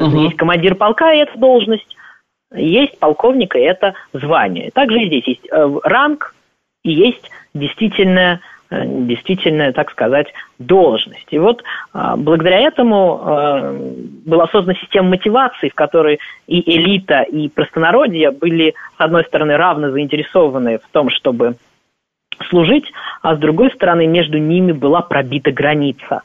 Угу. 0.00 0.22
Есть 0.22 0.36
командир 0.36 0.74
полка, 0.74 1.12
и 1.12 1.18
это 1.18 1.38
должность. 1.38 1.96
Есть 2.52 2.98
полковник, 2.98 3.54
и 3.54 3.60
это 3.60 3.94
звание. 4.12 4.70
Также 4.72 5.02
и 5.02 5.06
здесь 5.06 5.28
есть 5.28 5.46
э, 5.50 5.78
ранг, 5.84 6.34
и 6.82 6.90
есть 6.90 7.30
действительно 7.54 8.40
э, 8.70 8.82
действительно, 8.84 9.72
так 9.72 9.90
сказать, 9.90 10.28
должность. 10.58 11.26
И 11.30 11.38
вот 11.38 11.62
э, 11.92 12.14
благодаря 12.16 12.60
этому 12.60 13.74
была 14.24 14.48
создана 14.48 14.78
система 14.80 15.10
мотивации, 15.10 15.68
в 15.68 15.74
которой 15.74 16.18
и 16.46 16.76
элита, 16.76 17.22
и 17.22 17.48
простонародье 17.48 18.30
были, 18.30 18.74
с 18.96 19.00
одной 19.00 19.24
стороны, 19.24 19.56
равно 19.56 19.90
заинтересованы 19.90 20.78
в 20.78 20.88
том, 20.90 21.10
чтобы 21.10 21.56
служить, 22.48 22.90
а 23.22 23.36
с 23.36 23.38
другой 23.38 23.70
стороны, 23.70 24.06
между 24.06 24.38
ними 24.38 24.72
была 24.72 25.02
пробита 25.02 25.52
граница. 25.52 26.22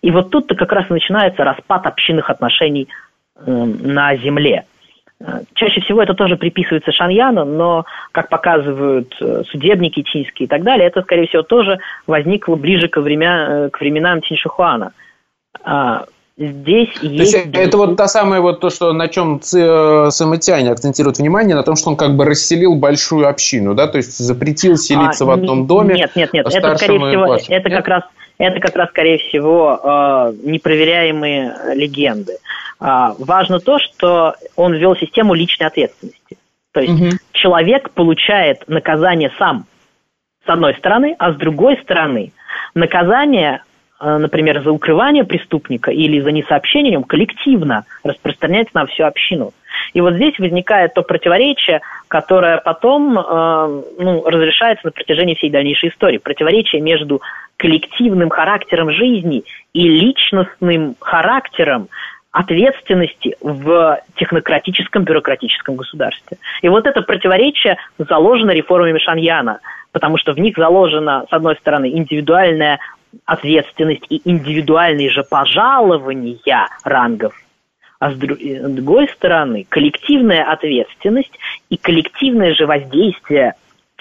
И 0.00 0.10
вот 0.10 0.30
тут-то 0.30 0.54
как 0.54 0.72
раз 0.72 0.88
начинается 0.88 1.44
распад 1.44 1.86
общинных 1.86 2.30
отношений 2.30 2.88
на 3.46 4.16
земле. 4.16 4.64
Э, 5.20 5.40
чаще 5.54 5.80
всего 5.80 6.02
это 6.02 6.14
тоже 6.14 6.36
приписывается 6.36 6.92
Шаньяну, 6.92 7.44
но, 7.44 7.84
как 8.12 8.28
показывают 8.28 9.14
э, 9.20 9.42
судебники 9.50 10.02
чинские 10.02 10.46
и 10.46 10.48
так 10.48 10.62
далее, 10.62 10.86
это, 10.86 11.02
скорее 11.02 11.26
всего, 11.26 11.42
тоже 11.42 11.78
возникло 12.06 12.54
ближе 12.54 12.88
к, 12.88 12.98
время, 13.00 13.46
э, 13.48 13.70
к 13.70 13.80
временам 13.80 14.22
Чиншихуана. 14.22 14.92
А, 15.64 16.04
здесь 16.36 16.90
то 17.00 17.06
есть... 17.06 17.32
есть... 17.34 17.48
Это 17.52 17.76
вот 17.78 17.96
та 17.96 18.06
самая 18.06 18.40
вот 18.40 18.60
то, 18.60 18.70
что 18.70 18.92
на 18.92 19.08
чем 19.08 19.40
Самотяне 19.42 20.70
акцентирует 20.70 21.18
внимание, 21.18 21.56
на 21.56 21.64
том, 21.64 21.74
что 21.74 21.90
он 21.90 21.96
как 21.96 22.14
бы 22.14 22.24
расселил 22.24 22.76
большую 22.76 23.28
общину, 23.28 23.74
да, 23.74 23.88
то 23.88 23.96
есть 23.96 24.16
запретил 24.18 24.76
селиться 24.76 25.24
а, 25.24 25.26
в 25.26 25.30
одном 25.30 25.66
доме. 25.66 25.96
Нет, 25.96 26.14
нет, 26.14 26.32
нет, 26.32 26.46
это, 26.46 26.76
скорее 26.76 27.08
всего, 27.08 27.34
это 27.48 27.70
как 27.70 27.88
раз 27.88 28.02
это 28.40 28.60
как 28.60 28.76
раз, 28.76 28.90
скорее 28.90 29.18
всего, 29.18 30.30
непроверяемые 30.44 31.74
легенды. 31.74 32.36
А, 32.80 33.14
важно 33.18 33.60
то, 33.60 33.78
что 33.78 34.34
он 34.56 34.74
ввел 34.74 34.96
систему 34.96 35.34
личной 35.34 35.66
ответственности. 35.66 36.38
То 36.72 36.80
есть 36.80 37.00
угу. 37.00 37.10
человек 37.32 37.90
получает 37.90 38.68
наказание 38.68 39.32
сам, 39.38 39.64
с 40.46 40.48
одной 40.48 40.74
стороны, 40.74 41.16
а 41.18 41.32
с 41.32 41.36
другой 41.36 41.76
стороны, 41.82 42.32
наказание, 42.74 43.62
э, 44.00 44.16
например, 44.16 44.62
за 44.62 44.70
укрывание 44.70 45.24
преступника 45.24 45.90
или 45.90 46.20
за 46.20 46.30
несообщение 46.30 46.90
о 46.90 46.92
нем 46.92 47.04
коллективно 47.04 47.84
распространяется 48.04 48.72
на 48.74 48.86
всю 48.86 49.04
общину. 49.04 49.52
И 49.92 50.00
вот 50.00 50.14
здесь 50.14 50.38
возникает 50.38 50.94
то 50.94 51.02
противоречие, 51.02 51.80
которое 52.08 52.58
потом 52.58 53.18
э, 53.18 53.82
ну, 53.98 54.24
разрешается 54.24 54.86
на 54.86 54.92
протяжении 54.92 55.34
всей 55.34 55.50
дальнейшей 55.50 55.88
истории. 55.90 56.18
Противоречие 56.18 56.80
между 56.80 57.20
коллективным 57.56 58.30
характером 58.30 58.90
жизни 58.90 59.44
и 59.72 59.88
личностным 59.88 60.94
характером 61.00 61.88
ответственности 62.32 63.36
в 63.40 64.00
технократическом 64.16 65.04
бюрократическом 65.04 65.76
государстве. 65.76 66.38
И 66.62 66.68
вот 66.68 66.86
это 66.86 67.02
противоречие 67.02 67.76
заложено 67.98 68.50
реформами 68.50 68.98
Шаньяна, 68.98 69.60
потому 69.92 70.18
что 70.18 70.32
в 70.32 70.38
них 70.38 70.56
заложена, 70.56 71.24
с 71.28 71.32
одной 71.32 71.56
стороны, 71.56 71.90
индивидуальная 71.90 72.78
ответственность 73.24 74.04
и 74.10 74.20
индивидуальные 74.28 75.10
же 75.10 75.22
пожалования 75.22 76.68
рангов, 76.84 77.34
а 77.98 78.10
с 78.10 78.14
другой 78.14 79.08
стороны, 79.08 79.66
коллективная 79.68 80.44
ответственность 80.44 81.32
и 81.70 81.76
коллективное 81.76 82.54
же 82.54 82.66
воздействие 82.66 83.54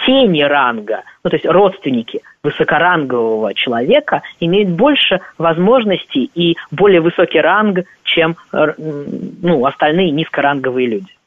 тени 0.05 0.41
ранга, 0.41 1.03
ну, 1.23 1.29
то 1.29 1.35
есть 1.35 1.45
родственники 1.45 2.21
высокорангового 2.43 3.53
человека 3.53 4.21
имеют 4.39 4.69
больше 4.69 5.19
возможностей 5.37 6.29
и 6.33 6.55
более 6.71 7.01
высокий 7.01 7.39
ранг, 7.39 7.85
чем 8.03 8.37
ну, 8.51 9.65
остальные 9.65 10.11
низкоранговые 10.11 10.87
люди. 10.87 11.17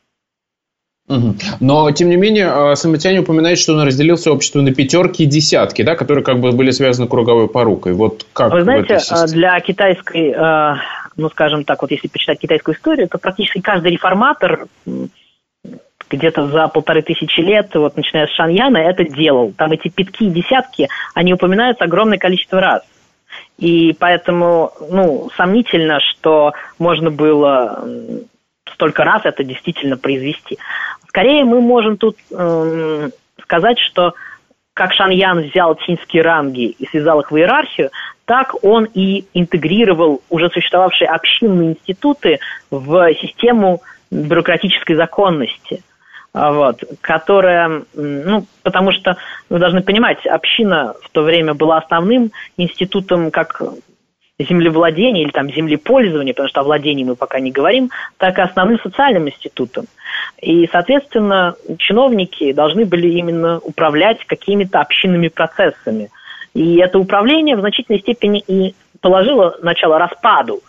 Но, 1.58 1.90
тем 1.90 2.08
не 2.08 2.16
менее, 2.16 2.72
э, 2.72 2.76
Самотяне 2.76 3.20
упоминает, 3.20 3.58
что 3.58 3.72
он 3.72 3.82
разделил 3.82 4.16
сообщество 4.16 4.60
на 4.60 4.72
пятерки 4.72 5.24
и 5.24 5.26
десятки, 5.26 5.82
да, 5.82 5.96
которые 5.96 6.24
как 6.24 6.38
бы 6.38 6.52
были 6.52 6.70
связаны 6.70 7.08
круговой 7.08 7.48
порукой. 7.48 7.94
Вот 7.94 8.26
как 8.32 8.52
Вы 8.52 8.62
знаете, 8.62 8.94
э, 8.94 9.26
для 9.26 9.58
китайской, 9.58 10.30
э, 10.30 10.76
ну, 11.16 11.28
скажем 11.30 11.64
так, 11.64 11.82
вот 11.82 11.90
если 11.90 12.06
почитать 12.06 12.38
китайскую 12.38 12.76
историю, 12.76 13.08
то 13.08 13.18
практически 13.18 13.60
каждый 13.60 13.90
реформатор 13.92 14.68
где-то 16.10 16.48
за 16.48 16.68
полторы 16.68 17.02
тысячи 17.02 17.40
лет, 17.40 17.74
вот 17.74 17.96
начиная 17.96 18.26
с 18.26 18.34
Шаньяна, 18.34 18.78
это 18.78 19.04
делал. 19.04 19.52
Там 19.56 19.72
эти 19.72 19.88
пятки 19.88 20.24
и 20.24 20.30
десятки, 20.30 20.88
они 21.14 21.32
упоминаются 21.32 21.84
огромное 21.84 22.18
количество 22.18 22.60
раз. 22.60 22.82
И 23.58 23.94
поэтому, 23.98 24.72
ну, 24.90 25.30
сомнительно, 25.36 26.00
что 26.00 26.52
можно 26.78 27.10
было 27.10 27.86
столько 28.72 29.04
раз 29.04 29.22
это 29.24 29.44
действительно 29.44 29.96
произвести. 29.96 30.58
Скорее 31.08 31.44
мы 31.44 31.60
можем 31.60 31.96
тут 31.96 32.16
э, 32.30 33.10
сказать, 33.42 33.78
что 33.78 34.14
как 34.72 34.92
Шаньян 34.92 35.42
взял 35.42 35.74
цинские 35.74 36.22
ранги 36.22 36.66
и 36.66 36.86
связал 36.86 37.20
их 37.20 37.30
в 37.30 37.36
иерархию, 37.36 37.90
так 38.24 38.54
он 38.62 38.84
и 38.94 39.26
интегрировал 39.34 40.22
уже 40.30 40.48
существовавшие 40.50 41.08
общинные 41.08 41.72
институты 41.72 42.38
в 42.70 43.12
систему 43.14 43.82
бюрократической 44.10 44.94
законности. 44.94 45.82
А, 46.32 46.52
вот, 46.52 46.84
которая, 47.00 47.82
ну, 47.94 48.46
потому 48.62 48.92
что 48.92 49.16
вы 49.48 49.58
должны 49.58 49.82
понимать, 49.82 50.24
община 50.26 50.94
в 51.02 51.10
то 51.10 51.22
время 51.22 51.54
была 51.54 51.78
основным 51.78 52.30
институтом 52.56 53.32
как 53.32 53.60
землевладения 54.38 55.22
или 55.22 55.30
там 55.30 55.50
землепользования, 55.50 56.32
потому 56.32 56.48
что 56.48 56.60
о 56.60 56.64
владении 56.64 57.04
мы 57.04 57.16
пока 57.16 57.40
не 57.40 57.50
говорим, 57.50 57.90
так 58.16 58.38
и 58.38 58.42
основным 58.42 58.80
социальным 58.80 59.28
институтом. 59.28 59.86
И, 60.40 60.68
соответственно, 60.70 61.56
чиновники 61.78 62.52
должны 62.52 62.84
были 62.86 63.08
именно 63.08 63.58
управлять 63.58 64.24
какими-то 64.24 64.80
общинными 64.80 65.28
процессами. 65.28 66.10
И 66.54 66.76
это 66.76 66.98
управление 66.98 67.56
в 67.56 67.60
значительной 67.60 68.00
степени 68.00 68.42
и 68.46 68.74
положило 69.00 69.56
начало 69.62 69.98
распаду 69.98 70.60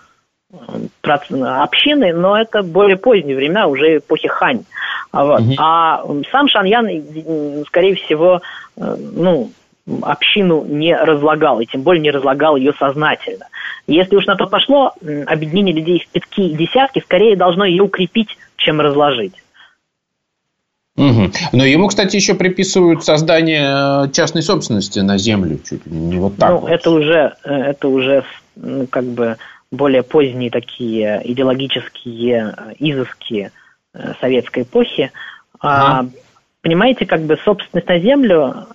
общины, 1.04 2.14
но 2.14 2.38
это 2.38 2.62
более 2.62 2.98
поздние 2.98 3.36
времена, 3.36 3.68
уже 3.68 3.98
эпохи 3.98 4.28
Хань. 4.28 4.66
Вот. 5.12 5.42
Угу. 5.42 5.56
А 5.58 6.04
сам 6.32 6.48
Шаньян, 6.48 6.88
скорее 7.68 7.96
всего, 7.96 8.42
э, 8.78 8.96
ну, 9.14 9.52
общину 10.02 10.66
не 10.66 10.96
разлагал, 10.96 11.60
и 11.60 11.66
тем 11.66 11.82
более 11.82 12.02
не 12.02 12.12
разлагал 12.12 12.56
ее 12.56 12.74
сознательно. 12.78 13.48
Если 13.88 14.16
уж 14.16 14.26
на 14.26 14.36
то 14.36 14.48
пошло, 14.48 14.94
объединение 15.26 15.76
людей 15.76 16.00
в 16.00 16.08
пятки 16.12 16.42
и 16.42 16.56
десятки 16.56 17.00
скорее 17.00 17.36
должно 17.36 17.66
ее 17.66 17.84
укрепить, 17.84 18.38
чем 18.56 18.80
разложить. 18.80 19.34
Угу. 20.98 21.32
Но 21.54 21.66
ему, 21.66 21.88
кстати, 21.88 22.16
еще 22.16 22.36
приписывают 22.36 23.04
создание 23.04 24.06
э, 24.06 24.12
частной 24.12 24.44
собственности 24.44 25.00
на 25.00 25.18
землю, 25.18 25.60
чуть 25.64 25.86
ли 25.86 25.98
не 25.98 26.18
вот 26.18 26.38
так. 26.38 26.52
Ну, 26.52 26.58
вот. 26.58 26.70
это 26.70 26.92
уже, 26.92 27.34
э, 27.44 27.54
это 27.54 27.88
уже 27.88 28.24
ну, 28.56 28.88
как 28.88 29.06
бы 29.06 29.38
более 29.72 30.04
поздние 30.04 30.52
такие 30.52 31.22
идеологические 31.24 32.56
э, 32.56 32.74
изыски 32.80 33.52
советской 34.20 34.64
эпохи. 34.64 35.12
А, 35.60 36.06
понимаете, 36.62 37.06
как 37.06 37.22
бы 37.22 37.38
собственность 37.38 37.88
на 37.88 38.00
землю 38.00 38.68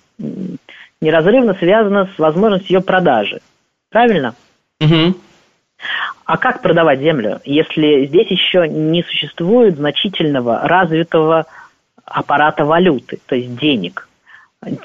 неразрывно 1.01 1.53
связана 1.55 2.09
с 2.15 2.19
возможностью 2.19 2.77
ее 2.77 2.81
продажи. 2.81 3.39
Правильно? 3.89 4.35
Угу. 4.79 5.15
А 6.25 6.37
как 6.37 6.61
продавать 6.61 6.99
землю, 6.99 7.39
если 7.45 8.05
здесь 8.05 8.29
еще 8.29 8.67
не 8.67 9.03
существует 9.03 9.75
значительного 9.77 10.67
развитого 10.67 11.45
аппарата 12.03 12.65
валюты, 12.65 13.19
то 13.25 13.35
есть 13.35 13.55
денег? 13.57 14.07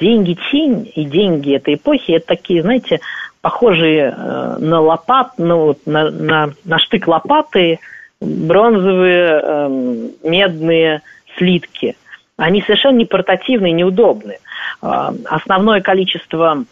Деньги 0.00 0.36
тень 0.50 0.90
и 0.94 1.04
деньги 1.04 1.56
этой 1.56 1.74
эпохи 1.74 2.12
это 2.12 2.26
такие, 2.26 2.62
знаете, 2.62 3.00
похожие 3.40 4.14
э, 4.16 4.56
на 4.58 4.80
лопат, 4.80 5.32
ну, 5.38 5.76
на, 5.86 6.10
на, 6.10 6.52
на 6.64 6.78
штык 6.78 7.08
лопаты, 7.08 7.80
бронзовые, 8.22 9.40
э, 9.42 10.08
медные 10.22 11.02
слитки. 11.36 11.96
Они 12.36 12.62
совершенно 12.62 12.96
не 12.96 13.04
портативные, 13.04 13.72
неудобные. 13.72 14.38
Э, 14.82 15.10
основное 15.26 15.80
количество 15.80 16.64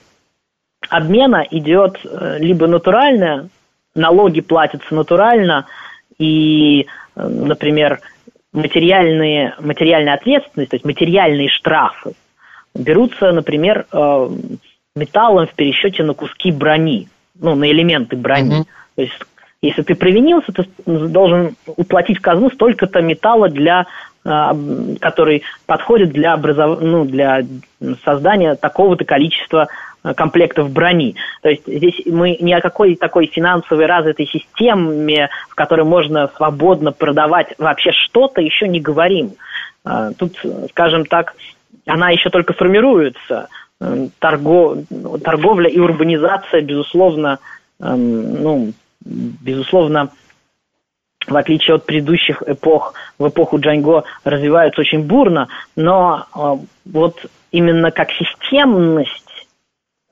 обмена 0.88 1.46
идет 1.51 2.01
э, 2.05 2.38
либо 2.38 2.66
натурально, 2.66 3.48
налоги 3.94 4.40
платятся 4.40 4.94
натурально, 4.94 5.66
и, 6.18 6.86
э, 7.16 7.26
например, 7.26 8.01
материальные, 8.53 9.55
материальная 9.61 10.14
ответственность, 10.14 10.70
то 10.70 10.76
есть 10.76 10.84
материальные 10.84 11.48
штрафы, 11.48 12.14
берутся, 12.74 13.32
например, 13.32 13.86
э, 13.92 14.28
металлом 14.96 15.46
в 15.46 15.55
пересчете 15.55 16.03
на 16.03 16.14
куски 16.14 16.51
брони, 16.51 17.09
ну, 17.38 17.55
на 17.55 17.70
элементы 17.70 18.16
брони. 18.16 18.61
Mm-hmm. 18.61 18.66
То 18.96 19.03
есть, 19.03 19.18
если 19.62 19.82
ты 19.82 19.94
провинился, 19.94 20.52
ты 20.52 20.64
должен 20.86 21.56
уплатить 21.66 22.18
в 22.18 22.22
казну 22.22 22.50
столько-то 22.50 23.02
металла, 23.02 23.48
для, 23.48 23.86
который 24.22 25.42
подходит 25.66 26.11
для, 26.11 26.34
образов... 26.34 26.80
ну, 26.80 27.04
для 27.04 27.42
создания 28.04 28.54
такого-то 28.54 29.04
количества 29.04 29.68
Э, 30.02 30.14
комплектов 30.14 30.70
брони. 30.70 31.14
То 31.42 31.50
есть 31.50 31.66
здесь 31.66 32.00
мы 32.06 32.36
ни 32.40 32.52
о 32.52 32.62
какой 32.62 32.96
такой 32.96 33.26
финансовой 33.26 33.84
развитой 33.84 34.26
системе, 34.26 35.28
в 35.50 35.54
которой 35.54 35.84
можно 35.84 36.30
свободно 36.36 36.92
продавать 36.92 37.54
вообще 37.58 37.92
что-то, 37.92 38.40
еще 38.40 38.66
не 38.66 38.80
говорим. 38.80 39.34
Э, 39.84 40.12
тут, 40.16 40.40
скажем 40.70 41.04
так, 41.04 41.34
она 41.86 42.11
еще 42.11 42.30
только 42.30 42.54
формируется. 42.54 43.48
Торгов... 44.18 44.78
Торговля 45.22 45.68
и 45.68 45.78
урбанизация, 45.78 46.61
безусловно, 46.61 47.38
ну, 47.78 48.72
безусловно, 49.05 50.11
в 51.26 51.36
отличие 51.36 51.76
от 51.76 51.86
предыдущих 51.86 52.42
эпох, 52.46 52.94
в 53.18 53.28
эпоху 53.28 53.59
Джанго 53.59 54.05
развиваются 54.24 54.80
очень 54.80 55.05
бурно, 55.05 55.48
но 55.76 56.64
вот 56.84 57.26
именно 57.51 57.90
как 57.90 58.11
системность 58.12 59.46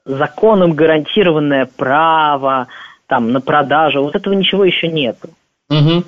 законом 0.04 0.72
гарантированное 0.72 1.66
право 1.66 2.68
там, 3.06 3.32
на 3.32 3.40
продажу, 3.40 4.02
вот 4.02 4.14
этого 4.14 4.34
ничего 4.34 4.64
еще 4.64 4.88
нет. 4.88 5.18
Угу. 5.70 6.04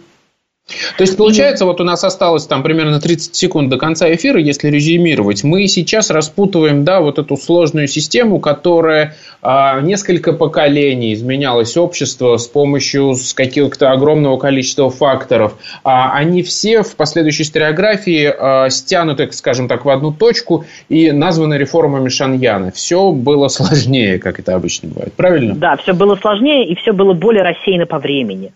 То 0.96 1.02
есть, 1.02 1.16
получается, 1.16 1.64
вот 1.64 1.80
у 1.80 1.84
нас 1.84 2.04
осталось 2.04 2.46
там 2.46 2.62
примерно 2.62 3.00
30 3.00 3.34
секунд 3.34 3.70
до 3.70 3.78
конца 3.78 4.12
эфира, 4.12 4.40
если 4.40 4.68
резюмировать. 4.68 5.44
Мы 5.44 5.66
сейчас 5.66 6.10
распутываем, 6.10 6.84
да, 6.84 7.00
вот 7.00 7.18
эту 7.18 7.36
сложную 7.36 7.88
систему, 7.88 8.40
которая 8.40 9.16
а, 9.42 9.80
несколько 9.80 10.32
поколений 10.32 11.14
изменялось 11.14 11.76
общество 11.76 12.36
с 12.36 12.46
помощью 12.46 13.14
каких-то 13.34 13.90
огромного 13.90 14.38
количества 14.38 14.90
факторов. 14.90 15.54
А, 15.82 16.12
они 16.12 16.42
все 16.42 16.82
в 16.82 16.96
последующей 16.96 17.42
историографии 17.42 18.32
а, 18.36 18.68
стянуты, 18.70 19.30
скажем 19.32 19.68
так, 19.68 19.84
в 19.84 19.88
одну 19.88 20.12
точку 20.12 20.64
и 20.88 21.10
названы 21.10 21.54
реформами 21.54 22.08
Шаньяна. 22.08 22.70
Все 22.70 23.12
было 23.12 23.48
сложнее, 23.48 24.18
как 24.18 24.38
это 24.38 24.54
обычно 24.54 24.88
бывает. 24.90 25.12
Правильно? 25.14 25.54
Да, 25.54 25.76
все 25.76 25.94
было 25.94 26.16
сложнее 26.16 26.66
и 26.66 26.74
все 26.76 26.92
было 26.92 27.14
более 27.14 27.42
рассеяно 27.42 27.86
по 27.86 27.98
времени. 27.98 28.52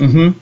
Угу. 0.00 0.34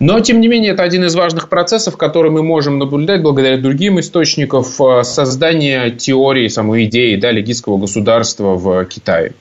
Но, 0.00 0.20
тем 0.20 0.40
не 0.40 0.48
менее, 0.48 0.72
это 0.72 0.82
один 0.82 1.04
из 1.04 1.14
важных 1.14 1.48
процессов, 1.48 1.96
который 1.96 2.30
мы 2.30 2.42
можем 2.42 2.78
наблюдать 2.78 3.22
благодаря 3.22 3.56
другим 3.56 4.00
источникам 4.00 4.62
э, 4.62 5.02
создания 5.04 5.90
теории, 5.90 6.48
самой 6.48 6.84
идеи 6.84 7.16
да, 7.16 7.30
легистского 7.30 7.78
государства 7.78 8.56
в 8.56 8.84
Китае. 8.86 9.32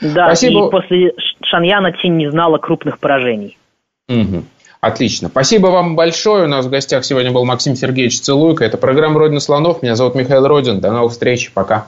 Да, 0.00 0.26
Спасибо. 0.26 0.66
и 0.66 0.70
после 0.70 1.12
Шаньяна 1.42 1.92
Тинь 1.92 2.16
не 2.16 2.30
знала 2.30 2.58
крупных 2.58 2.98
поражений. 2.98 3.58
Угу. 4.08 4.44
Отлично. 4.80 5.28
Спасибо 5.28 5.66
вам 5.66 5.94
большое. 5.94 6.44
У 6.44 6.48
нас 6.48 6.64
в 6.64 6.70
гостях 6.70 7.04
сегодня 7.04 7.30
был 7.32 7.44
Максим 7.44 7.76
Сергеевич 7.76 8.20
Целуйко. 8.20 8.64
Это 8.64 8.78
программа 8.78 9.18
«Родина 9.18 9.40
слонов». 9.40 9.82
Меня 9.82 9.94
зовут 9.94 10.14
Михаил 10.14 10.46
Родин. 10.46 10.80
До 10.80 10.90
новых 10.90 11.12
встреч. 11.12 11.52
Пока. 11.52 11.86